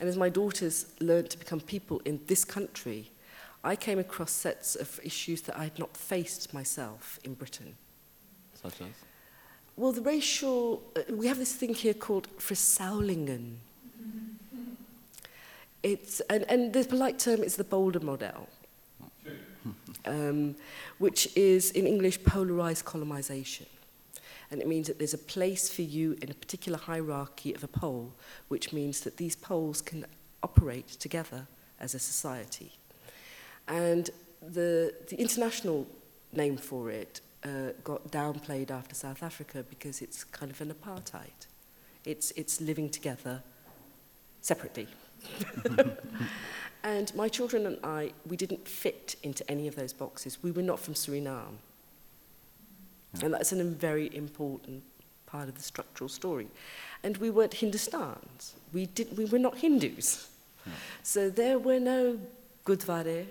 And 0.00 0.08
as 0.08 0.16
my 0.16 0.28
daughters 0.28 0.86
learned 1.00 1.30
to 1.30 1.38
become 1.38 1.60
people 1.60 2.00
in 2.04 2.20
this 2.26 2.44
country, 2.44 3.10
I 3.62 3.76
came 3.76 3.98
across 3.98 4.32
sets 4.32 4.74
of 4.74 4.98
issues 5.04 5.42
that 5.42 5.56
I 5.56 5.64
had 5.64 5.78
not 5.78 5.96
faced 5.96 6.52
myself 6.52 7.20
in 7.22 7.34
Britain. 7.34 7.76
Such 8.54 8.80
as? 8.80 8.86
Well, 9.76 9.92
the 9.92 10.02
racial, 10.02 10.82
uh, 10.96 11.02
we 11.14 11.26
have 11.26 11.38
this 11.38 11.54
thing 11.54 11.74
here 11.74 11.94
called 11.94 12.28
Frisaulingen. 12.38 13.60
Mm 13.98 14.12
-hmm. 14.12 14.29
It's, 15.82 16.20
and, 16.28 16.44
and 16.48 16.72
the 16.72 16.84
polite 16.84 17.18
term 17.18 17.42
is 17.42 17.56
the 17.56 17.64
Polder 17.64 18.00
model, 18.00 18.48
um, 20.04 20.56
which 20.98 21.34
is 21.36 21.70
in 21.70 21.86
English 21.86 22.22
polarized 22.24 22.84
colonization. 22.84 23.66
And 24.50 24.60
it 24.60 24.66
means 24.66 24.88
that 24.88 24.98
there's 24.98 25.14
a 25.14 25.18
place 25.18 25.68
for 25.68 25.82
you 25.82 26.16
in 26.20 26.30
a 26.30 26.34
particular 26.34 26.78
hierarchy 26.78 27.54
of 27.54 27.62
a 27.62 27.68
pole, 27.68 28.12
which 28.48 28.72
means 28.72 29.00
that 29.00 29.16
these 29.16 29.36
poles 29.36 29.80
can 29.80 30.04
operate 30.42 30.88
together 30.88 31.46
as 31.78 31.94
a 31.94 31.98
society. 31.98 32.72
And 33.68 34.10
the, 34.42 34.94
the 35.08 35.16
international 35.16 35.86
name 36.32 36.56
for 36.56 36.90
it 36.90 37.20
uh, 37.44 37.72
got 37.84 38.10
downplayed 38.10 38.70
after 38.70 38.94
South 38.94 39.22
Africa 39.22 39.64
because 39.68 40.02
it's 40.02 40.24
kind 40.24 40.50
of 40.50 40.60
an 40.60 40.74
apartheid. 40.74 41.46
It's, 42.04 42.32
it's 42.32 42.60
living 42.60 42.90
together 42.90 43.42
separately. 44.40 44.88
and 46.82 47.14
my 47.14 47.28
children 47.28 47.66
and 47.66 47.78
I, 47.84 48.12
we 48.26 48.36
didn't 48.36 48.66
fit 48.66 49.16
into 49.22 49.48
any 49.50 49.68
of 49.68 49.76
those 49.76 49.92
boxes. 49.92 50.42
We 50.42 50.50
were 50.50 50.62
not 50.62 50.80
from 50.80 50.94
Suriname. 50.94 51.56
Yeah. 53.14 53.24
And 53.24 53.34
that's 53.34 53.52
a 53.52 53.64
very 53.64 54.14
important 54.14 54.82
part 55.26 55.48
of 55.48 55.54
the 55.54 55.62
structural 55.62 56.08
story. 56.08 56.48
And 57.02 57.16
we 57.18 57.30
weren't 57.30 57.54
Hindustans. 57.54 58.54
We, 58.72 58.86
did, 58.86 59.16
we 59.16 59.24
were 59.24 59.38
not 59.38 59.58
Hindus. 59.58 60.28
Yeah. 60.66 60.72
So 61.02 61.30
there 61.30 61.58
were 61.58 61.80
no 61.80 62.18
Gurdwara, 62.64 63.26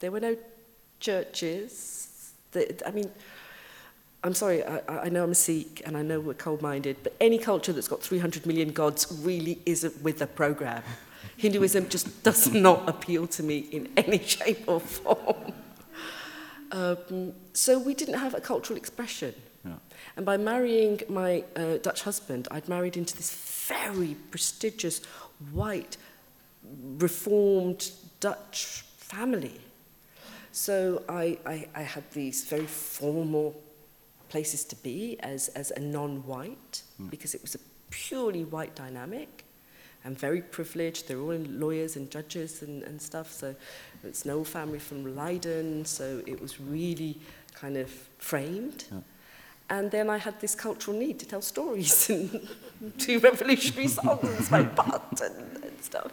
there 0.00 0.10
were 0.10 0.20
no 0.20 0.36
churches. 1.00 2.32
That, 2.52 2.82
I 2.86 2.90
mean, 2.90 3.10
I'm 4.24 4.34
sorry, 4.34 4.64
I, 4.64 4.80
I 4.88 5.08
know 5.08 5.22
I'm 5.22 5.30
a 5.30 5.34
Sikh 5.34 5.82
and 5.86 5.96
I 5.96 6.02
know 6.02 6.18
we're 6.18 6.34
cold 6.34 6.60
minded, 6.60 6.96
but 7.02 7.14
any 7.20 7.38
culture 7.38 7.72
that's 7.72 7.88
got 7.88 8.02
300 8.02 8.46
million 8.46 8.72
gods 8.72 9.06
really 9.22 9.60
isn't 9.64 10.02
with 10.02 10.18
the 10.18 10.26
program. 10.26 10.82
Hinduism 11.36 11.88
just 11.88 12.22
does 12.22 12.52
not 12.52 12.88
appeal 12.88 13.26
to 13.28 13.42
me 13.42 13.58
in 13.58 13.88
any 13.96 14.18
shape 14.34 14.64
or 14.66 14.80
form. 14.80 15.52
Um, 16.72 17.32
so 17.52 17.78
we 17.78 17.94
didn't 17.94 18.18
have 18.18 18.34
a 18.34 18.40
cultural 18.40 18.76
expression. 18.76 19.34
Yeah. 19.64 19.74
And 20.16 20.26
by 20.26 20.36
marrying 20.36 21.00
my 21.08 21.44
uh, 21.56 21.78
Dutch 21.78 22.02
husband, 22.02 22.48
I'd 22.50 22.68
married 22.68 22.96
into 22.96 23.16
this 23.16 23.30
very 23.68 24.16
prestigious, 24.30 25.04
white, 25.52 25.96
reformed 26.98 27.90
Dutch 28.20 28.84
family. 28.96 29.60
So 30.52 31.02
I, 31.08 31.38
I, 31.46 31.68
I 31.74 31.82
had 31.82 32.10
these 32.12 32.44
very 32.44 32.66
formal 32.66 33.60
places 34.28 34.64
to 34.64 34.76
be 34.76 35.18
as, 35.20 35.48
as 35.48 35.70
a 35.70 35.80
non-white, 35.80 36.82
mm. 37.00 37.10
because 37.10 37.34
it 37.34 37.42
was 37.42 37.54
a 37.54 37.58
purely 37.90 38.44
white 38.44 38.74
dynamic. 38.74 39.44
I'm 40.04 40.14
very 40.14 40.42
privileged. 40.42 41.08
They're 41.08 41.20
all 41.20 41.34
lawyers 41.34 41.96
and 41.96 42.10
judges 42.10 42.62
and, 42.62 42.82
and 42.84 43.00
stuff. 43.00 43.32
So 43.32 43.54
it's 44.04 44.24
no 44.24 44.44
family 44.44 44.78
from 44.78 45.16
Leiden. 45.16 45.84
So 45.84 46.22
it 46.26 46.40
was 46.40 46.60
really 46.60 47.18
kind 47.54 47.76
of 47.76 47.90
framed. 48.18 48.84
Yeah. 48.90 49.00
And 49.70 49.90
then 49.90 50.08
I 50.08 50.16
had 50.16 50.40
this 50.40 50.54
cultural 50.54 50.96
need 50.96 51.18
to 51.18 51.26
tell 51.26 51.42
stories 51.42 52.08
and 52.10 52.48
do 52.96 53.18
revolutionary 53.18 53.88
songs 53.88 54.48
by 54.48 54.62
Bart 54.78 55.20
and, 55.20 55.64
and 55.64 55.82
stuff, 55.82 56.12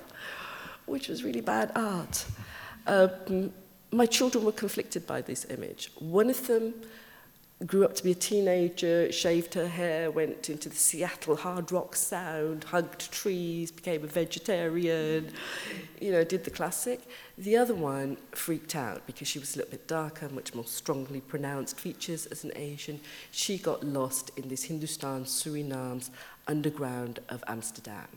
which 0.86 1.08
was 1.08 1.24
really 1.24 1.42
bad 1.42 1.72
art. 1.76 2.26
Um, 2.88 3.54
my 3.92 4.06
children 4.06 4.44
were 4.44 4.52
conflicted 4.52 5.08
by 5.08 5.22
this 5.22 5.46
image. 5.50 5.92
One 6.00 6.30
of 6.30 6.48
them 6.48 6.74
grew 7.66 7.86
up 7.86 7.95
to 7.95 8.03
be 8.03 8.12
a 8.12 8.16
teenager, 8.16 9.10
shaved 9.12 9.53
her 9.53 9.68
hair, 9.68 10.12
went 10.12 10.49
into 10.49 10.68
the 10.68 10.76
Seattle 10.76 11.38
hard 11.38 11.72
rock 11.72 11.95
sound, 11.95 12.66
hugged 12.66 13.12
trees, 13.12 13.72
became 13.72 14.03
a 14.03 14.08
vegetarian, 14.08 15.32
you 16.01 16.12
know, 16.12 16.24
did 16.26 16.43
the 16.43 16.49
classic. 16.49 17.01
The 17.38 17.56
other 17.56 17.74
one 17.74 18.18
freaked 18.32 18.76
out 18.76 19.08
because 19.08 19.30
she 19.30 19.39
was 19.39 19.56
a 19.56 19.60
little 19.60 19.72
bit 19.72 19.88
darker, 19.88 20.28
much 20.28 20.53
more 20.53 20.66
strongly 20.66 21.22
pronounced 21.22 21.80
features 21.80 22.26
as 22.26 22.43
an 22.43 22.51
Asian. 22.56 22.99
She 23.32 23.58
got 23.58 23.86
lost 23.86 24.32
in 24.36 24.49
this 24.49 24.66
Hindustan 24.66 25.24
Suriname's 25.24 26.12
underground 26.47 27.20
of 27.30 27.41
Amsterdam. 27.47 28.08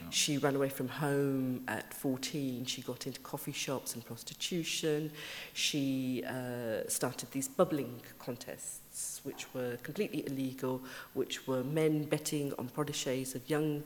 Oh. 0.00 0.06
She 0.10 0.38
ran 0.38 0.54
away 0.56 0.68
from 0.68 0.88
home 0.88 1.62
at 1.68 1.92
14. 1.92 2.64
She 2.64 2.82
got 2.82 3.06
into 3.06 3.20
coffee 3.20 3.52
shops 3.52 3.94
and 3.94 4.04
prostitution. 4.04 5.10
She 5.54 6.22
uh, 6.26 6.88
started 6.88 7.30
these 7.32 7.48
bubbling 7.48 8.00
contests, 8.18 9.20
which 9.24 9.52
were 9.54 9.76
completely 9.82 10.24
illegal, 10.26 10.82
which 11.14 11.46
were 11.46 11.64
men 11.64 12.04
betting 12.04 12.52
on 12.58 12.68
prodigies 12.68 13.34
of 13.34 13.48
young 13.48 13.82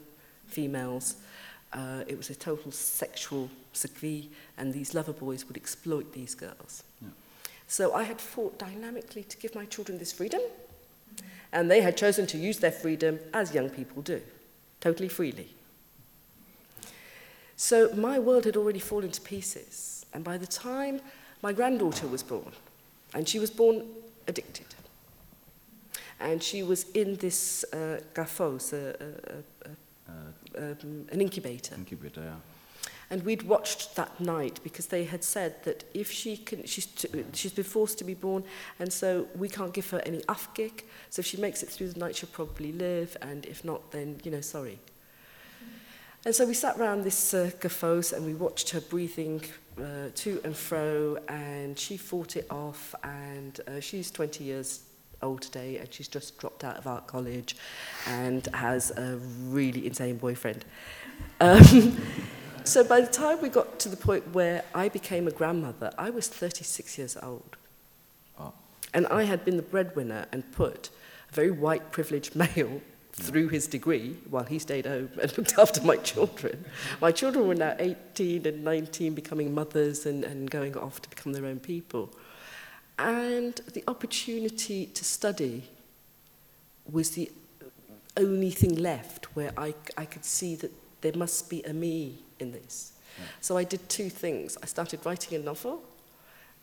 females. 0.46 1.16
Uh, 1.72 2.04
it 2.06 2.16
was 2.16 2.28
a 2.30 2.34
total 2.34 2.70
sexual 2.70 3.48
circuit, 3.72 4.24
and 4.58 4.72
these 4.72 4.94
lover 4.94 5.12
boys 5.12 5.46
would 5.46 5.56
exploit 5.56 6.12
these 6.12 6.34
girls. 6.34 6.82
Yeah. 7.00 7.08
So 7.66 7.94
I 7.94 8.02
had 8.02 8.20
fought 8.20 8.58
dynamically 8.58 9.24
to 9.24 9.36
give 9.38 9.54
my 9.54 9.64
children 9.64 9.98
this 9.98 10.12
freedom, 10.12 10.42
and 11.52 11.70
they 11.70 11.80
had 11.80 11.96
chosen 11.96 12.26
to 12.26 12.38
use 12.38 12.58
their 12.58 12.72
freedom 12.72 13.18
as 13.32 13.54
young 13.54 13.70
people 13.70 14.02
do, 14.02 14.20
totally 14.80 15.08
freely. 15.08 15.54
So 17.62 17.94
my 17.94 18.18
world 18.18 18.44
had 18.44 18.56
already 18.56 18.80
fallen 18.80 19.12
to 19.12 19.20
pieces. 19.20 20.04
And 20.12 20.24
by 20.24 20.36
the 20.36 20.48
time 20.48 21.00
my 21.42 21.52
granddaughter 21.52 22.08
was 22.08 22.20
born, 22.20 22.50
and 23.14 23.28
she 23.28 23.38
was 23.38 23.52
born 23.52 23.86
addicted, 24.26 24.66
and 26.18 26.42
she 26.42 26.64
was 26.64 26.90
in 26.90 27.14
this 27.18 27.64
uh, 27.72 28.00
gafos, 28.14 28.72
a, 28.72 28.96
uh, 29.00 29.68
uh, 29.68 30.60
um, 30.60 31.06
an 31.12 31.20
incubator. 31.20 31.76
Incubator, 31.76 32.22
yeah. 32.22 32.90
And 33.10 33.24
we'd 33.24 33.44
watched 33.44 33.94
that 33.94 34.18
night 34.18 34.58
because 34.64 34.88
they 34.88 35.04
had 35.04 35.22
said 35.22 35.62
that 35.62 35.84
if 35.94 36.10
she 36.10 36.38
can, 36.38 36.66
she's, 36.66 36.86
to, 36.86 37.24
she's 37.32 37.52
been 37.52 37.64
forced 37.64 37.96
to 37.98 38.04
be 38.04 38.14
born, 38.14 38.42
and 38.80 38.92
so 38.92 39.28
we 39.36 39.48
can't 39.48 39.72
give 39.72 39.88
her 39.90 40.02
any 40.04 40.18
afgik. 40.22 40.82
So 41.10 41.20
if 41.20 41.26
she 41.26 41.36
makes 41.36 41.62
it 41.62 41.68
through 41.68 41.90
the 41.90 42.00
night, 42.00 42.16
she'll 42.16 42.28
probably 42.30 42.72
live, 42.72 43.16
and 43.22 43.46
if 43.46 43.64
not, 43.64 43.92
then, 43.92 44.20
you 44.24 44.32
know, 44.32 44.40
sorry. 44.40 44.80
And 46.24 46.32
so 46.32 46.46
we 46.46 46.54
sat 46.54 46.78
round 46.78 47.02
this 47.02 47.34
uh, 47.34 47.50
fos 47.68 48.12
and 48.12 48.24
we 48.24 48.34
watched 48.34 48.70
her 48.70 48.80
breathing 48.80 49.42
uh, 49.76 50.10
to 50.14 50.40
and 50.44 50.56
fro 50.56 51.18
and 51.26 51.76
she 51.76 51.96
fought 51.96 52.36
it 52.36 52.46
off 52.48 52.94
and 53.02 53.60
uh, 53.66 53.80
she's 53.80 54.08
20 54.12 54.44
years 54.44 54.84
old 55.20 55.42
today 55.42 55.78
and 55.78 55.92
she's 55.92 56.06
just 56.06 56.38
dropped 56.38 56.62
out 56.62 56.76
of 56.76 56.86
art 56.86 57.08
college 57.08 57.56
and 58.06 58.46
has 58.54 58.92
a 58.92 59.18
really 59.48 59.84
insane 59.84 60.16
boyfriend. 60.16 60.64
Um, 61.40 62.00
so 62.64 62.84
by 62.84 63.00
the 63.00 63.08
time 63.08 63.42
we 63.42 63.48
got 63.48 63.80
to 63.80 63.88
the 63.88 63.96
point 63.96 64.32
where 64.32 64.62
I 64.76 64.90
became 64.90 65.26
a 65.26 65.32
grandmother, 65.32 65.92
I 65.98 66.10
was 66.10 66.28
36 66.28 66.98
years 66.98 67.16
old. 67.20 67.56
Oh. 68.38 68.52
And 68.94 69.08
I 69.08 69.24
had 69.24 69.44
been 69.44 69.56
the 69.56 69.62
breadwinner 69.64 70.26
and 70.30 70.50
put 70.52 70.90
a 71.30 71.34
very 71.34 71.50
white 71.50 71.90
privileged 71.90 72.36
male 72.56 72.80
through 73.12 73.48
his 73.48 73.66
degree 73.66 74.16
while 74.30 74.44
he 74.44 74.58
stayed 74.58 74.86
home 74.86 75.10
and 75.20 75.36
looked 75.36 75.58
after 75.58 75.82
my 75.82 75.96
children. 75.96 76.64
My 77.00 77.12
children 77.12 77.46
were 77.46 77.54
now 77.54 77.76
18 77.78 78.46
and 78.46 78.64
19, 78.64 79.14
becoming 79.14 79.54
mothers 79.54 80.06
and, 80.06 80.24
and 80.24 80.50
going 80.50 80.76
off 80.76 81.02
to 81.02 81.10
become 81.10 81.32
their 81.32 81.46
own 81.46 81.60
people. 81.60 82.10
And 82.98 83.54
the 83.72 83.84
opportunity 83.86 84.86
to 84.86 85.04
study 85.04 85.64
was 86.90 87.10
the 87.10 87.30
only 88.16 88.50
thing 88.50 88.76
left 88.76 89.26
where 89.36 89.52
I, 89.56 89.74
I 89.96 90.04
could 90.04 90.24
see 90.24 90.54
that 90.56 90.72
there 91.00 91.12
must 91.14 91.50
be 91.50 91.62
a 91.64 91.72
me 91.72 92.18
in 92.38 92.52
this. 92.52 92.92
Yeah. 93.18 93.24
So 93.40 93.56
I 93.56 93.64
did 93.64 93.86
two 93.88 94.08
things. 94.08 94.56
I 94.62 94.66
started 94.66 95.04
writing 95.04 95.38
a 95.38 95.42
novel 95.42 95.82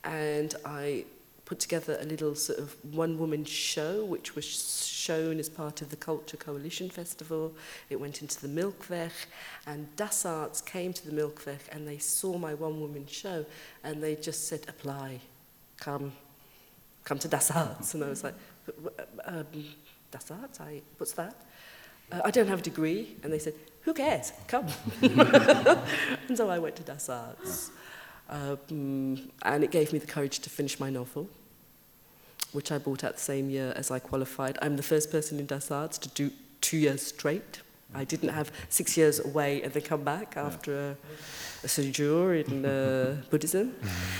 and 0.04 0.54
I 0.64 1.04
put 1.50 1.58
together 1.58 1.98
a 2.00 2.04
little 2.04 2.36
sort 2.36 2.60
of 2.60 2.76
one 2.94 3.18
woman 3.18 3.44
show, 3.44 4.04
which 4.04 4.36
was 4.36 4.86
shown 4.86 5.40
as 5.40 5.48
part 5.48 5.82
of 5.82 5.90
the 5.90 5.96
Culture 5.96 6.36
Coalition 6.36 6.88
Festival. 6.88 7.52
It 7.88 7.98
went 7.98 8.22
into 8.22 8.40
the 8.40 8.46
Milkvech, 8.46 9.26
and 9.66 9.88
Das 9.96 10.24
Arts 10.24 10.60
came 10.60 10.92
to 10.92 11.04
the 11.04 11.10
Milkvech 11.10 11.66
and 11.72 11.88
they 11.88 11.98
saw 11.98 12.38
my 12.38 12.54
one 12.54 12.80
woman 12.80 13.04
show 13.08 13.44
and 13.82 14.00
they 14.00 14.14
just 14.14 14.46
said, 14.46 14.60
apply, 14.68 15.18
come, 15.76 16.12
come 17.02 17.18
to 17.18 17.26
Das 17.26 17.50
Arts. 17.50 17.94
And 17.94 18.04
I 18.04 18.10
was 18.10 18.22
like, 18.22 18.34
uh, 18.68 19.02
um, 19.24 19.46
Das 20.12 20.30
Arts, 20.30 20.60
I, 20.60 20.82
what's 20.98 21.14
that? 21.14 21.34
Uh, 22.12 22.20
I 22.24 22.30
don't 22.30 22.46
have 22.46 22.60
a 22.60 22.62
degree. 22.62 23.16
And 23.24 23.32
they 23.32 23.40
said, 23.40 23.54
who 23.80 23.92
cares? 23.92 24.32
Come. 24.46 24.68
and 25.02 26.36
so 26.36 26.48
I 26.48 26.60
went 26.60 26.76
to 26.76 26.84
Das 26.84 27.08
Arts. 27.08 27.72
Um, 28.28 29.32
and 29.42 29.64
it 29.64 29.72
gave 29.72 29.92
me 29.92 29.98
the 29.98 30.06
courage 30.06 30.38
to 30.38 30.48
finish 30.48 30.78
my 30.78 30.90
novel. 30.90 31.28
Which 32.52 32.72
I 32.72 32.78
bought 32.78 33.04
out 33.04 33.14
the 33.14 33.20
same 33.20 33.48
year 33.50 33.72
as 33.76 33.90
I 33.90 33.98
qualified. 34.00 34.58
I'm 34.60 34.76
the 34.76 34.82
first 34.82 35.10
person 35.10 35.38
in 35.38 35.46
DasArts 35.46 35.98
to 36.00 36.08
do 36.08 36.30
two 36.60 36.78
years 36.78 37.02
straight. 37.06 37.60
I 37.94 38.04
didn't 38.04 38.30
have 38.30 38.52
six 38.68 38.96
years 38.96 39.18
away 39.24 39.62
and 39.62 39.72
then 39.72 39.82
come 39.82 40.04
back 40.04 40.36
after 40.36 40.90
a, 40.90 40.96
a 41.64 41.68
sojourn 41.68 42.36
in 42.36 42.64
uh, 42.64 43.16
Buddhism. 43.30 43.74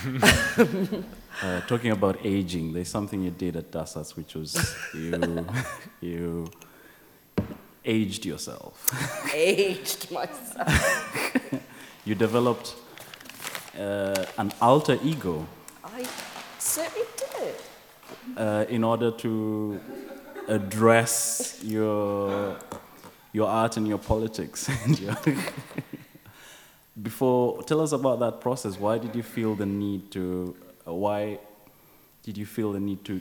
Uh, 1.43 1.61
talking 1.69 1.93
about 1.93 2.19
aging, 2.25 2.73
there's 2.73 2.89
something 2.89 3.23
you 3.23 3.31
did 3.31 3.55
at 3.57 3.71
DasArts, 3.71 4.17
which 4.17 4.35
was 4.35 4.77
you, 4.95 5.47
you 6.01 6.51
aged 7.85 8.27
yourself. 8.27 8.75
Aged 9.33 10.11
myself. 10.11 11.55
You 12.05 12.17
developed 12.17 12.75
uh, 13.79 14.25
an 14.39 14.53
alter 14.61 14.99
ego 15.05 15.47
I 15.85 16.05
certainly. 16.59 17.07
Uh, 18.37 18.65
in 18.69 18.85
order 18.85 19.11
to 19.11 19.81
address 20.49 21.59
your, 21.63 22.57
your 23.33 23.49
art 23.49 23.77
and 23.77 23.87
your 23.87 23.99
politics. 23.99 24.69
and 24.85 24.99
your 24.99 25.17
Before, 27.03 27.63
tell 27.63 27.81
us 27.81 27.93
about 27.93 28.21
that 28.21 28.41
process. 28.41 28.79
Why 28.79 28.99
did 28.99 29.15
you 29.15 29.23
feel 29.23 29.55
the 29.55 29.67
need 29.67 30.11
to, 30.13 30.57
uh, 30.87 30.93
why 30.95 31.39
did 32.23 32.37
you 32.37 32.47
feel 32.47 32.73
the 32.73 32.81
need 32.81 33.05
to 33.07 33.21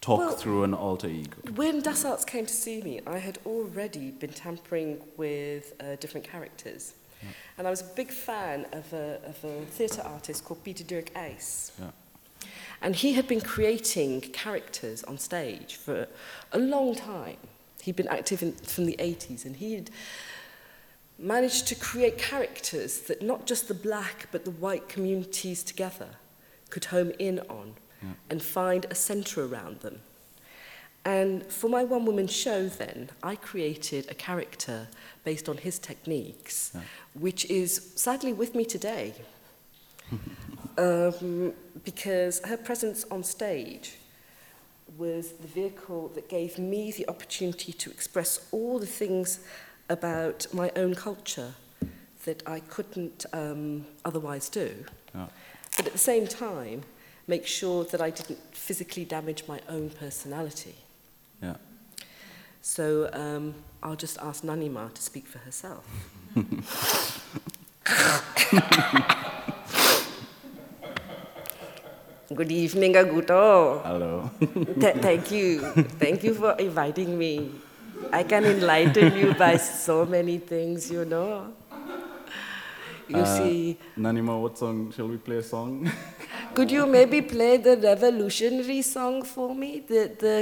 talk 0.00 0.18
Well- 0.18 0.32
through 0.32 0.64
an 0.64 0.74
alter 0.74 1.08
ego? 1.08 1.36
When 1.54 1.82
DasArts 1.82 2.26
came 2.26 2.46
to 2.46 2.54
see 2.54 2.82
me, 2.82 3.00
I 3.06 3.18
had 3.18 3.38
already 3.46 4.10
been 4.10 4.32
tampering 4.32 5.00
with 5.16 5.74
uh, 5.80 5.96
different 5.96 6.28
characters. 6.28 6.94
And 7.56 7.66
I 7.66 7.70
was 7.70 7.80
a 7.80 7.90
big 7.96 8.12
fan 8.12 8.66
of 8.72 8.92
a, 8.92 9.20
of 9.26 9.42
a 9.44 9.64
theatre 9.66 10.02
artist 10.02 10.44
called 10.44 10.62
Pieter-Dirk 10.62 11.12
Uys. 11.14 11.72
Yeah. 11.78 11.90
And 12.80 12.94
he 12.96 13.14
had 13.14 13.26
been 13.26 13.40
creating 13.40 14.20
characters 14.20 15.02
on 15.04 15.18
stage 15.18 15.76
for 15.76 16.06
a 16.52 16.58
long 16.58 16.94
time. 16.94 17.38
He'd 17.82 17.96
been 17.96 18.08
active 18.08 18.42
in, 18.42 18.52
from 18.52 18.86
the 18.86 18.96
80s, 18.98 19.44
and 19.44 19.56
he'd 19.56 19.90
managed 21.18 21.66
to 21.68 21.74
create 21.74 22.16
characters 22.18 23.00
that 23.00 23.22
not 23.22 23.46
just 23.46 23.66
the 23.66 23.74
black 23.74 24.28
but 24.30 24.44
the 24.44 24.52
white 24.52 24.88
communities 24.88 25.64
together 25.64 26.10
could 26.70 26.86
home 26.86 27.10
in 27.18 27.40
on 27.48 27.74
and 28.30 28.42
find 28.42 28.86
a 28.90 28.94
centre 28.94 29.44
around 29.44 29.80
them. 29.80 30.00
And 31.04 31.44
for 31.46 31.70
my 31.70 31.84
one 31.84 32.04
woman 32.04 32.26
show, 32.26 32.68
then, 32.68 33.10
I 33.22 33.36
created 33.36 34.10
a 34.10 34.14
character 34.14 34.88
based 35.24 35.48
on 35.48 35.56
his 35.56 35.78
techniques, 35.78 36.72
which 37.14 37.46
is 37.46 37.92
sadly 37.96 38.32
with 38.32 38.54
me 38.54 38.64
today. 38.64 39.14
um, 40.78 41.54
because 41.84 42.40
her 42.40 42.56
presence 42.56 43.04
on 43.10 43.22
stage 43.22 43.96
was 44.96 45.32
the 45.32 45.48
vehicle 45.48 46.08
that 46.14 46.28
gave 46.28 46.58
me 46.58 46.92
the 46.92 47.08
opportunity 47.08 47.72
to 47.72 47.90
express 47.90 48.46
all 48.52 48.78
the 48.78 48.86
things 48.86 49.40
about 49.88 50.46
my 50.52 50.70
own 50.76 50.94
culture 50.94 51.54
that 52.24 52.42
I 52.46 52.60
couldn't 52.60 53.26
um, 53.32 53.86
otherwise 54.04 54.48
do. 54.48 54.84
Oh. 55.14 55.28
But 55.76 55.86
at 55.86 55.92
the 55.92 55.98
same 55.98 56.26
time, 56.26 56.82
make 57.26 57.46
sure 57.46 57.84
that 57.84 58.00
I 58.00 58.10
didn't 58.10 58.38
physically 58.54 59.04
damage 59.04 59.44
my 59.46 59.60
own 59.68 59.90
personality. 59.90 60.74
Yeah. 61.42 61.56
So 62.62 63.10
um, 63.12 63.54
I'll 63.82 63.96
just 63.96 64.18
ask 64.18 64.42
Nanima 64.42 64.92
to 64.92 65.02
speak 65.02 65.26
for 65.26 65.38
herself. 65.38 65.86
Good 72.34 72.52
evening, 72.52 72.92
Aguto. 72.94 73.80
Hello. 73.82 74.30
Th- 74.80 74.96
thank 75.00 75.30
you. 75.30 75.60
Thank 75.98 76.22
you 76.24 76.34
for 76.34 76.52
inviting 76.58 77.16
me. 77.18 77.50
I 78.12 78.22
can 78.22 78.44
enlighten 78.44 79.16
you 79.16 79.32
by 79.34 79.56
so 79.56 80.04
many 80.04 80.38
things, 80.38 80.90
you 80.90 81.04
know. 81.04 81.48
You 83.08 83.22
Uh, 83.24 83.24
see, 83.24 83.78
Nanima, 83.96 84.36
what 84.40 84.58
song? 84.58 84.92
Shall 84.92 85.08
we 85.08 85.16
play 85.16 85.38
a 85.38 85.42
song? 85.42 85.88
could 86.54 86.70
you 86.70 86.84
maybe 86.86 87.22
play 87.22 87.56
the 87.56 87.76
revolutionary 87.78 88.82
song 88.82 89.22
for 89.22 89.54
me? 89.54 89.80
The, 89.88 90.12
the 90.20 90.34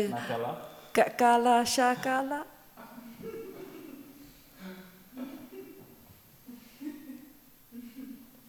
Ka- 0.93 1.13
Kala 1.17 1.63
Shakala? 1.63 2.43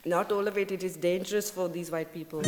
Not 0.07 0.31
all 0.31 0.47
of 0.47 0.57
it, 0.57 0.71
it 0.71 0.83
is 0.83 0.95
dangerous 0.95 1.51
for 1.51 1.67
these 1.67 1.91
white 1.91 2.13
people. 2.13 2.41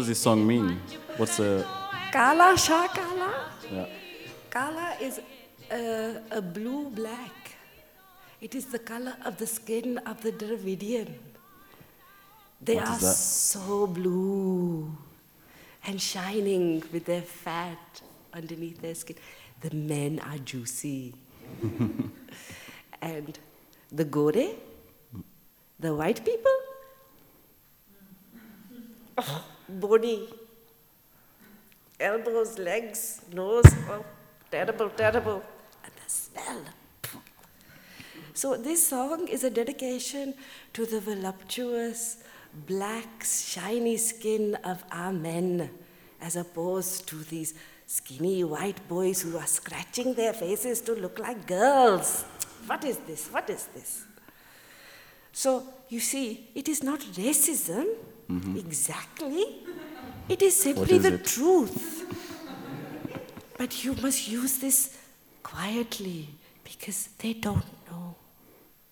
Does 0.00 0.08
this 0.08 0.20
song 0.20 0.46
mean? 0.46 0.80
What's 1.18 1.36
the. 1.36 1.66
Kala 2.10 2.54
Shakala? 2.56 3.32
Yeah. 3.70 3.86
Kala 4.48 4.96
is 4.98 5.20
a, 5.70 6.22
a 6.30 6.40
blue 6.40 6.88
black. 6.88 7.56
It 8.40 8.54
is 8.54 8.64
the 8.66 8.78
color 8.78 9.14
of 9.26 9.36
the 9.36 9.46
skin 9.46 9.98
of 9.98 10.22
the 10.22 10.32
Dravidian. 10.32 11.12
They 12.62 12.76
What 12.76 12.88
are 12.88 12.96
is 12.96 13.02
that? 13.02 13.14
so 13.14 13.86
blue 13.86 14.90
and 15.86 16.00
shining 16.00 16.82
with 16.92 17.04
their 17.04 17.20
fat 17.20 18.00
underneath 18.32 18.80
their 18.80 18.94
skin. 18.94 19.16
The 19.60 19.74
men 19.76 20.18
are 20.20 20.38
juicy. 20.38 21.14
and 23.02 23.38
the 23.92 24.04
Gore, 24.04 24.54
the 25.78 25.94
white 25.94 26.24
people, 26.24 26.58
bony, 29.78 30.28
elbows, 31.98 32.58
legs, 32.58 33.22
nose, 33.32 33.64
oh, 33.88 34.04
terrible, 34.50 34.90
terrible, 34.90 35.42
and 35.84 35.92
the 35.94 36.10
smell. 36.10 36.62
So 38.34 38.56
this 38.56 38.86
song 38.86 39.28
is 39.28 39.44
a 39.44 39.50
dedication 39.50 40.34
to 40.72 40.86
the 40.86 41.00
voluptuous, 41.00 42.22
black, 42.66 43.22
shiny 43.22 43.96
skin 43.96 44.56
of 44.64 44.82
our 44.90 45.12
men, 45.12 45.70
as 46.20 46.36
opposed 46.36 47.06
to 47.08 47.16
these 47.16 47.54
skinny 47.86 48.44
white 48.44 48.88
boys 48.88 49.20
who 49.22 49.36
are 49.36 49.46
scratching 49.46 50.14
their 50.14 50.32
faces 50.32 50.80
to 50.82 50.94
look 50.94 51.18
like 51.18 51.46
girls. 51.46 52.24
What 52.66 52.84
is 52.84 52.98
this? 52.98 53.28
What 53.28 53.50
is 53.50 53.66
this? 53.74 54.04
So 55.32 55.64
you 55.88 56.00
see, 56.00 56.48
it 56.54 56.68
is 56.68 56.82
not 56.82 57.00
racism 57.00 57.86
Mm-hmm. 58.30 58.56
exactly. 58.58 59.44
It 60.28 60.40
is 60.42 60.54
simply 60.54 60.96
is 60.96 61.02
the 61.02 61.14
it? 61.14 61.24
truth. 61.24 62.06
But 63.58 63.84
you 63.84 63.94
must 63.94 64.28
use 64.28 64.58
this 64.58 64.96
quietly 65.42 66.28
because 66.62 67.08
they 67.18 67.32
don't 67.32 67.66
know. 67.90 68.14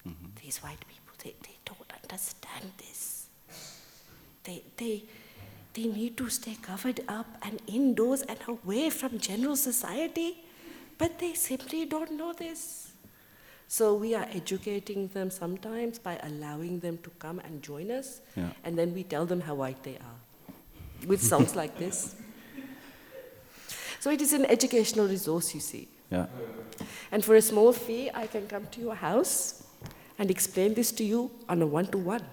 Mm-hmm. 0.07 0.27
These 0.43 0.59
white 0.59 0.81
people, 0.89 1.15
they, 1.23 1.35
they 1.43 1.57
don't 1.65 1.93
understand 2.03 2.73
this. 2.79 3.29
They, 4.43 4.63
they, 4.77 5.05
they 5.73 5.87
need 5.87 6.17
to 6.17 6.29
stay 6.29 6.57
covered 6.61 7.01
up 7.07 7.27
and 7.43 7.63
indoors 7.69 8.23
and 8.23 8.39
away 8.49 8.91
from 8.91 9.19
general 9.19 9.55
society, 9.55 10.39
but 10.99 11.19
they 11.21 11.35
simply 11.35 11.85
don't 11.87 12.13
know 12.13 12.33
this. 12.33 12.88
So 13.71 13.95
we 13.95 14.15
are 14.15 14.27
educating 14.33 15.09
them 15.09 15.31
sometimes 15.31 15.99
by 15.99 16.19
allowing 16.23 16.81
them 16.81 16.99
to 17.03 17.11
come 17.19 17.39
and 17.41 17.63
join 17.63 17.91
us, 17.91 18.21
Yeah. 18.35 18.51
and 18.65 18.79
then 18.79 18.95
we 18.95 19.05
tell 19.05 19.27
them 19.27 19.43
how 19.43 19.55
white 19.55 19.83
they 19.83 19.97
are 19.99 21.07
with 21.07 21.23
songs 21.23 21.55
like 21.55 21.77
this. 21.79 22.15
So 24.01 24.11
it 24.11 24.23
is 24.23 24.33
an 24.33 24.47
educational 24.47 25.07
resource, 25.07 25.55
you 25.55 25.61
see. 25.61 25.89
Yeah. 26.11 26.27
And 27.13 27.23
for 27.23 27.35
a 27.35 27.43
small 27.43 27.73
fee, 27.75 28.11
I 28.15 28.27
can 28.27 28.47
come 28.47 28.67
to 28.71 28.81
your 28.81 28.95
house 28.95 29.63
and 30.19 30.31
explain 30.31 30.73
this 30.75 30.91
to 30.93 31.05
you 31.05 31.31
on 31.49 31.61
a 31.61 31.67
one 31.67 31.87
to 31.89 31.99
one. 31.99 32.25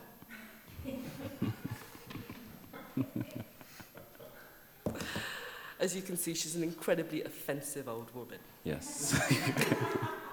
As 5.80 5.96
you 5.96 6.02
can 6.02 6.18
see, 6.18 6.34
she's 6.34 6.56
an 6.56 6.64
incredibly 6.64 7.24
offensive 7.24 7.88
old 7.90 8.14
woman. 8.16 8.40
Yes. 8.64 9.14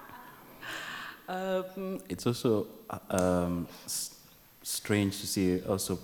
Um, 1.27 2.01
it's 2.09 2.27
also 2.27 2.67
uh, 2.89 2.99
um, 3.09 3.67
strange 4.61 5.19
to 5.21 5.27
see 5.27 5.61
also 5.61 5.99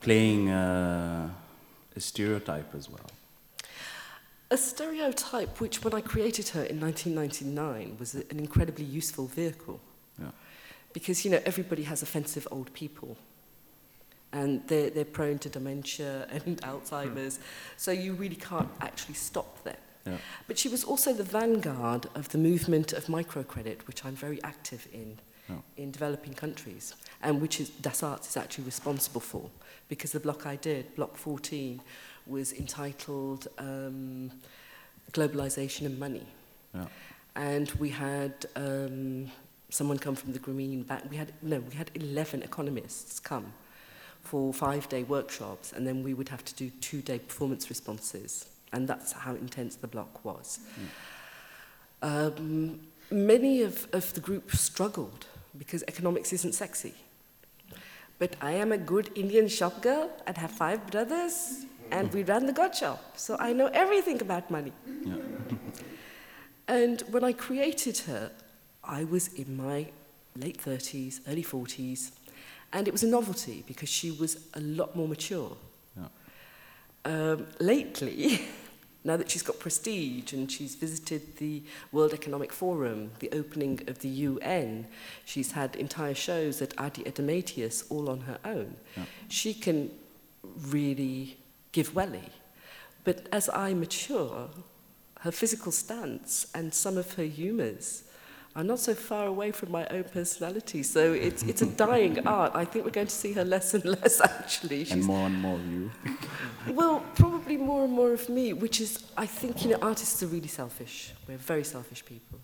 playing 0.00 0.50
uh, 0.50 1.30
a 1.94 2.00
stereotype 2.00 2.74
as 2.74 2.88
well. 2.88 3.10
a 4.50 4.56
stereotype 4.56 5.60
which, 5.60 5.84
when 5.84 5.94
I 5.94 6.00
created 6.00 6.48
her 6.48 6.64
in 6.64 6.80
1999, 6.80 7.96
was 7.98 8.14
an 8.14 8.38
incredibly 8.38 8.84
useful 8.84 9.26
vehicle. 9.26 9.80
Yeah. 10.18 10.30
Because, 10.92 11.24
you 11.24 11.30
know, 11.30 11.40
everybody 11.46 11.84
has 11.84 12.02
offensive 12.02 12.48
old 12.50 12.72
people. 12.72 13.16
And 14.32 14.66
they're, 14.66 14.90
they're 14.90 15.04
prone 15.04 15.38
to 15.40 15.48
dementia 15.48 16.26
and 16.30 16.60
Alzheimer's. 16.62 17.38
So 17.76 17.92
you 17.92 18.14
really 18.14 18.36
can't 18.36 18.68
actually 18.80 19.14
stop 19.14 19.62
them. 19.62 19.76
Yeah. 20.06 20.16
But 20.46 20.58
she 20.58 20.68
was 20.68 20.84
also 20.84 21.12
the 21.12 21.24
vanguard 21.24 22.06
of 22.14 22.28
the 22.30 22.38
movement 22.38 22.92
of 22.92 23.06
microcredit, 23.06 23.86
which 23.86 24.04
I'm 24.04 24.14
very 24.14 24.42
active 24.42 24.88
in, 24.92 25.18
yeah. 25.48 25.56
in 25.76 25.90
developing 25.90 26.34
countries, 26.34 26.94
and 27.22 27.40
which 27.40 27.60
is, 27.60 27.70
Dassault 27.70 28.26
is 28.28 28.36
actually 28.36 28.64
responsible 28.64 29.20
for, 29.20 29.50
because 29.88 30.12
the 30.12 30.20
block 30.20 30.46
I 30.46 30.56
did, 30.56 30.94
Block 30.94 31.16
14, 31.16 31.80
was 32.26 32.52
entitled 32.52 33.48
um, 33.58 34.30
Globalization 35.12 35.86
and 35.86 35.98
Money. 35.98 36.26
Yeah. 36.74 36.86
And 37.36 37.70
we 37.72 37.90
had 37.90 38.46
um, 38.56 39.30
someone 39.70 39.98
come 39.98 40.14
from 40.14 40.32
the 40.32 40.38
Grameen 40.38 40.86
Bank. 40.86 41.04
We 41.10 41.16
had, 41.16 41.32
no, 41.42 41.60
we 41.60 41.74
had 41.74 41.90
11 41.94 42.42
economists 42.42 43.20
come 43.20 43.52
for 44.22 44.52
five-day 44.52 45.04
workshops, 45.04 45.72
and 45.72 45.86
then 45.86 46.02
we 46.02 46.14
would 46.14 46.28
have 46.28 46.44
to 46.44 46.54
do 46.54 46.70
two-day 46.80 47.18
performance 47.20 47.68
responses. 47.70 48.49
And 48.72 48.86
that's 48.86 49.12
how 49.12 49.34
intense 49.34 49.76
the 49.76 49.88
block 49.88 50.24
was. 50.24 50.60
Um, 52.02 52.80
many 53.10 53.62
of, 53.62 53.88
of 53.92 54.12
the 54.14 54.20
group 54.20 54.54
struggled 54.54 55.26
because 55.58 55.82
economics 55.88 56.32
isn't 56.32 56.54
sexy. 56.54 56.94
But 58.18 58.36
I 58.40 58.52
am 58.52 58.70
a 58.70 58.78
good 58.78 59.10
Indian 59.14 59.48
shop 59.48 59.82
girl 59.82 60.10
and 60.26 60.36
have 60.36 60.50
five 60.50 60.90
brothers, 60.90 61.64
and 61.90 62.12
we 62.12 62.22
ran 62.22 62.46
the 62.46 62.52
God 62.52 62.74
shop, 62.74 63.16
so 63.16 63.36
I 63.40 63.52
know 63.52 63.66
everything 63.68 64.20
about 64.20 64.50
money. 64.50 64.72
Yeah. 65.04 65.14
And 66.68 67.00
when 67.10 67.24
I 67.24 67.32
created 67.32 67.98
her, 68.06 68.30
I 68.84 69.04
was 69.04 69.28
in 69.28 69.56
my 69.56 69.86
late 70.36 70.62
30s, 70.62 71.20
early 71.28 71.42
40s, 71.42 72.12
and 72.72 72.86
it 72.86 72.92
was 72.92 73.02
a 73.02 73.08
novelty 73.08 73.64
because 73.66 73.88
she 73.88 74.10
was 74.10 74.46
a 74.54 74.60
lot 74.60 74.94
more 74.94 75.08
mature. 75.08 75.56
Yeah. 75.96 76.08
Um, 77.04 77.46
lately, 77.58 78.42
now 79.02 79.16
that 79.16 79.30
she's 79.30 79.42
got 79.42 79.58
prestige 79.58 80.32
and 80.32 80.50
she's 80.50 80.74
visited 80.74 81.36
the 81.38 81.62
World 81.90 82.12
Economic 82.12 82.52
Forum, 82.52 83.12
the 83.20 83.30
opening 83.32 83.80
of 83.86 84.00
the 84.00 84.08
UN, 84.08 84.86
she's 85.24 85.52
had 85.52 85.74
entire 85.76 86.14
shows 86.14 86.60
at 86.60 86.78
Adi 86.78 87.04
Edomatius 87.04 87.84
all 87.90 88.10
on 88.10 88.20
her 88.20 88.38
own. 88.44 88.76
Yeah. 88.96 89.04
She 89.28 89.54
can 89.54 89.90
really 90.68 91.38
give 91.72 91.94
welly. 91.94 92.28
But 93.04 93.26
as 93.32 93.48
I 93.48 93.72
mature, 93.72 94.50
her 95.20 95.30
physical 95.30 95.72
stance 95.72 96.46
and 96.54 96.74
some 96.74 96.98
of 96.98 97.14
her 97.14 97.24
humours 97.24 98.04
I'm 98.56 98.66
not 98.66 98.80
so 98.80 98.94
far 98.94 99.26
away 99.26 99.52
from 99.52 99.70
my 99.70 99.86
own 99.86 100.04
personality. 100.04 100.82
So 100.82 101.12
it's, 101.12 101.44
it's 101.44 101.62
a 101.62 101.66
dying 101.66 102.26
art. 102.26 102.52
I 102.54 102.64
think 102.64 102.84
we're 102.84 102.90
going 102.90 103.06
to 103.06 103.14
see 103.14 103.32
her 103.34 103.44
less 103.44 103.74
and 103.74 103.84
less, 103.84 104.20
actually. 104.24 104.84
She's, 104.84 104.92
and 104.92 105.04
more 105.04 105.26
and 105.26 105.40
more 105.40 105.54
of 105.54 105.66
you. 105.66 105.90
well, 106.68 107.04
probably 107.14 107.56
more 107.56 107.84
and 107.84 107.92
more 107.92 108.12
of 108.12 108.28
me, 108.28 108.52
which 108.52 108.80
is, 108.80 109.04
I 109.16 109.26
think, 109.26 109.62
you 109.64 109.70
know, 109.70 109.78
artists 109.80 110.22
are 110.22 110.26
really 110.26 110.48
selfish. 110.48 111.12
We're 111.28 111.36
very 111.36 111.64
selfish 111.64 112.04
people. 112.04 112.40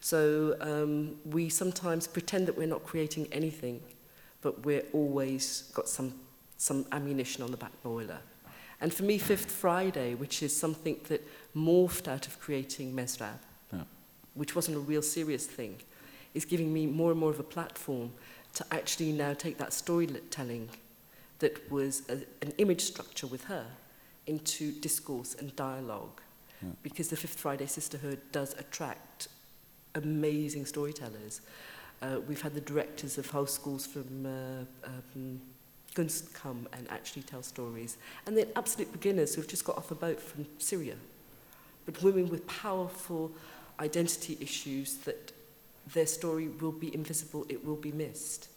So 0.00 0.56
um, 0.60 1.16
we 1.24 1.48
sometimes 1.48 2.06
pretend 2.06 2.48
that 2.48 2.56
we're 2.56 2.66
not 2.66 2.84
creating 2.84 3.28
anything, 3.30 3.80
but 4.40 4.64
we're 4.64 4.84
always 4.92 5.70
got 5.74 5.88
some, 5.88 6.14
some 6.56 6.86
ammunition 6.90 7.44
on 7.44 7.52
the 7.52 7.56
back 7.56 7.72
boiler. 7.84 8.18
And 8.80 8.92
for 8.92 9.04
me, 9.04 9.16
Fifth 9.18 9.50
Friday, 9.50 10.14
which 10.14 10.42
is 10.42 10.54
something 10.54 11.00
that 11.08 11.26
morphed 11.56 12.08
out 12.08 12.26
of 12.26 12.38
creating 12.40 12.94
Mesrab, 12.94 13.38
which 14.36 14.54
wasn't 14.54 14.76
a 14.76 14.80
real 14.80 15.02
serious 15.02 15.46
thing, 15.46 15.76
is 16.34 16.44
giving 16.44 16.72
me 16.72 16.86
more 16.86 17.10
and 17.10 17.18
more 17.18 17.30
of 17.30 17.40
a 17.40 17.44
platform 17.44 18.12
to 18.54 18.64
actually 18.70 19.12
now 19.12 19.32
take 19.32 19.58
that 19.58 19.72
storytelling 19.72 20.68
that 21.40 21.70
was 21.70 22.02
a, 22.08 22.14
an 22.44 22.52
image 22.58 22.82
structure 22.82 23.26
with 23.26 23.44
her 23.44 23.66
into 24.26 24.72
discourse 24.72 25.34
and 25.34 25.54
dialogue. 25.56 26.20
Yeah. 26.62 26.70
Because 26.82 27.08
the 27.08 27.16
Fifth 27.16 27.38
Friday 27.38 27.66
Sisterhood 27.66 28.20
does 28.32 28.54
attract 28.58 29.28
amazing 29.94 30.66
storytellers. 30.66 31.40
Uh, 32.02 32.20
we've 32.26 32.42
had 32.42 32.54
the 32.54 32.60
directors 32.60 33.18
of 33.18 33.30
house 33.30 33.52
schools 33.52 33.86
from 33.86 34.26
uh, 34.26 34.86
um, 34.86 35.40
Gunst 35.94 36.34
come 36.34 36.68
and 36.72 36.86
actually 36.90 37.22
tell 37.22 37.42
stories. 37.42 37.96
And 38.26 38.36
then 38.36 38.48
absolute 38.54 38.92
beginners 38.92 39.34
who've 39.34 39.48
just 39.48 39.64
got 39.64 39.78
off 39.78 39.90
a 39.90 39.94
boat 39.94 40.20
from 40.20 40.46
Syria. 40.58 40.96
But 41.86 42.02
women 42.02 42.28
with 42.28 42.46
powerful 42.46 43.32
identity 43.80 44.38
issues 44.40 44.96
that 44.98 45.32
their 45.92 46.06
story 46.06 46.48
will 46.48 46.72
be 46.72 46.92
invisible, 46.94 47.46
it 47.48 47.64
will 47.64 47.76
be 47.76 47.92
missed. 47.92 48.48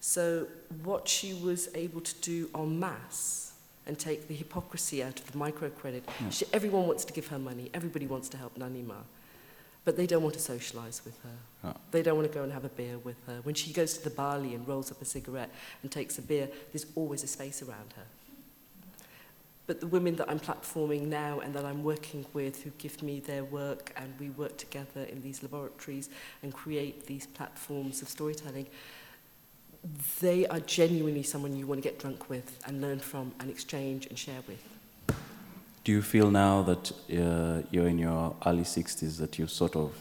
So 0.00 0.46
what 0.82 1.08
she 1.08 1.34
was 1.34 1.68
able 1.74 2.00
to 2.00 2.14
do 2.20 2.50
en 2.54 2.78
masse 2.78 3.52
and 3.86 3.98
take 3.98 4.28
the 4.28 4.34
hypocrisy 4.34 5.02
out 5.02 5.18
of 5.18 5.32
the 5.32 5.38
microcredit. 5.38 6.02
She, 6.30 6.44
everyone 6.52 6.86
wants 6.86 7.04
to 7.04 7.12
give 7.12 7.26
her 7.28 7.38
money. 7.38 7.70
Everybody 7.74 8.06
wants 8.06 8.28
to 8.30 8.36
help 8.36 8.56
Nanima. 8.56 9.02
But 9.84 9.96
they 9.96 10.06
don't 10.06 10.22
want 10.22 10.34
to 10.34 10.40
socialize 10.40 11.02
with 11.04 11.20
her. 11.24 11.36
Yeah. 11.64 11.72
They 11.90 12.02
don't 12.02 12.16
want 12.16 12.30
to 12.30 12.34
go 12.34 12.44
and 12.44 12.52
have 12.52 12.64
a 12.64 12.68
beer 12.68 12.98
with 12.98 13.16
her. 13.26 13.40
When 13.42 13.56
she 13.56 13.72
goes 13.72 13.98
to 13.98 14.04
the 14.04 14.10
Bali 14.10 14.54
and 14.54 14.66
rolls 14.66 14.92
up 14.92 15.02
a 15.02 15.04
cigarette 15.04 15.50
and 15.82 15.90
takes 15.90 16.18
a 16.18 16.22
beer, 16.22 16.48
there's 16.72 16.86
always 16.94 17.24
a 17.24 17.26
space 17.26 17.62
around 17.62 17.94
her. 17.96 18.04
But 19.72 19.80
the 19.80 19.86
women 19.86 20.16
that 20.16 20.28
I'm 20.28 20.38
platforming 20.38 21.06
now 21.06 21.40
and 21.40 21.54
that 21.54 21.64
I'm 21.64 21.82
working 21.82 22.26
with 22.34 22.62
who 22.62 22.68
give 22.76 23.02
me 23.02 23.20
their 23.20 23.42
work 23.42 23.90
and 23.96 24.12
we 24.20 24.28
work 24.28 24.58
together 24.58 25.04
in 25.04 25.22
these 25.22 25.42
laboratories 25.42 26.10
and 26.42 26.52
create 26.52 27.06
these 27.06 27.26
platforms 27.26 28.02
of 28.02 28.10
storytelling, 28.10 28.66
they 30.20 30.46
are 30.48 30.60
genuinely 30.60 31.22
someone 31.22 31.56
you 31.56 31.66
want 31.66 31.82
to 31.82 31.88
get 31.88 31.98
drunk 31.98 32.28
with 32.28 32.62
and 32.66 32.82
learn 32.82 32.98
from 32.98 33.32
and 33.40 33.48
exchange 33.48 34.04
and 34.08 34.18
share 34.18 34.42
with. 34.46 34.62
Do 35.84 35.92
you 35.92 36.02
feel 36.02 36.30
now 36.30 36.60
that 36.64 36.92
uh, 37.10 37.66
you're 37.70 37.88
in 37.88 37.98
your 37.98 38.36
early 38.44 38.64
60s 38.64 39.16
that 39.20 39.38
you've 39.38 39.50
sort 39.50 39.74
of 39.74 39.94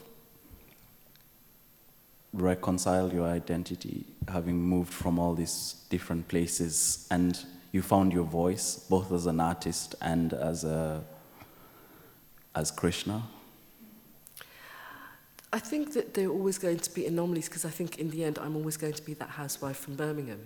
reconcile 2.33 3.09
your 3.13 3.27
identity, 3.27 4.03
having 4.27 4.61
moved 4.61 4.91
from 4.93 5.17
all 5.17 5.33
these 5.33 5.75
different 5.89 6.27
places, 6.27 7.07
and 7.09 7.45
you 7.71 7.81
found 7.81 8.13
your 8.13 8.25
voice 8.25 8.75
both 8.89 9.11
as 9.11 9.25
an 9.25 9.39
artist 9.39 9.95
and 10.01 10.33
as 10.33 10.63
a 10.63 11.03
as 12.53 12.71
Krishna? 12.71 13.23
I 15.53 15.59
think 15.59 15.93
that 15.93 16.13
there 16.13 16.27
are 16.27 16.31
always 16.31 16.57
going 16.57 16.79
to 16.79 16.93
be 16.93 17.05
anomalies 17.05 17.49
because 17.49 17.65
I 17.65 17.69
think 17.69 17.99
in 17.99 18.09
the 18.09 18.23
end 18.23 18.39
I'm 18.39 18.55
always 18.55 18.77
going 18.77 18.93
to 18.93 19.01
be 19.01 19.13
that 19.15 19.29
housewife 19.29 19.77
from 19.77 19.95
Birmingham, 19.95 20.39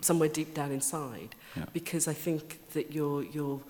somewhere 0.00 0.28
deep 0.28 0.54
down 0.54 0.72
inside. 0.72 1.34
Yeah. 1.56 1.66
Because 1.72 2.08
I 2.08 2.14
think 2.14 2.60
that 2.72 2.92
your, 2.92 3.22
your 3.24 3.60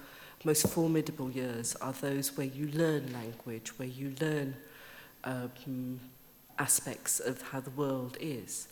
most 0.45 0.69
formidable 0.69 1.31
years 1.31 1.75
are 1.77 1.93
those 1.93 2.37
where 2.37 2.47
you 2.47 2.69
learn 2.69 3.13
language, 3.13 3.77
where 3.79 3.89
you 3.89 4.15
learn 4.21 4.55
um, 5.25 6.01
aspects 6.59 7.19
of 7.19 7.43
how 7.43 7.61
the 7.61 7.71
world 7.71 8.17
is. 8.21 8.69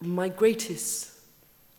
My 0.00 0.28
greatest 0.28 1.15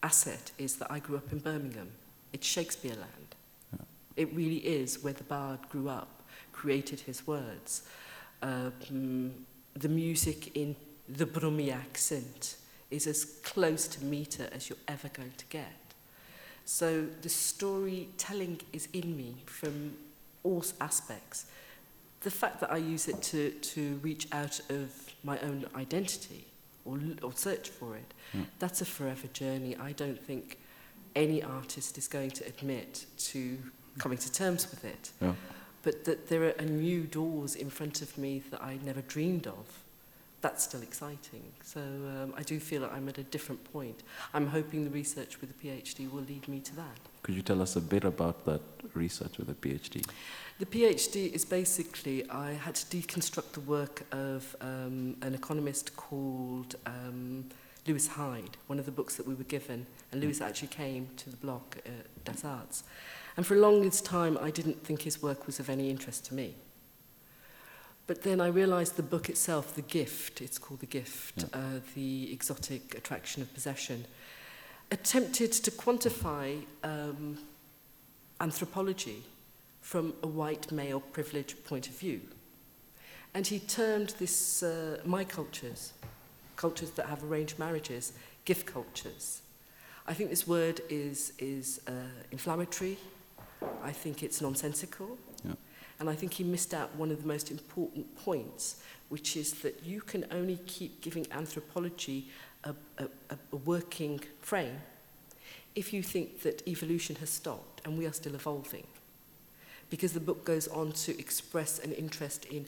asset 0.03 0.51
is 0.57 0.75
that 0.77 0.91
I 0.91 0.99
grew 0.99 1.17
up 1.17 1.31
in 1.31 1.39
Birmingham. 1.39 1.89
It's 2.33 2.47
Shakespeare 2.47 2.95
land. 2.95 3.35
Yeah. 3.73 3.85
It 4.15 4.33
really 4.33 4.57
is 4.57 5.03
where 5.03 5.13
the 5.13 5.23
bard 5.23 5.59
grew 5.69 5.89
up, 5.89 6.23
created 6.51 7.01
his 7.01 7.25
words. 7.25 7.83
Um, 8.41 9.33
the 9.73 9.89
music 9.89 10.55
in 10.55 10.75
the 11.09 11.25
Brummie 11.25 11.73
accent 11.73 12.57
is 12.91 13.07
as 13.07 13.25
close 13.43 13.87
to 13.87 14.03
meter 14.03 14.49
as 14.51 14.69
you're 14.69 14.77
ever 14.87 15.09
going 15.09 15.33
to 15.37 15.45
get. 15.47 15.73
So 16.65 17.07
the 17.21 17.29
storytelling 17.29 18.61
is 18.73 18.87
in 18.93 19.15
me 19.15 19.35
from 19.45 19.93
all 20.43 20.63
aspects. 20.81 21.45
The 22.21 22.31
fact 22.31 22.59
that 22.61 22.71
I 22.71 22.77
use 22.77 23.07
it 23.07 23.21
to, 23.23 23.51
to 23.51 23.99
reach 24.03 24.27
out 24.31 24.59
of 24.69 24.91
my 25.23 25.39
own 25.39 25.65
identity– 25.75 26.45
or, 26.87 26.99
or 27.21 27.33
search 27.33 27.69
for 27.69 27.95
it. 27.95 28.13
Mm. 28.35 28.45
That's 28.59 28.81
a 28.81 28.85
forever 28.85 29.27
journey. 29.27 29.75
I 29.75 29.91
don't 29.91 30.21
think 30.21 30.57
any 31.15 31.43
artist 31.43 31.97
is 31.97 32.07
going 32.07 32.31
to 32.31 32.45
admit 32.45 33.05
to 33.17 33.57
coming 33.97 34.17
to 34.17 34.31
terms 34.31 34.69
with 34.69 34.85
it. 34.85 35.11
Yeah. 35.21 35.33
But 35.83 36.05
that 36.05 36.27
there 36.27 36.53
are 36.59 36.65
new 36.65 37.03
doors 37.03 37.55
in 37.55 37.69
front 37.69 38.01
of 38.01 38.17
me 38.17 38.43
that 38.51 38.61
I 38.61 38.79
never 38.83 39.01
dreamed 39.01 39.47
of 39.47 39.79
that's 40.47 40.63
still 40.63 40.81
exciting. 40.81 41.43
So 41.61 41.81
um, 41.81 42.33
I 42.37 42.41
do 42.41 42.57
feel 42.57 42.81
that 42.83 42.93
I'm 42.93 43.09
at 43.09 43.17
a 43.17 43.23
different 43.35 43.61
point. 43.73 44.03
I'm 44.33 44.47
hoping 44.47 44.85
the 44.85 44.89
research 44.89 45.41
with 45.41 45.49
the 45.51 45.59
PhD 45.61 46.09
will 46.09 46.21
lead 46.21 46.47
me 46.47 46.61
to 46.61 46.73
that. 46.77 46.99
Could 47.23 47.35
you 47.35 47.41
tell 47.41 47.61
us 47.61 47.75
a 47.75 47.81
bit 47.81 48.05
about 48.05 48.45
that 48.45 48.61
research 48.93 49.37
with 49.37 49.47
the 49.47 49.55
PhD? 49.55 50.05
The 50.59 50.65
PhD 50.65 51.33
is 51.33 51.43
basically, 51.43 52.17
I 52.29 52.53
had 52.53 52.75
to 52.75 52.85
deconstruct 52.97 53.51
the 53.51 53.59
work 53.59 54.03
of 54.13 54.55
um, 54.61 55.17
an 55.21 55.33
economist 55.35 55.97
called 55.97 56.75
um, 56.85 57.49
Lewis 57.85 58.07
Hyde, 58.07 58.55
one 58.67 58.79
of 58.79 58.85
the 58.85 58.95
books 58.99 59.17
that 59.17 59.27
we 59.27 59.35
were 59.35 59.51
given. 59.57 59.85
And 60.13 60.21
Lewis 60.21 60.39
mm. 60.39 60.47
actually 60.47 60.69
came 60.69 61.09
to 61.17 61.29
the 61.29 61.37
block 61.45 61.77
at 61.85 62.23
Das 62.23 62.45
Arts. 62.45 62.85
And 63.35 63.45
for 63.45 63.55
a 63.55 63.59
long 63.59 63.91
time, 63.91 64.37
I 64.41 64.49
didn't 64.49 64.81
think 64.85 65.01
his 65.01 65.21
work 65.21 65.45
was 65.45 65.59
of 65.59 65.69
any 65.69 65.89
interest 65.89 66.23
to 66.27 66.33
me. 66.33 66.55
But 68.07 68.23
then 68.23 68.39
I 68.39 68.47
realized 68.47 68.95
the 68.95 69.03
book 69.03 69.29
itself, 69.29 69.75
The 69.75 69.81
Gift, 69.81 70.41
it's 70.41 70.57
called 70.57 70.79
The 70.79 70.85
Gift, 70.85 71.39
Yeah. 71.39 71.59
uh, 71.59 71.79
The 71.93 72.31
Exotic 72.31 72.95
Attraction 72.95 73.41
of 73.41 73.53
Possession, 73.53 74.05
attempted 74.89 75.51
to 75.51 75.71
quantify 75.71 76.63
um, 76.83 77.37
anthropology 78.39 79.23
from 79.81 80.13
a 80.23 80.27
white 80.27 80.71
male 80.71 81.01
privilege 81.01 81.61
point 81.65 81.87
of 81.87 81.93
view. 81.99 82.21
And 83.33 83.45
he 83.45 83.59
termed 83.59 84.13
this, 84.19 84.63
uh, 84.63 85.01
my 85.05 85.25
cultures, 85.25 85.91
cultures 86.55 86.91
that 86.91 87.07
have 87.07 87.23
arranged 87.25 87.59
marriages, 87.59 88.13
gift 88.45 88.65
cultures. 88.65 89.41
I 90.07 90.13
think 90.13 90.29
this 90.29 90.47
word 90.47 90.79
is, 90.89 91.33
is 91.39 91.81
uh, 91.87 91.91
inflammatory. 92.31 92.97
I 93.83 93.91
think 93.91 94.23
it's 94.23 94.41
nonsensical. 94.41 95.17
And 95.99 96.09
I 96.09 96.15
think 96.15 96.33
he 96.33 96.43
missed 96.43 96.73
out 96.73 96.95
one 96.95 97.11
of 97.11 97.21
the 97.21 97.27
most 97.27 97.49
important 97.49 98.15
points, 98.23 98.81
which 99.09 99.35
is 99.35 99.53
that 99.61 99.83
you 99.83 100.01
can 100.01 100.25
only 100.31 100.59
keep 100.65 101.01
giving 101.01 101.25
anthropology 101.31 102.27
a, 102.63 102.75
a, 102.97 103.07
a 103.51 103.55
working 103.55 104.19
frame 104.41 104.81
if 105.75 105.93
you 105.93 106.01
think 106.01 106.41
that 106.41 106.67
evolution 106.67 107.15
has 107.17 107.29
stopped 107.29 107.81
and 107.85 107.97
we 107.97 108.05
are 108.05 108.13
still 108.13 108.33
evolving. 108.33 108.85
Because 109.89 110.11
the 110.11 110.19
book 110.19 110.43
goes 110.43 110.67
on 110.67 110.91
to 110.91 111.17
express 111.19 111.79
an 111.79 111.93
interest 111.93 112.45
in 112.45 112.65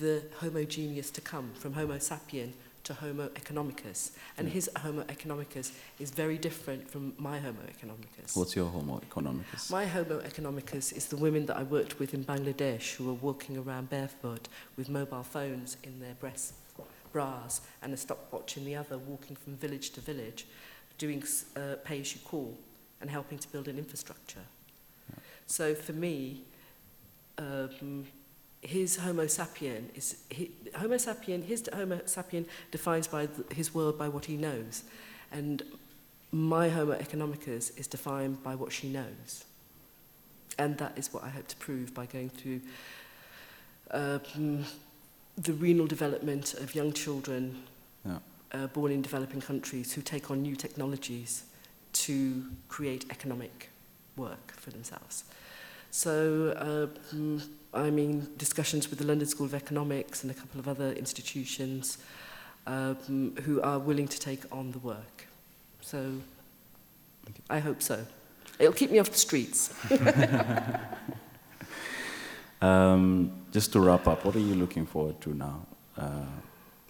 the 0.00 0.22
homogeneous 0.38 1.10
to 1.10 1.20
come, 1.20 1.50
from 1.54 1.72
Homo 1.72 1.96
sapien 1.96 2.52
to 2.84 2.94
Homo 2.94 3.28
economicus. 3.28 4.10
And 4.36 4.48
yeah. 4.48 4.54
his 4.54 4.70
Homo 4.78 5.02
economicus 5.04 5.72
is 5.98 6.10
very 6.10 6.38
different 6.38 6.90
from 6.90 7.14
my 7.18 7.38
Homo 7.38 7.60
economicus. 7.68 8.36
What's 8.36 8.56
your 8.56 8.68
Homo 8.68 9.00
economicus? 9.08 9.70
My 9.70 9.86
Homo 9.86 10.20
economicus 10.20 10.92
is 10.92 11.06
the 11.06 11.16
women 11.16 11.46
that 11.46 11.56
I 11.56 11.62
worked 11.62 11.98
with 11.98 12.14
in 12.14 12.24
Bangladesh 12.24 12.94
who 12.94 13.04
were 13.04 13.14
walking 13.14 13.56
around 13.56 13.90
barefoot 13.90 14.48
with 14.76 14.88
mobile 14.88 15.22
phones 15.22 15.76
in 15.82 16.00
their 16.00 16.14
breast 16.14 16.54
bras 17.12 17.60
and 17.82 17.92
a 17.92 17.96
stopwatch 17.96 18.56
in 18.56 18.64
the 18.64 18.74
other, 18.74 18.98
walking 18.98 19.36
from 19.36 19.56
village 19.56 19.90
to 19.90 20.00
village, 20.00 20.46
doing 20.98 21.22
uh, 21.56 21.76
pay 21.84 22.00
as 22.00 22.14
you 22.14 22.20
call 22.24 22.58
and 23.00 23.10
helping 23.10 23.38
to 23.38 23.48
build 23.48 23.68
an 23.68 23.78
infrastructure. 23.78 24.40
Yeah. 25.10 25.18
So 25.46 25.74
for 25.74 25.92
me, 25.92 26.42
um, 27.38 28.06
his 28.62 28.96
Homo 28.96 29.24
sapien 29.24 29.94
is 29.94 30.16
he, 30.30 30.52
Homo 30.76 30.94
sapien. 30.94 31.44
His 31.44 31.68
Homo 31.72 31.96
sapien 32.06 32.46
defines 32.70 33.08
by 33.08 33.26
th- 33.26 33.52
his 33.52 33.74
world 33.74 33.98
by 33.98 34.08
what 34.08 34.24
he 34.24 34.36
knows, 34.36 34.84
and 35.32 35.62
my 36.30 36.68
Homo 36.68 36.94
economicus 36.94 37.76
is 37.76 37.88
defined 37.88 38.42
by 38.42 38.54
what 38.54 38.72
she 38.72 38.88
knows, 38.88 39.44
and 40.58 40.78
that 40.78 40.96
is 40.96 41.12
what 41.12 41.24
I 41.24 41.28
hope 41.28 41.48
to 41.48 41.56
prove 41.56 41.92
by 41.92 42.06
going 42.06 42.30
through 42.30 42.60
uh, 43.90 44.20
the 45.36 45.52
renal 45.52 45.86
development 45.86 46.54
of 46.54 46.74
young 46.74 46.92
children 46.92 47.64
yeah. 48.06 48.18
uh, 48.52 48.66
born 48.68 48.92
in 48.92 49.02
developing 49.02 49.40
countries 49.40 49.92
who 49.92 50.02
take 50.02 50.30
on 50.30 50.40
new 50.42 50.54
technologies 50.54 51.44
to 51.92 52.44
create 52.68 53.06
economic 53.10 53.70
work 54.16 54.52
for 54.56 54.70
themselves. 54.70 55.24
So, 55.92 56.90
um, 57.12 57.40
I 57.72 57.90
mean, 57.90 58.26
discussions 58.36 58.90
with 58.90 58.98
the 58.98 59.06
London 59.06 59.28
School 59.28 59.46
of 59.46 59.54
Economics 59.54 60.24
and 60.24 60.30
a 60.32 60.34
couple 60.34 60.58
of 60.58 60.66
other 60.66 60.92
institutions 60.92 61.98
um, 62.66 63.36
who 63.44 63.60
are 63.60 63.78
willing 63.78 64.08
to 64.08 64.18
take 64.18 64.40
on 64.50 64.72
the 64.72 64.80
work. 64.80 65.28
So, 65.80 66.14
I 67.48 67.60
hope 67.60 67.80
so. 67.82 68.04
It'll 68.58 68.72
keep 68.72 68.90
me 68.90 68.98
off 68.98 69.10
the 69.10 69.18
streets. 69.18 69.72
Um, 72.62 73.32
just 73.50 73.72
to 73.72 73.80
wrap 73.80 74.06
up, 74.06 74.24
what 74.24 74.36
are 74.36 74.46
you 74.50 74.54
looking 74.54 74.86
forward 74.86 75.20
to 75.22 75.34
now 75.34 75.66
uh, 75.98 76.24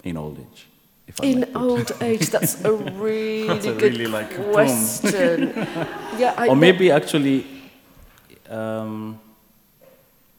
in 0.04 0.18
old 0.18 0.38
age? 0.38 0.66
If 1.06 1.18
In 1.20 1.50
old 1.56 1.90
age, 2.02 2.28
that's 2.28 2.62
a 2.62 2.72
really 2.72 3.46
That's 3.48 3.66
a 3.66 3.72
good 3.72 3.96
really, 3.96 4.06
like, 4.06 4.30
question. 4.52 5.52
yeah, 6.18 6.34
I 6.36 6.48
or 6.48 6.56
maybe 6.56 6.90
actually, 6.90 7.46
um, 8.52 9.20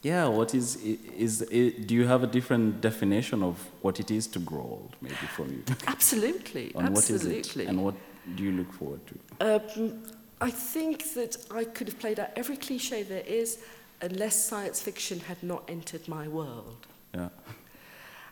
yeah, 0.03 0.27
what 0.27 0.53
is, 0.53 0.75
is, 0.75 1.41
i 1.49 1.69
do 1.85 1.95
you 1.95 2.05
have 2.05 2.23
a 2.23 2.27
different 2.27 2.81
definition 2.81 3.41
of 3.41 3.55
what 3.81 3.99
it 3.99 4.11
is 4.11 4.27
to 4.27 4.39
grow 4.39 4.61
old, 4.61 4.95
maybe 5.01 5.27
from 5.35 5.49
you? 5.49 5.63
Absolutely, 5.87 6.73
On 6.75 6.93
what 6.93 7.09
is 7.09 7.25
it? 7.25 7.37
absolutely. 7.37 7.65
And 7.67 7.83
what 7.83 7.95
do 8.35 8.43
you 8.43 8.51
look 8.51 8.71
forward 8.73 8.99
to? 9.07 9.15
Um, 9.39 10.03
I 10.41 10.51
think 10.51 11.13
that 11.13 11.37
I 11.51 11.63
could 11.63 11.87
have 11.87 11.99
played 11.99 12.19
out 12.19 12.31
every 12.35 12.57
cliche 12.57 13.03
there 13.03 13.23
is, 13.25 13.63
unless 14.01 14.35
science 14.35 14.81
fiction 14.81 15.21
had 15.21 15.41
not 15.41 15.63
entered 15.69 16.05
my 16.09 16.27
world. 16.27 16.85
Yeah. 17.15 17.29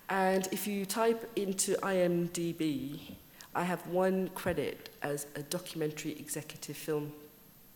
And 0.10 0.50
if 0.52 0.68
you 0.68 0.86
type 0.86 1.30
into 1.38 1.76
IMDb, 1.76 3.00
I 3.56 3.64
have 3.64 3.86
one 3.88 4.28
credit 4.36 4.90
as 5.02 5.28
a 5.36 5.44
documentary 5.44 6.12
executive 6.20 6.76
film 6.76 7.14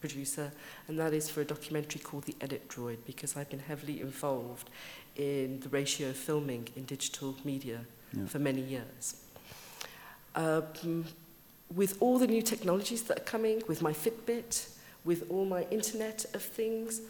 producer, 0.05 0.51
and 0.87 0.99
that 0.99 1.13
is 1.13 1.29
for 1.29 1.41
a 1.41 1.45
documentary 1.45 2.01
called 2.01 2.25
The 2.25 2.35
Edit 2.41 2.69
Droid, 2.69 2.99
because 3.05 3.35
I've 3.35 3.49
been 3.49 3.65
heavily 3.71 4.01
involved 4.01 4.69
in 5.15 5.59
the 5.61 5.69
ratio 5.69 6.09
of 6.09 6.17
filming 6.17 6.67
in 6.75 6.85
digital 6.85 7.35
media 7.43 7.79
yeah. 8.13 8.25
for 8.27 8.39
many 8.39 8.61
years. 8.61 9.15
Um, 10.35 11.05
with 11.73 11.97
all 11.99 12.19
the 12.19 12.27
new 12.27 12.43
technologies 12.43 13.03
that 13.03 13.17
are 13.21 13.23
coming, 13.23 13.63
with 13.67 13.81
my 13.81 13.93
Fitbit, 13.93 14.69
with 15.03 15.21
all 15.31 15.45
my 15.45 15.63
Internet 15.71 16.25
of 16.35 16.43
Things, 16.43 17.01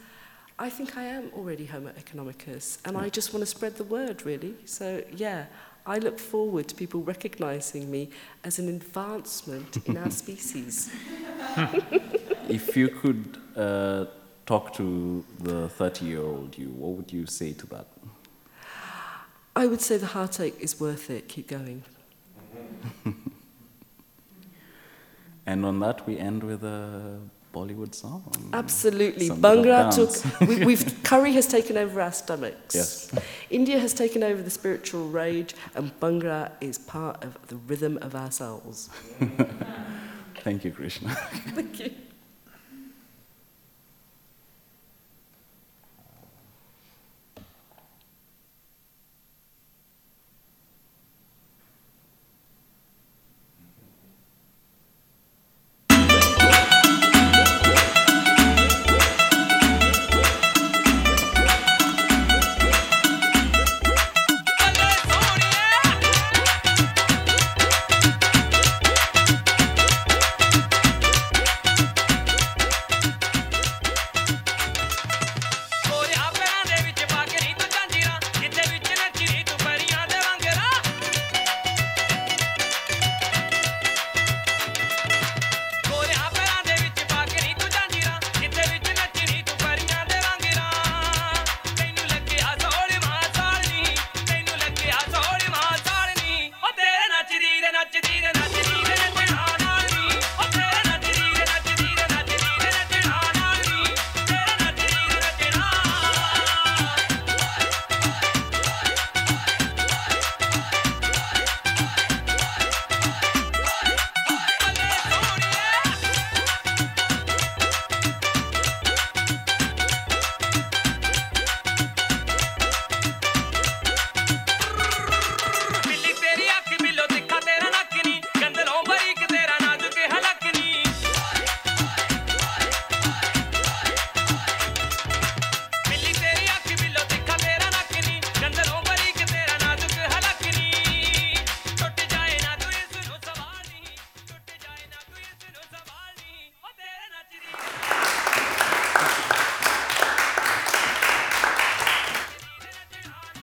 I 0.57 0.69
think 0.69 0.95
I 0.95 1.03
am 1.03 1.31
already 1.37 1.65
Homo 1.65 1.91
economicus, 2.03 2.77
and 2.85 2.95
yeah. 2.95 3.03
I 3.03 3.09
just 3.09 3.33
want 3.33 3.41
to 3.41 3.51
spread 3.55 3.75
the 3.75 3.83
word, 3.83 4.25
really. 4.25 4.55
So, 4.65 5.03
yeah, 5.15 5.47
I 5.85 5.99
look 5.99 6.19
forward 6.19 6.67
to 6.69 6.75
people 6.75 7.01
recognizing 7.01 7.91
me 7.91 8.09
as 8.43 8.59
an 8.59 8.69
advancement 8.69 9.77
in 9.87 9.97
our 9.97 10.09
species. 10.09 10.89
if 12.49 12.75
you 12.75 12.89
could 12.89 13.37
uh, 13.55 14.05
talk 14.45 14.73
to 14.73 15.23
the 15.39 15.69
30 15.69 16.05
year 16.05 16.21
old 16.21 16.57
you, 16.57 16.69
what 16.69 16.91
would 16.97 17.13
you 17.13 17.25
say 17.25 17.53
to 17.53 17.67
that? 17.67 17.87
I 19.55 19.67
would 19.67 19.81
say 19.81 19.97
the 19.97 20.07
heartache 20.07 20.59
is 20.59 20.79
worth 20.79 21.09
it. 21.09 21.29
Keep 21.29 21.47
going. 21.47 21.83
And 25.45 25.65
on 25.65 25.79
that, 25.79 26.07
we 26.07 26.17
end 26.17 26.43
with 26.43 26.63
a 26.63 27.19
Bollywood 27.55 27.95
song. 27.95 28.21
Absolutely. 28.51 29.29
Bhangra 29.29 29.89
took, 29.95 30.49
we, 30.49 30.65
we've, 30.65 31.03
curry 31.03 31.31
has 31.33 31.47
taken 31.47 31.77
over 31.77 32.01
our 32.01 32.11
stomachs. 32.11 32.75
Yes. 32.75 33.11
India 33.49 33.79
has 33.79 33.93
taken 33.93 34.23
over 34.23 34.41
the 34.41 34.49
spiritual 34.49 35.07
rage, 35.07 35.55
and 35.73 35.97
Bhangra 36.01 36.51
is 36.59 36.77
part 36.77 37.23
of 37.23 37.37
the 37.47 37.55
rhythm 37.55 37.97
of 38.01 38.13
our 38.13 38.29
souls. 38.29 38.89
Thank 40.43 40.65
you, 40.65 40.71
Krishna. 40.71 41.09
Thank 41.55 41.79
you. 41.79 41.91